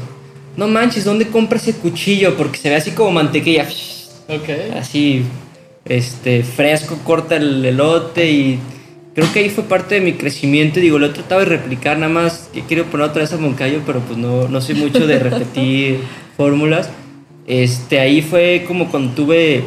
[0.57, 2.35] No manches, ¿dónde compra ese cuchillo?
[2.35, 3.67] Porque se ve así como mantequilla.
[4.75, 5.25] Así,
[5.85, 8.59] este, fresco, corta el elote y
[9.13, 10.79] creo que ahí fue parte de mi crecimiento.
[10.79, 13.81] Digo, lo he tratado de replicar, nada más que quiero poner otra vez a Moncayo,
[13.85, 15.99] pero pues no, no soy mucho de repetir
[16.37, 16.89] fórmulas.
[17.47, 19.63] Este, ahí fue como cuando tuve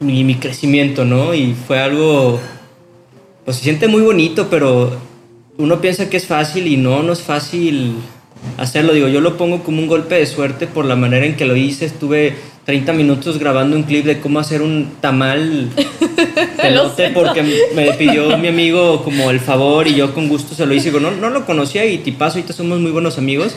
[0.00, 1.34] mi, mi crecimiento, ¿no?
[1.34, 2.38] Y fue algo,
[3.44, 4.92] pues se siente muy bonito, pero
[5.56, 7.94] uno piensa que es fácil y no, no es fácil
[8.56, 8.92] hacerlo.
[8.92, 11.56] Digo, yo lo pongo como un golpe de suerte por la manera en que lo
[11.56, 11.86] hice.
[11.86, 15.70] Estuve 30 minutos grabando un clip de cómo hacer un tamal
[16.62, 17.42] de elote porque
[17.74, 20.90] me pidió mi amigo como el favor y yo con gusto se lo hice.
[20.90, 23.56] Digo, no, no lo conocía y tipazo, ahorita somos muy buenos amigos.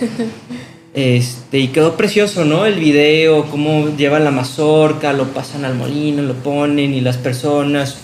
[0.94, 2.66] Este, y quedó precioso, ¿no?
[2.66, 7.98] El video, cómo llevan la mazorca, lo pasan al molino, lo ponen y las personas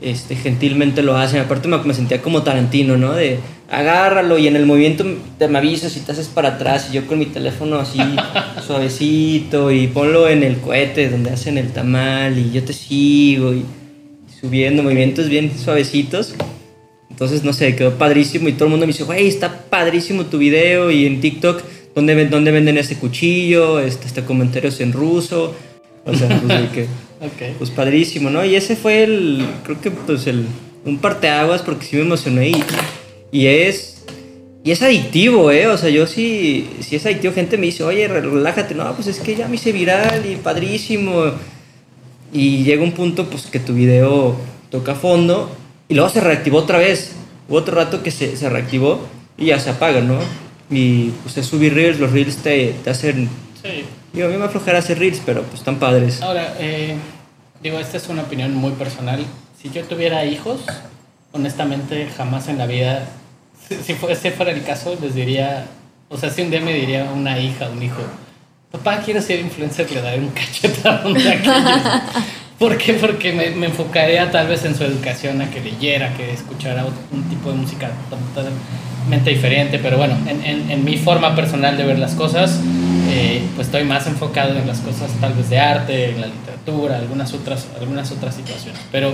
[0.00, 1.40] este, gentilmente lo hacen.
[1.40, 3.12] Aparte me, me sentía como Tarantino, ¿no?
[3.12, 3.38] De
[3.70, 5.04] agárralo y en el movimiento
[5.38, 7.98] te me avisas y te haces para atrás y yo con mi teléfono así
[8.66, 13.64] suavecito y ponlo en el cohete donde hacen el tamal y yo te sigo y
[14.40, 16.34] subiendo movimientos bien suavecitos.
[17.10, 20.38] Entonces, no sé, quedó padrísimo y todo el mundo me dice, güey, está padrísimo tu
[20.38, 21.62] video y en TikTok,
[21.98, 23.80] ¿dónde, dónde venden este cuchillo?
[23.80, 25.54] Este, este comentarios en ruso.
[26.04, 26.86] O sea, pues, que,
[27.58, 28.44] pues padrísimo, ¿no?
[28.44, 30.46] Y ese fue el, creo que pues el,
[30.84, 32.64] un parteaguas porque sí me emocioné y,
[33.32, 34.04] y es,
[34.62, 35.66] y es adictivo, ¿eh?
[35.66, 37.34] O sea, yo sí, sí es adictivo.
[37.34, 38.74] Gente me dice, oye, relájate.
[38.74, 41.32] No, pues es que ya me hice viral y padrísimo.
[42.32, 44.36] Y llega un punto, pues, que tu video
[44.70, 45.50] toca fondo
[45.88, 47.12] y luego se reactivó otra vez.
[47.48, 49.00] Hubo otro rato que se, se reactivó
[49.36, 50.18] y ya se apaga, ¿no?
[50.70, 53.28] Y pues es subir reels, los reels te, te hacen...
[53.62, 53.84] Sí.
[54.12, 56.22] Digo, a mí me aflojera hacer reels, pero pues están padres.
[56.22, 56.96] Ahora, eh,
[57.62, 59.24] digo, esta es una opinión muy personal.
[59.60, 60.60] Si yo tuviera hijos,
[61.32, 63.06] honestamente jamás en la vida,
[63.68, 65.66] si, si fuese fuera el caso, les diría,
[66.08, 68.00] o sea, si un día me diría una hija, un hijo,
[68.70, 72.02] papá, quiero ser influencer, le daré un cachetadón de aquellos.
[72.58, 72.94] ¿Por qué?
[72.94, 77.50] Porque me, enfocaría tal vez en su educación, a que leyera, que escuchara un tipo
[77.50, 82.60] de música totalmente diferente, pero bueno, en, mi forma personal de ver las cosas,
[83.10, 86.98] eh, pues estoy más enfocado en las cosas tal vez de arte, en la literatura,
[86.98, 89.12] algunas otras, algunas otras situaciones, pero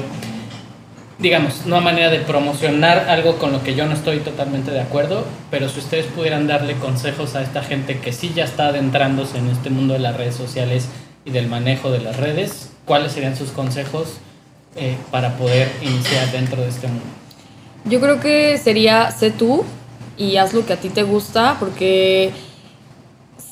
[1.19, 4.81] digamos, no a manera de promocionar algo con lo que yo no estoy totalmente de
[4.81, 9.39] acuerdo, pero si ustedes pudieran darle consejos a esta gente que sí ya está adentrándose
[9.39, 10.89] en este mundo de las redes sociales
[11.25, 14.15] y del manejo de las redes, ¿cuáles serían sus consejos
[14.77, 17.05] eh, para poder iniciar dentro de este mundo?
[17.85, 19.65] Yo creo que sería sé tú
[20.17, 22.33] y haz lo que a ti te gusta, porque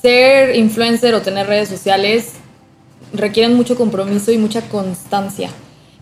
[0.01, 2.33] ser influencer o tener redes sociales
[3.13, 5.49] requieren mucho compromiso y mucha constancia.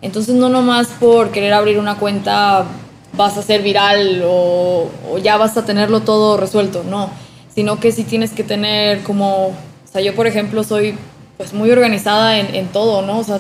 [0.02, 2.66] Entonces no nomás por querer abrir una cuenta
[3.14, 7.12] vas a ser viral o, o ya vas a tenerlo todo resuelto, no,
[7.54, 9.56] sino que sí tienes que tener como, o
[9.92, 10.96] sea, yo por ejemplo soy
[11.42, 13.18] pues muy organizada en, en todo, ¿no?
[13.18, 13.40] O sea,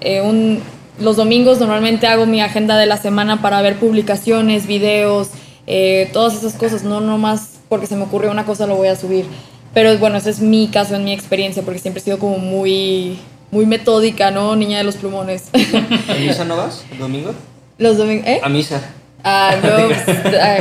[0.00, 0.60] eh, un,
[0.98, 5.28] los domingos normalmente hago mi agenda de la semana para ver publicaciones, videos,
[5.68, 8.96] eh, todas esas cosas, no nomás porque se me ocurrió una cosa lo voy a
[8.96, 9.26] subir.
[9.72, 13.16] Pero bueno, ese es mi caso, en mi experiencia, porque siempre he sido como muy,
[13.52, 14.56] muy metódica, ¿no?
[14.56, 15.50] Niña de los plumones.
[16.08, 17.32] ¿A misa no vas domingo?
[17.78, 18.40] los domingos, ¿eh?
[18.42, 18.82] A misa.
[19.22, 20.58] Ah, no, pues, ah,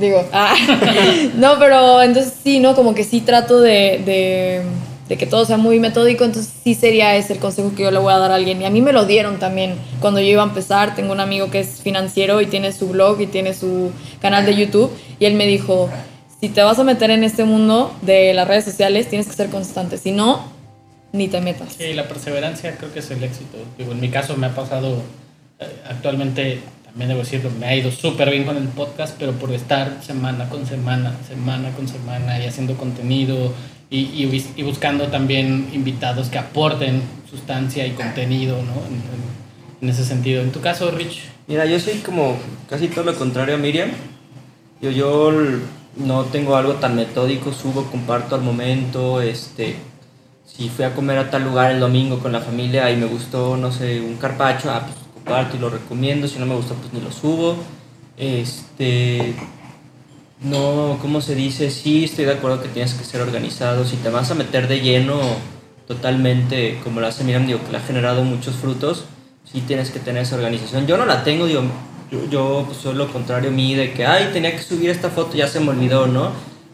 [0.00, 0.56] digo, ah.
[1.36, 2.74] no, pero entonces sí, ¿no?
[2.74, 4.62] Como que sí trato de, de,
[5.10, 7.98] de que todo sea muy metódico, entonces sí sería ese el consejo que yo le
[7.98, 8.62] voy a dar a alguien.
[8.62, 10.94] Y a mí me lo dieron también cuando yo iba a empezar.
[10.94, 13.90] Tengo un amigo que es financiero y tiene su blog y tiene su
[14.22, 15.90] canal de YouTube y él me dijo,
[16.40, 19.50] si te vas a meter en este mundo de las redes sociales, tienes que ser
[19.50, 20.44] constante, si no,
[21.12, 21.74] ni te metas.
[21.76, 23.58] Sí, la perseverancia creo que es el éxito.
[23.76, 25.02] Digo, en mi caso me ha pasado
[25.58, 29.52] eh, actualmente, también debo decirlo, me ha ido súper bien con el podcast, pero por
[29.52, 33.52] estar semana con semana, semana con semana y haciendo contenido
[33.90, 38.72] y, y, y buscando también invitados que aporten sustancia y contenido, ¿no?
[38.86, 39.30] En, en-
[39.82, 40.42] en ese sentido.
[40.42, 42.36] En tu caso, Rich, Mira, yo soy como
[42.68, 43.90] casi todo lo contrario a Miriam.
[44.82, 45.32] Yo, yo
[45.96, 49.20] no tengo algo tan metódico, subo, comparto al momento.
[49.22, 49.76] Este,
[50.46, 53.56] si fui a comer a tal lugar el domingo con la familia y me gustó,
[53.56, 56.28] no sé, un carpacho, ah, pues comparto y lo recomiendo.
[56.28, 57.56] Si no me gustó, pues ni lo subo.
[58.18, 59.34] Este,
[60.42, 61.70] no, ¿cómo se dice?
[61.70, 63.84] Sí, estoy de acuerdo que tienes que ser organizado.
[63.84, 65.20] Si te vas a meter de lleno
[65.86, 69.04] totalmente, como lo hace Miriam, que le ha generado muchos frutos,
[69.44, 70.86] sí tienes que tener esa organización.
[70.86, 71.62] Yo no la tengo, digo,
[72.30, 75.36] yo, pues, soy lo contrario a mí, de que, ay, tenía que subir esta foto,
[75.36, 76.32] ya se me olvidó, ¿no?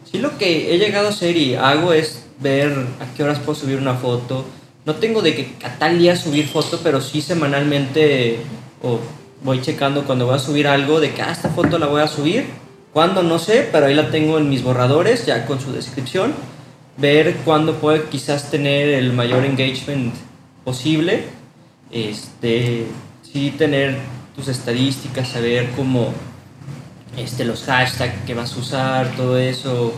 [0.09, 3.59] Sí, lo que he llegado a hacer y hago es ver a qué horas puedo
[3.59, 4.45] subir una foto.
[4.85, 8.37] No tengo de que a tal día subir foto, pero sí semanalmente
[8.81, 8.99] o
[9.43, 12.07] voy checando cuando voy a subir algo de que, ah, esta foto la voy a
[12.07, 12.45] subir.
[12.97, 16.33] Cuándo, no sé, pero ahí la tengo en mis borradores, ya con su descripción.
[16.97, 20.15] Ver cuándo puede quizás tener el mayor engagement
[20.65, 21.25] posible.
[21.91, 22.87] Este,
[23.21, 23.97] sí tener
[24.35, 26.11] tus estadísticas, saber cómo
[27.15, 29.93] este, los hashtags que vas a usar, todo eso.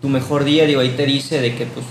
[0.00, 1.84] Tu mejor día, digo, ahí te dice de que pues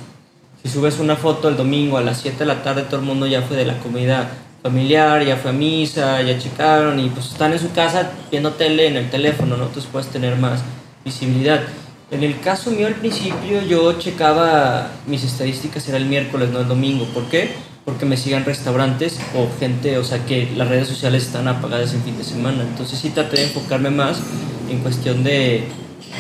[0.64, 3.28] si subes una foto el domingo a las 7 de la tarde, todo el mundo
[3.28, 4.32] ya fue de la comida
[4.64, 8.88] familiar, ya fue a misa, ya checaron y pues están en su casa viendo tele
[8.88, 9.66] en el teléfono, ¿no?
[9.66, 10.62] Entonces puedes tener más
[11.04, 11.62] visibilidad.
[12.10, 16.68] En el caso mío al principio yo checaba mis estadísticas era el miércoles, no el
[16.68, 17.06] domingo.
[17.14, 17.52] ¿Por qué?
[17.84, 22.02] Porque me sigan restaurantes o gente, o sea que las redes sociales están apagadas en
[22.04, 22.64] fin de semana.
[22.64, 24.22] Entonces sí traté de enfocarme más
[24.70, 25.66] en cuestión de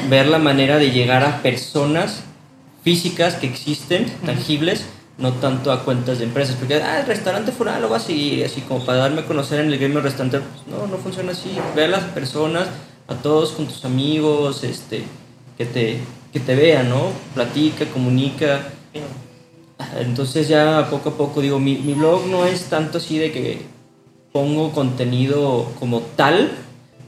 [0.09, 2.23] ver la manera de llegar a personas
[2.83, 4.83] físicas que existen, tangibles,
[5.17, 8.45] no tanto a cuentas de empresas, porque ah, el restaurante fulano lo va a seguir,
[8.45, 11.51] así como para darme a conocer en el gremio restaurante, pues, no, no funciona así,
[11.75, 12.67] ve a las personas,
[13.07, 15.03] a todos con tus amigos, este,
[15.57, 15.99] que te,
[16.31, 17.11] que te vean, ¿no?
[17.35, 18.61] Platica, comunica,
[19.99, 23.61] entonces ya poco a poco digo, mi, mi blog no es tanto así de que
[24.31, 26.51] pongo contenido como tal,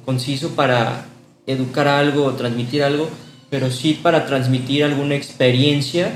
[0.06, 1.06] conciso para
[1.48, 3.10] educar algo o transmitir algo,
[3.49, 6.11] pero sí para transmitir alguna experiencia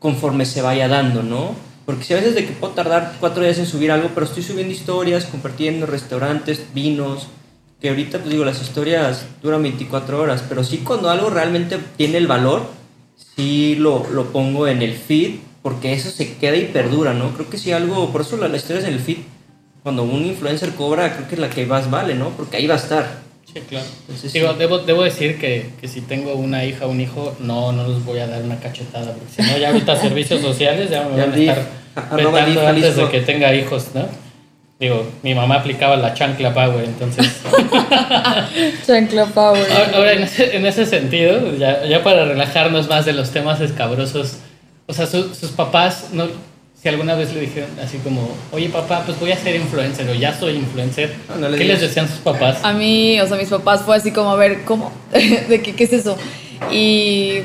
[0.00, 1.54] conforme se vaya dando, ¿no?
[1.86, 4.42] Porque si a veces de que puedo tardar cuatro días en subir algo, pero estoy
[4.42, 7.28] subiendo historias, compartiendo restaurantes, vinos,
[7.80, 12.18] que ahorita pues digo, las historias duran 24 horas, pero sí cuando algo realmente tiene
[12.18, 12.62] el valor,
[13.36, 17.30] sí lo, lo pongo en el feed, porque eso se queda y perdura, ¿no?
[17.34, 19.18] Creo que si algo, por eso la- las historias en el feed
[19.82, 22.30] cuando un influencer cobra, creo que es la que más vale, ¿no?
[22.30, 23.20] Porque ahí va a estar.
[23.52, 23.86] Sí, claro.
[24.02, 24.58] Entonces, Digo, sí.
[24.58, 28.04] debo, debo decir que, que si tengo una hija o un hijo, no, no les
[28.04, 31.26] voy a dar una cachetada, porque si no, ya ahorita servicios sociales ya me Ya
[31.26, 31.56] van a estar
[32.16, 34.06] di vetando antes de que tenga hijos, ¿no?
[34.78, 37.26] Digo, mi mamá aplicaba la chancla power, entonces...
[38.86, 39.66] Chancla Power.
[39.72, 43.60] Ahora, ahora, en, ese, en ese sentido, ya, ya para relajarnos más de los temas
[43.60, 44.36] escabrosos,
[44.86, 46.28] o sea, su- sus papás, no,
[46.82, 50.14] si alguna vez le dijeron así como, oye papá, pues voy a ser influencer o
[50.14, 51.80] ya soy influencer, No, no le ¿qué digas.
[51.80, 52.58] les decían sus papás?
[52.62, 54.90] A mí, o sea, mis papás fue así como, a ver, ¿cómo?
[55.12, 56.16] ¿De qué, qué es eso?
[56.70, 57.40] Y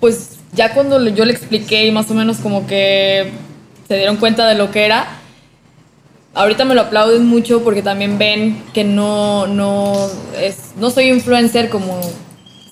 [0.00, 3.30] pues ya cuando yo le expliqué y más o menos como que
[3.88, 5.06] se dieron cuenta de lo que era,
[6.34, 10.08] ahorita me lo aplauden mucho porque también ven que no, no,
[10.38, 12.00] es, no soy influencer como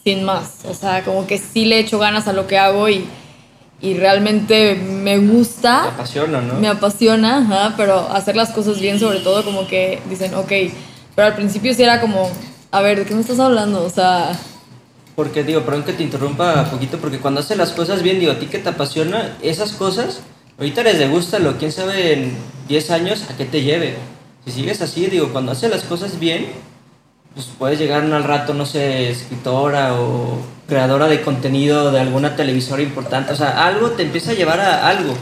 [0.05, 0.59] sin más.
[0.67, 3.07] O sea, como que sí le echo ganas a lo que hago y,
[3.83, 6.55] y realmente me gusta apasiona, ¿no?
[6.55, 10.53] me apasiona, ajá, pero hacer las cosas bien, sobre todo, como que dicen, ok,
[11.15, 12.31] pero al principio sí era como,
[12.71, 13.83] a ver, ¿de qué me estás hablando?
[13.83, 14.39] O sea,
[15.17, 18.33] Porque digo, perdón que te interrumpa un poquito, porque cuando haces las cosas bien, digo,
[18.33, 20.21] a ti que te apasiona, esas cosas,
[20.59, 22.37] ahorita les lo quién sabe en
[22.69, 23.97] 10 años a qué te lleve.
[24.45, 26.49] Si sigues así, digo, cuando haces las cosas bien,
[27.35, 30.39] pues puedes llegar al rato, no sé, escritora o
[30.71, 34.89] creadora de contenido de alguna televisora importante, o sea, algo te empieza a llevar a
[34.89, 35.15] algo.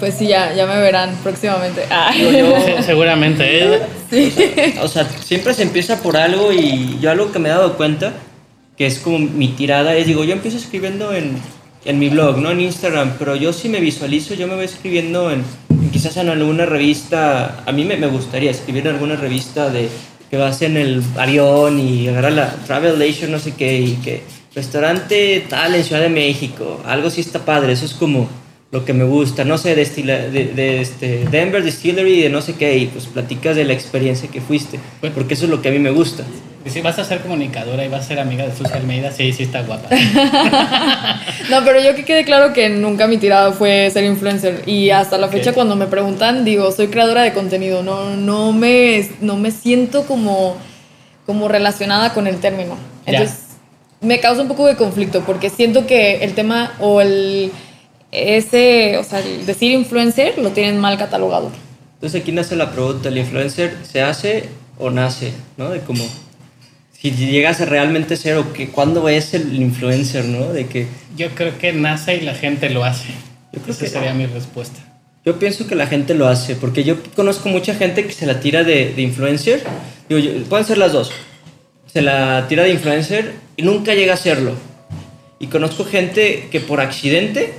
[0.00, 1.84] pues sí, ya, ya me verán próximamente.
[1.90, 2.10] Ah.
[2.16, 3.82] Yo, Seguramente, ¿eh?
[4.08, 4.32] Sí.
[4.80, 8.14] O sea, siempre se empieza por algo y yo algo que me he dado cuenta,
[8.78, 11.36] que es como mi tirada, es digo, yo empiezo escribiendo en,
[11.84, 15.30] en mi blog, no en Instagram, pero yo si me visualizo, yo me voy escribiendo
[15.30, 19.68] en, en quizás en alguna revista, a mí me, me gustaría escribir en alguna revista
[19.68, 19.88] de
[20.32, 24.22] que vas en el avión y agarrar la Travel Leisure, no sé qué, y que
[24.54, 28.30] restaurante tal en Ciudad de México, algo sí está padre, eso es como
[28.70, 32.40] lo que me gusta, no sé, de, estila- de, de este Denver Distillery, de no
[32.40, 34.80] sé qué, y pues platicas de la experiencia que fuiste,
[35.14, 36.24] porque eso es lo que a mí me gusta.
[36.66, 39.44] Si vas a ser comunicadora y vas a ser amiga de Susi Almeida, sí, sí
[39.44, 39.88] está guapa.
[41.50, 45.18] No, pero yo que quede claro que nunca mi tirada fue ser influencer y hasta
[45.18, 49.50] la fecha cuando me preguntan digo soy creadora de contenido, no, no, me, no me
[49.50, 50.56] siento como,
[51.26, 52.76] como relacionada con el término.
[53.06, 53.12] Ya.
[53.12, 53.38] Entonces
[54.00, 57.52] me causa un poco de conflicto porque siento que el tema o el
[58.12, 61.50] ese, o sea, el decir influencer lo tienen mal catalogado.
[61.94, 64.48] Entonces aquí nace la pregunta, ¿el influencer se hace
[64.78, 65.32] o nace?
[65.56, 65.70] ¿No?
[65.70, 66.04] De como,
[67.10, 70.24] si llegas a realmente ser o que, ¿cuándo es el influencer?
[70.26, 70.52] ¿No?
[70.52, 73.08] De que Yo creo que nace y la gente lo hace.
[73.52, 74.18] Yo creo Esa que sería no.
[74.20, 74.78] mi respuesta.
[75.24, 78.40] Yo pienso que la gente lo hace, porque yo conozco mucha gente que se la
[78.40, 79.62] tira de, de influencer.
[80.08, 81.10] Digo, yo- pueden ser las dos.
[81.92, 84.52] Se la tira de influencer y nunca llega a serlo.
[85.38, 87.52] Y conozco gente que por accidente,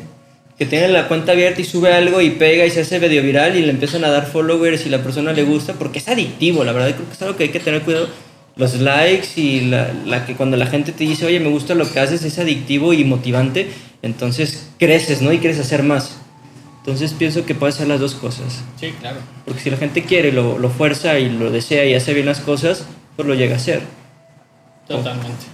[0.58, 3.56] que tiene la cuenta abierta y sube algo y pega y se hace medio viral
[3.58, 6.72] y le empiezan a dar followers y la persona le gusta, porque es adictivo, la
[6.72, 6.96] verdad.
[6.96, 8.08] Creo que es algo que hay que tener cuidado.
[8.56, 11.92] Los likes y la, la que cuando la gente te dice, oye, me gusta lo
[11.92, 13.68] que haces, es adictivo y motivante,
[14.02, 15.34] entonces creces, ¿no?
[15.34, 16.18] Y quieres hacer más.
[16.80, 18.62] Entonces pienso que puede ser las dos cosas.
[18.80, 19.20] Sí, claro.
[19.46, 22.42] Porque si la gente quiere, lo, lo fuerza y lo desea y hace bien las
[22.42, 22.86] cosas,
[23.16, 23.82] pues lo llega a hacer.
[24.88, 25.46] Totalmente.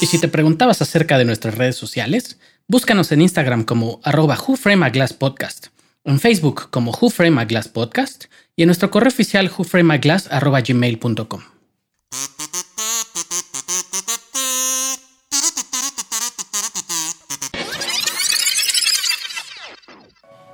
[0.00, 5.66] Y si te preguntabas acerca de nuestras redes sociales, búscanos en Instagram como arroba whoframeaglasspodcast,
[6.04, 8.24] en Facebook como whoframeaglasspodcast
[8.56, 11.42] y en nuestro correo oficial whoframeaglass arroba gmail.com.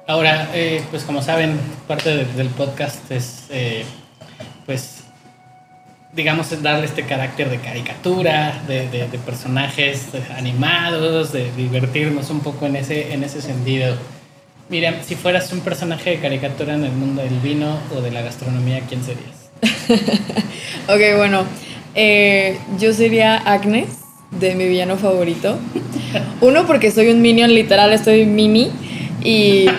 [0.07, 3.85] Ahora, eh, pues como saben, parte de- del podcast es, eh,
[4.65, 5.01] pues,
[6.15, 10.07] digamos, darle este carácter de caricatura, de- de personajes
[10.37, 13.97] animados, de divertirnos un poco en ese, en ese sentido.
[14.69, 18.21] Miriam, si fueras un personaje de caricatura en el mundo del vino o de la
[18.21, 19.49] gastronomía, ¿quién serías?
[20.89, 21.45] Ok, bueno,
[21.95, 23.89] eh, yo sería Agnes,
[24.31, 25.59] de mi villano favorito.
[26.41, 28.71] Uno, porque soy un minion, literal, estoy mini.
[29.23, 29.67] Y.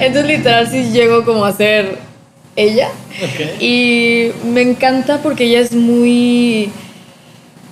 [0.00, 1.98] Entonces, literal, sí llego como a ser
[2.56, 2.88] ella.
[3.60, 6.70] Y me encanta porque ella es muy.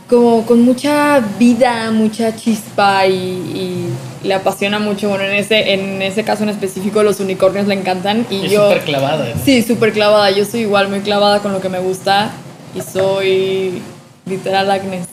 [0.09, 3.89] como con mucha vida, mucha chispa y, y
[4.25, 5.09] le apasiona mucho.
[5.09, 8.27] Bueno, en ese, en ese caso en específico, los unicornios le encantan.
[8.31, 8.69] Y Es yo.
[8.69, 9.25] súper clavada.
[9.35, 9.41] ¿no?
[9.45, 10.31] Sí, súper clavada.
[10.31, 12.31] Yo soy igual muy clavada con lo que me gusta
[12.75, 13.83] y soy
[14.27, 15.07] literal Agnes.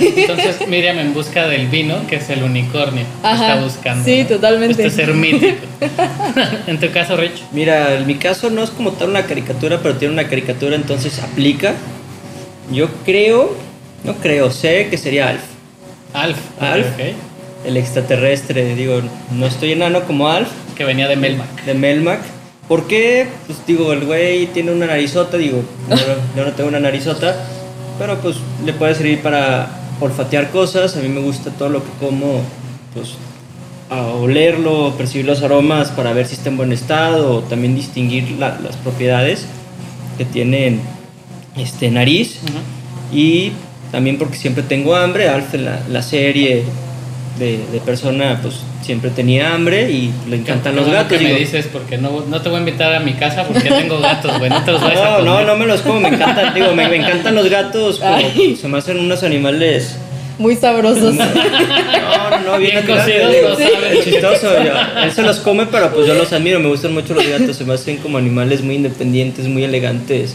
[0.00, 4.04] Entonces, Miriam en busca del vino, que es el unicornio, que Ajá, está buscando.
[4.04, 4.28] sí, ¿no?
[4.28, 4.86] totalmente.
[4.86, 5.56] Este ser mítico.
[6.66, 7.42] en tu caso, Rich.
[7.52, 11.18] Mira, en mi caso no es como tal una caricatura, pero tiene una caricatura, entonces
[11.22, 11.74] aplica.
[12.72, 13.54] Yo creo,
[14.04, 15.42] no creo, sé que sería Alf.
[16.14, 16.38] Alf.
[16.60, 16.86] Alf.
[16.94, 17.00] ok.
[17.64, 19.00] El extraterrestre, digo,
[19.32, 21.64] no estoy enano como Alf, Que venía de Melmac.
[21.64, 22.20] de Melmac.
[22.68, 23.26] ¿Por qué?
[23.46, 26.02] Pues digo, el güey tiene una narizota, digo, yo no,
[26.36, 27.36] yo no tengo una narizota,
[27.98, 29.68] pero pues le puede servir para
[30.00, 30.96] olfatear cosas.
[30.96, 32.40] A mí me gusta todo lo que como,
[32.94, 33.10] pues
[33.90, 38.30] a olerlo, percibir los aromas para ver si está en buen estado, o también distinguir
[38.38, 39.44] la- las propiedades
[40.16, 40.80] que tienen
[41.56, 42.38] este, nariz.
[42.44, 43.18] Ujú.
[43.18, 43.52] Y
[43.90, 46.62] también porque siempre tengo hambre, Alf en la, la serie
[47.38, 51.12] de, de persona pues siempre tenía hambre y le encantan los gatos.
[51.16, 51.38] que me digo.
[51.38, 54.50] dices porque no, no te voy a invitar a mi casa porque tengo gatos, güey.
[54.50, 55.24] No te los vayas a No, comer.
[55.26, 58.56] no, no me los como, me encantan, digo, me, me encantan los gatos, como Ay.
[58.60, 59.96] se me hacen unos animales.
[60.38, 61.14] Muy sabrosos.
[61.14, 63.98] No, no, no, bien, Bien cocidos, lo sí, sabes.
[63.98, 64.64] es chistoso.
[64.64, 67.56] yo- él se los come, pero pues yo los admiro, me gustan mucho los gatos,
[67.56, 70.34] se me hacen como animales muy independientes, muy elegantes.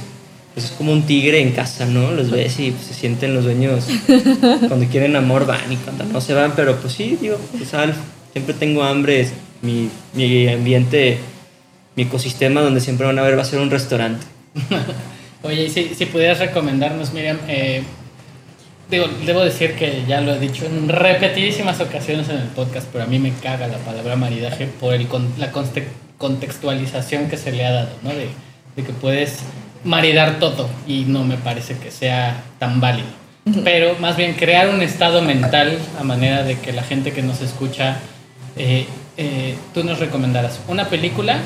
[0.55, 2.11] Pues es como un tigre en casa, ¿no?
[2.11, 3.85] Los ves y pues, se sienten los dueños.
[4.67, 7.97] Cuando quieren amor van y cuando no se van, pero pues sí, digo, pues Alf,
[8.31, 11.17] siempre tengo hambre, es mi, mi ambiente,
[11.97, 14.25] mi ecosistema donde siempre van a ver va a ser un restaurante.
[15.43, 17.83] Oye, y si, si pudieras recomendarnos, Miriam, eh,
[18.89, 23.03] digo, debo decir que ya lo he dicho en repetidísimas ocasiones en el podcast, pero
[23.03, 25.51] a mí me caga la palabra maridaje por el, con- la
[26.17, 28.09] contextualización que se le ha dado, ¿no?
[28.11, 28.29] De,
[28.77, 29.39] de que puedes
[29.85, 33.07] maridar todo y no me parece que sea tan válido.
[33.63, 37.41] Pero más bien crear un estado mental a manera de que la gente que nos
[37.41, 37.99] escucha,
[38.57, 38.87] eh,
[39.17, 41.39] eh, tú nos recomendarás una película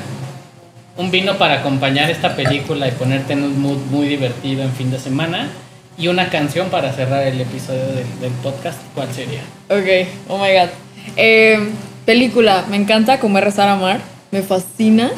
[1.00, 4.90] un vino para acompañar esta película y ponerte en un mood muy divertido en fin
[4.90, 5.48] de semana
[5.96, 7.86] y una canción para cerrar el episodio
[8.20, 9.40] del, podcast, ¿cuál sería?
[9.68, 10.68] Ok, oh my god.
[11.16, 11.58] Eh,
[12.04, 14.00] película, me encanta Comer, Rezar, Amar.
[14.30, 15.10] Me fascina.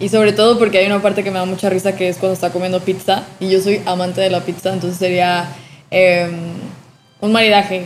[0.00, 2.32] Y sobre todo porque hay una parte que me da mucha risa que es cuando
[2.32, 3.24] está comiendo pizza.
[3.38, 5.48] Y yo soy amante de la pizza, entonces sería
[5.90, 6.28] eh,
[7.20, 7.84] un maridaje.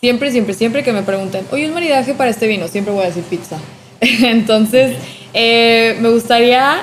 [0.00, 3.06] Siempre, siempre, siempre que me pregunten, oye, un maridaje para este vino, siempre voy a
[3.06, 3.58] decir pizza.
[4.00, 4.96] entonces,
[5.34, 6.82] eh, me gustaría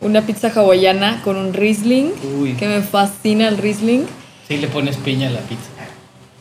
[0.00, 2.10] una pizza hawaiana con un Riesling,
[2.40, 2.54] Uy.
[2.54, 4.06] que me fascina el Riesling.
[4.48, 5.68] Si le pones piña a la pizza.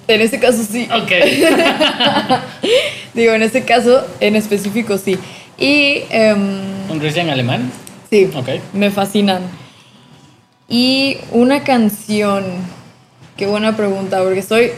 [0.07, 0.89] En este caso sí.
[0.91, 1.11] Ok.
[3.13, 5.19] Digo, en este caso en específico sí.
[5.59, 7.71] Y em, ¿Un Riesling alemán?
[8.09, 8.47] sí, Ok.
[8.73, 9.41] me fascinan.
[10.67, 12.43] Y una canción.
[13.37, 14.71] Qué buena pregunta, porque estoy.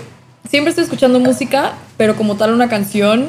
[0.50, 3.28] Siempre estoy escuchando música, pero como tal una canción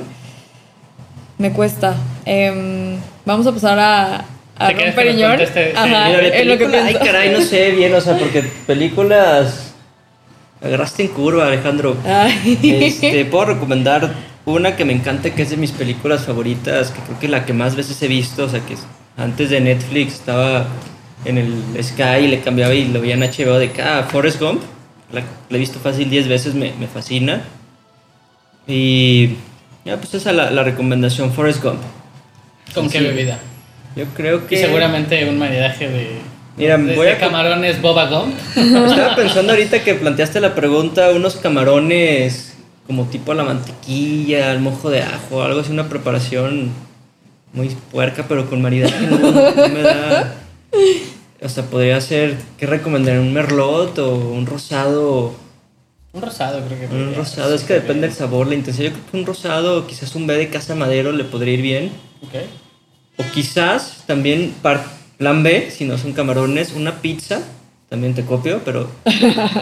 [1.39, 1.95] me cuesta.
[2.25, 4.25] Em, vamos a pasar a,
[4.59, 5.33] a ¿Te quieres Ron Periñón.
[5.77, 7.05] Ajá, Mira, es lo que película, ay pienso.
[7.05, 9.75] caray, no sé bien, o sea, porque películas
[10.63, 11.97] agarraste en curva, Alejandro.
[12.07, 12.59] Ay.
[12.63, 14.13] Este, puedo recomendar
[14.45, 17.53] una que me encanta, que es de mis películas favoritas, que creo que la que
[17.53, 18.87] más veces he visto, o sea, que es-
[19.17, 20.67] antes de Netflix estaba
[21.25, 24.63] en el Sky y le cambiaba y lo veía en HBO de acá, Forrest Gump,
[25.13, 27.43] la, la he visto fácil 10 veces, me, me fascina.
[28.67, 29.37] Y
[29.85, 31.81] ya, pues esa es la, la recomendación, Forrest Gump.
[32.75, 33.39] ¿Con qué bebida?
[33.97, 34.55] Yo creo que...
[34.55, 36.09] Y seguramente un maridaje de,
[36.57, 38.35] Mira, de- voy de a- camarones Boba Gump.
[38.57, 42.52] Estaba pensando ahorita que planteaste la pregunta, unos camarones
[42.93, 46.69] como tipo a la mantequilla, al mojo de ajo, algo así, una preparación
[47.55, 50.35] muy puerca, pero con maridaje no, no me da...
[51.49, 53.19] Sea, podría ser, ¿qué recomendar?
[53.19, 55.35] ¿Un merlot o un rosado?
[56.13, 56.95] Un rosado creo que.
[56.95, 58.91] Un rosado, es que depende del sabor, la intensidad.
[58.91, 61.93] Yo creo que un rosado, quizás un B de Casa Madero le podría ir bien.
[62.23, 62.43] Ok.
[63.17, 64.55] O quizás también,
[65.17, 67.41] plan B, si no son camarones, una pizza.
[67.93, 68.89] También te copio, pero,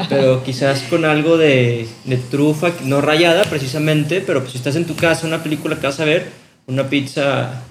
[0.09, 4.85] pero quizás con algo de, de trufa, no rayada precisamente, pero pues si estás en
[4.85, 6.29] tu casa, una película que vas a ver,
[6.69, 7.65] una pizza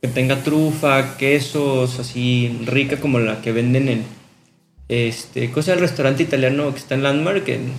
[0.00, 4.04] que tenga trufa, quesos, así rica como la que venden en
[4.88, 7.70] este, cosa del restaurante italiano que está en Landmark, en,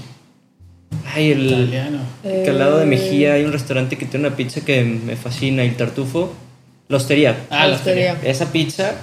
[1.11, 2.01] ay, el, Italiano.
[2.21, 5.63] que al lado de Mejía hay un restaurante que tiene una pizza que me fascina,
[5.63, 6.35] el tartufo,
[6.87, 7.35] la hostería.
[7.49, 8.11] Ah, la Hostería.
[8.13, 8.31] hostería.
[8.31, 8.93] Esa pizza,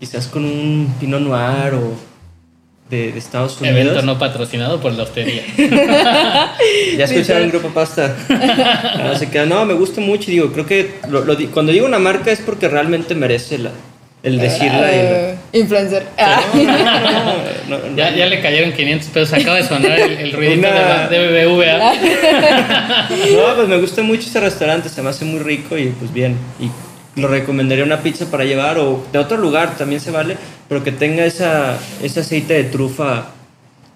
[0.00, 2.07] quizás con un Pinot Noir o
[2.90, 3.78] de, de Estados Unidos.
[3.80, 5.42] Evento no patrocinado por la hostería.
[6.96, 8.14] Ya escucharon Grupo Pasta.
[9.04, 11.72] No, se queda- no, me gusta mucho y digo, creo que lo- lo di- cuando
[11.72, 13.70] digo una marca es porque realmente merece la,
[14.22, 14.90] el decirla.
[14.90, 16.04] y Eh, influencer.
[16.18, 16.40] Ah.
[16.54, 19.32] la- no, no, no, ya, ya le cayeron 500 pesos.
[19.34, 21.92] Acaba de sonar el, el ruidito Una- de, de BBVA.
[23.36, 26.36] No, pues me gusta mucho ese restaurante, se me hace muy rico y pues bien.
[26.60, 26.68] Y
[27.18, 30.36] lo recomendaría una pizza para llevar o de otro lugar también se vale,
[30.68, 33.26] pero que tenga esa, ese aceite de trufa.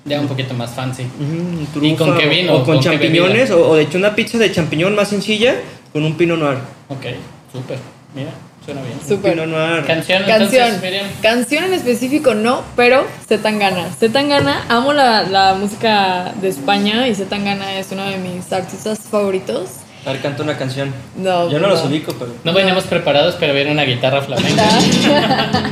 [0.05, 1.03] Ya un poquito más fancy.
[1.05, 2.55] ujú, trufa ¿Y con qué vino?
[2.55, 5.55] O con, ¿Con qué champiñones, o, o de hecho una pizza de champiñón más sencilla
[5.93, 6.59] con un pino noir.
[6.89, 7.07] Ok,
[7.53, 7.78] súper.
[8.15, 8.31] Mira.
[8.65, 8.94] Suena bien.
[9.07, 9.32] Súper.
[9.32, 9.85] Pinot Noir.
[9.85, 10.69] Canción, Canción.
[10.69, 11.03] entonces.
[11.20, 13.90] Canción en específico no, pero Zetangana.
[13.99, 19.69] Zetangana, amo la, la música de España y Zetangana es uno de mis artistas favoritos.
[20.04, 20.92] A ver, canta una canción.
[21.16, 21.74] No, Yo no no.
[21.74, 22.32] los ubico, pero.
[22.44, 24.64] No veníamos preparados, pero viene una guitarra flamenca.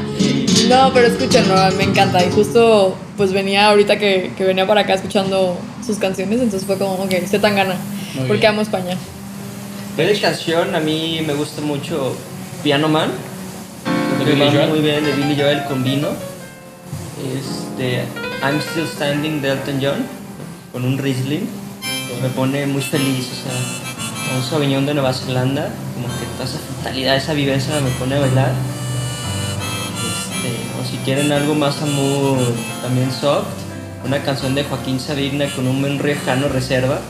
[0.69, 2.25] No, pero escúchenlo, me encanta.
[2.25, 6.79] Y justo pues venía ahorita que, que venía para acá escuchando sus canciones, entonces fue
[6.79, 7.75] como, ok, Zetangana,
[8.15, 8.53] Muy porque bien.
[8.53, 8.97] amo España.
[9.97, 12.15] De canción, a mí me gusta mucho
[12.63, 13.11] Piano Man.
[14.19, 14.69] ¿De Billy va Joel?
[14.69, 16.09] muy bien de Billy Joel con vino.
[17.37, 18.05] Este,
[18.43, 20.07] I'm Still Standing de Elton John
[20.73, 21.49] con un Riesling.
[22.23, 23.90] Me pone muy feliz, o sea,
[24.37, 28.21] un Sauvignon de Nueva Zelanda, como que toda esa frutalidad, esa viveza me pone a
[28.21, 28.53] bailar.
[30.11, 32.39] Este, o si quieren algo más amor,
[32.83, 33.47] también soft,
[34.05, 37.01] una canción de Joaquín Sabina con un buen riojano reserva.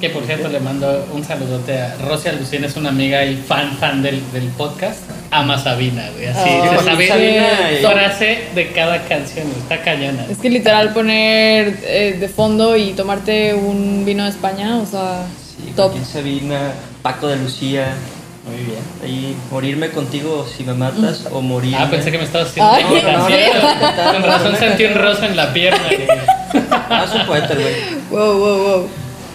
[0.00, 3.76] Que por cierto le mando un saludote a Rosy Alucina, es una amiga y fan
[3.78, 4.98] fan del, del podcast.
[5.30, 6.26] Ama Sabina, güey.
[6.26, 10.26] Así Oh, se sabe Sabina, frase de cada canción, está cañona.
[10.28, 15.24] Es que literal poner eh, de fondo y tomarte un vino de España, o sea,
[15.76, 15.90] top.
[15.90, 16.72] Joaquín Sabina,
[17.02, 17.94] Paco de Lucía.
[18.46, 18.78] Muy bien.
[19.02, 21.76] Ahí, morirme contigo si me matas o morir.
[21.78, 25.26] Ah, pensé que me estabas haciendo Ay, no, no, no, Con razón sentí un rosa
[25.26, 25.80] en la pierna.
[26.90, 27.74] Ah, es un poeta, el güey.
[28.10, 28.88] Wow, wow, wow.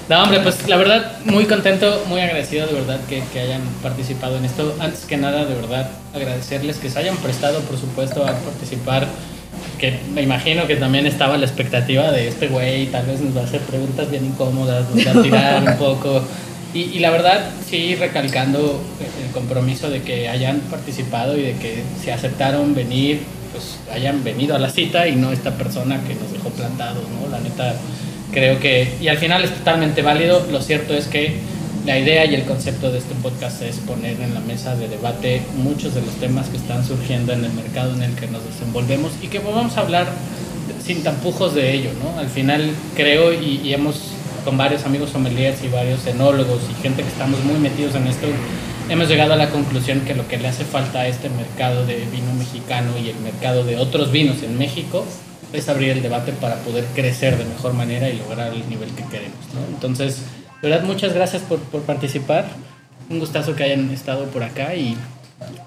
[0.09, 4.37] No, hombre, pues la verdad, muy contento, muy agradecido de verdad que, que hayan participado
[4.37, 4.75] en esto.
[4.79, 9.07] Antes que nada, de verdad, agradecerles que se hayan prestado, por supuesto, a participar.
[9.79, 13.41] Que me imagino que también estaba la expectativa de este güey, tal vez nos va
[13.41, 16.21] a hacer preguntas bien incómodas, nos va a tirar un poco.
[16.73, 18.81] Y, y la verdad, sí, recalcando
[19.25, 24.55] el compromiso de que hayan participado y de que se aceptaron venir, pues hayan venido
[24.55, 27.29] a la cita y no esta persona que nos dejó plantados, ¿no?
[27.29, 27.75] La neta,
[28.31, 31.37] creo que, y al final es totalmente válido, lo cierto es que
[31.85, 35.41] la idea y el concepto de este podcast es poner en la mesa de debate
[35.57, 39.11] muchos de los temas que están surgiendo en el mercado en el que nos desenvolvemos
[39.21, 40.07] y que vamos a hablar
[40.83, 42.19] sin tampujos de ello, ¿no?
[42.19, 44.11] Al final creo y, y hemos
[44.43, 48.27] con varios amigos sommeliers y varios enólogos y gente que estamos muy metidos en esto,
[48.89, 52.05] hemos llegado a la conclusión que lo que le hace falta a este mercado de
[52.11, 55.05] vino mexicano y el mercado de otros vinos en México
[55.53, 59.03] es abrir el debate para poder crecer de mejor manera y lograr el nivel que
[59.03, 59.39] queremos.
[59.53, 59.61] ¿no?
[59.73, 60.21] Entonces,
[60.61, 62.45] de verdad, muchas gracias por, por participar.
[63.09, 64.95] Un gustazo que hayan estado por acá y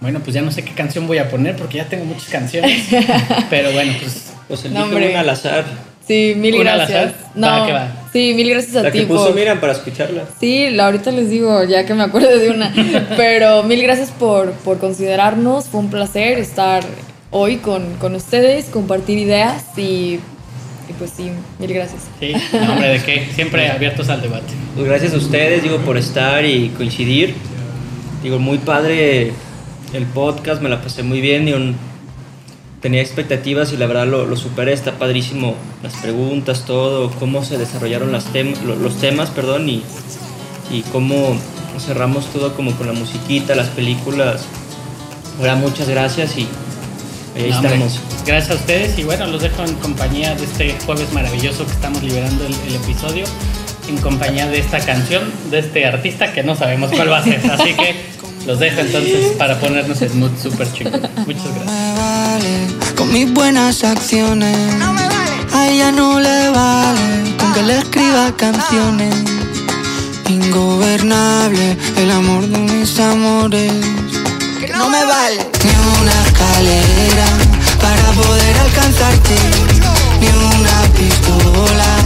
[0.00, 2.88] bueno, pues ya no sé qué canción voy a poner porque ya tengo muchas canciones.
[3.50, 5.10] Pero bueno, pues Pues No, hombre.
[5.10, 5.64] una al azar.
[6.06, 7.14] Sí, mil ¿Una al gracias.
[7.14, 7.42] azar?
[7.42, 7.88] Va, que va.
[8.12, 10.24] Sí, mil gracias a La ti que puso por- Miran para escucharla.
[10.40, 12.74] Sí, la- ahorita les digo, ya que me acuerdo de una.
[13.16, 15.66] Pero mil gracias por, por considerarnos.
[15.66, 16.82] Fue un placer estar
[17.30, 20.18] hoy con, con ustedes, compartir ideas y,
[20.92, 22.02] y pues sí, mil gracias.
[22.20, 24.52] sí, no, hombre, de qué, siempre abiertos al debate.
[24.74, 27.34] Pues gracias a ustedes, digo, por estar y coincidir.
[28.22, 29.32] Digo, muy padre
[29.92, 31.44] el podcast, me la pasé muy bien.
[31.46, 31.58] Digo,
[32.80, 34.72] tenía expectativas y la verdad lo, lo superé.
[34.72, 39.82] Está padrísimo las preguntas, todo, cómo se desarrollaron las tem- lo- los temas, perdón, y,
[40.70, 41.36] y cómo
[41.78, 44.44] cerramos todo como con la musiquita, las películas.
[45.38, 46.46] Ahora, muchas gracias y
[47.34, 48.00] ahí No, hombre, estamos.
[48.26, 52.02] Gracias a ustedes y bueno, los dejo en compañía de este jueves maravilloso que estamos
[52.02, 53.24] liberando el, el episodio,
[53.88, 57.40] en compañía de esta canción, de este artista que no sabemos cuál va a ser.
[57.50, 58.12] Así que
[58.46, 61.00] los dejo entonces para ponernos en mood súper chingón.
[61.26, 61.64] Muchas gracias.
[61.64, 64.56] me vale con mis buenas acciones.
[65.52, 69.14] A ella no le vale con que le escriba canciones.
[70.28, 73.72] Ingobernable el amor de mis amores
[74.70, 75.36] no, me vale.
[75.36, 77.26] vale ni una escalera
[77.80, 79.34] para poder alcanzarte,
[80.20, 82.01] ni una pistola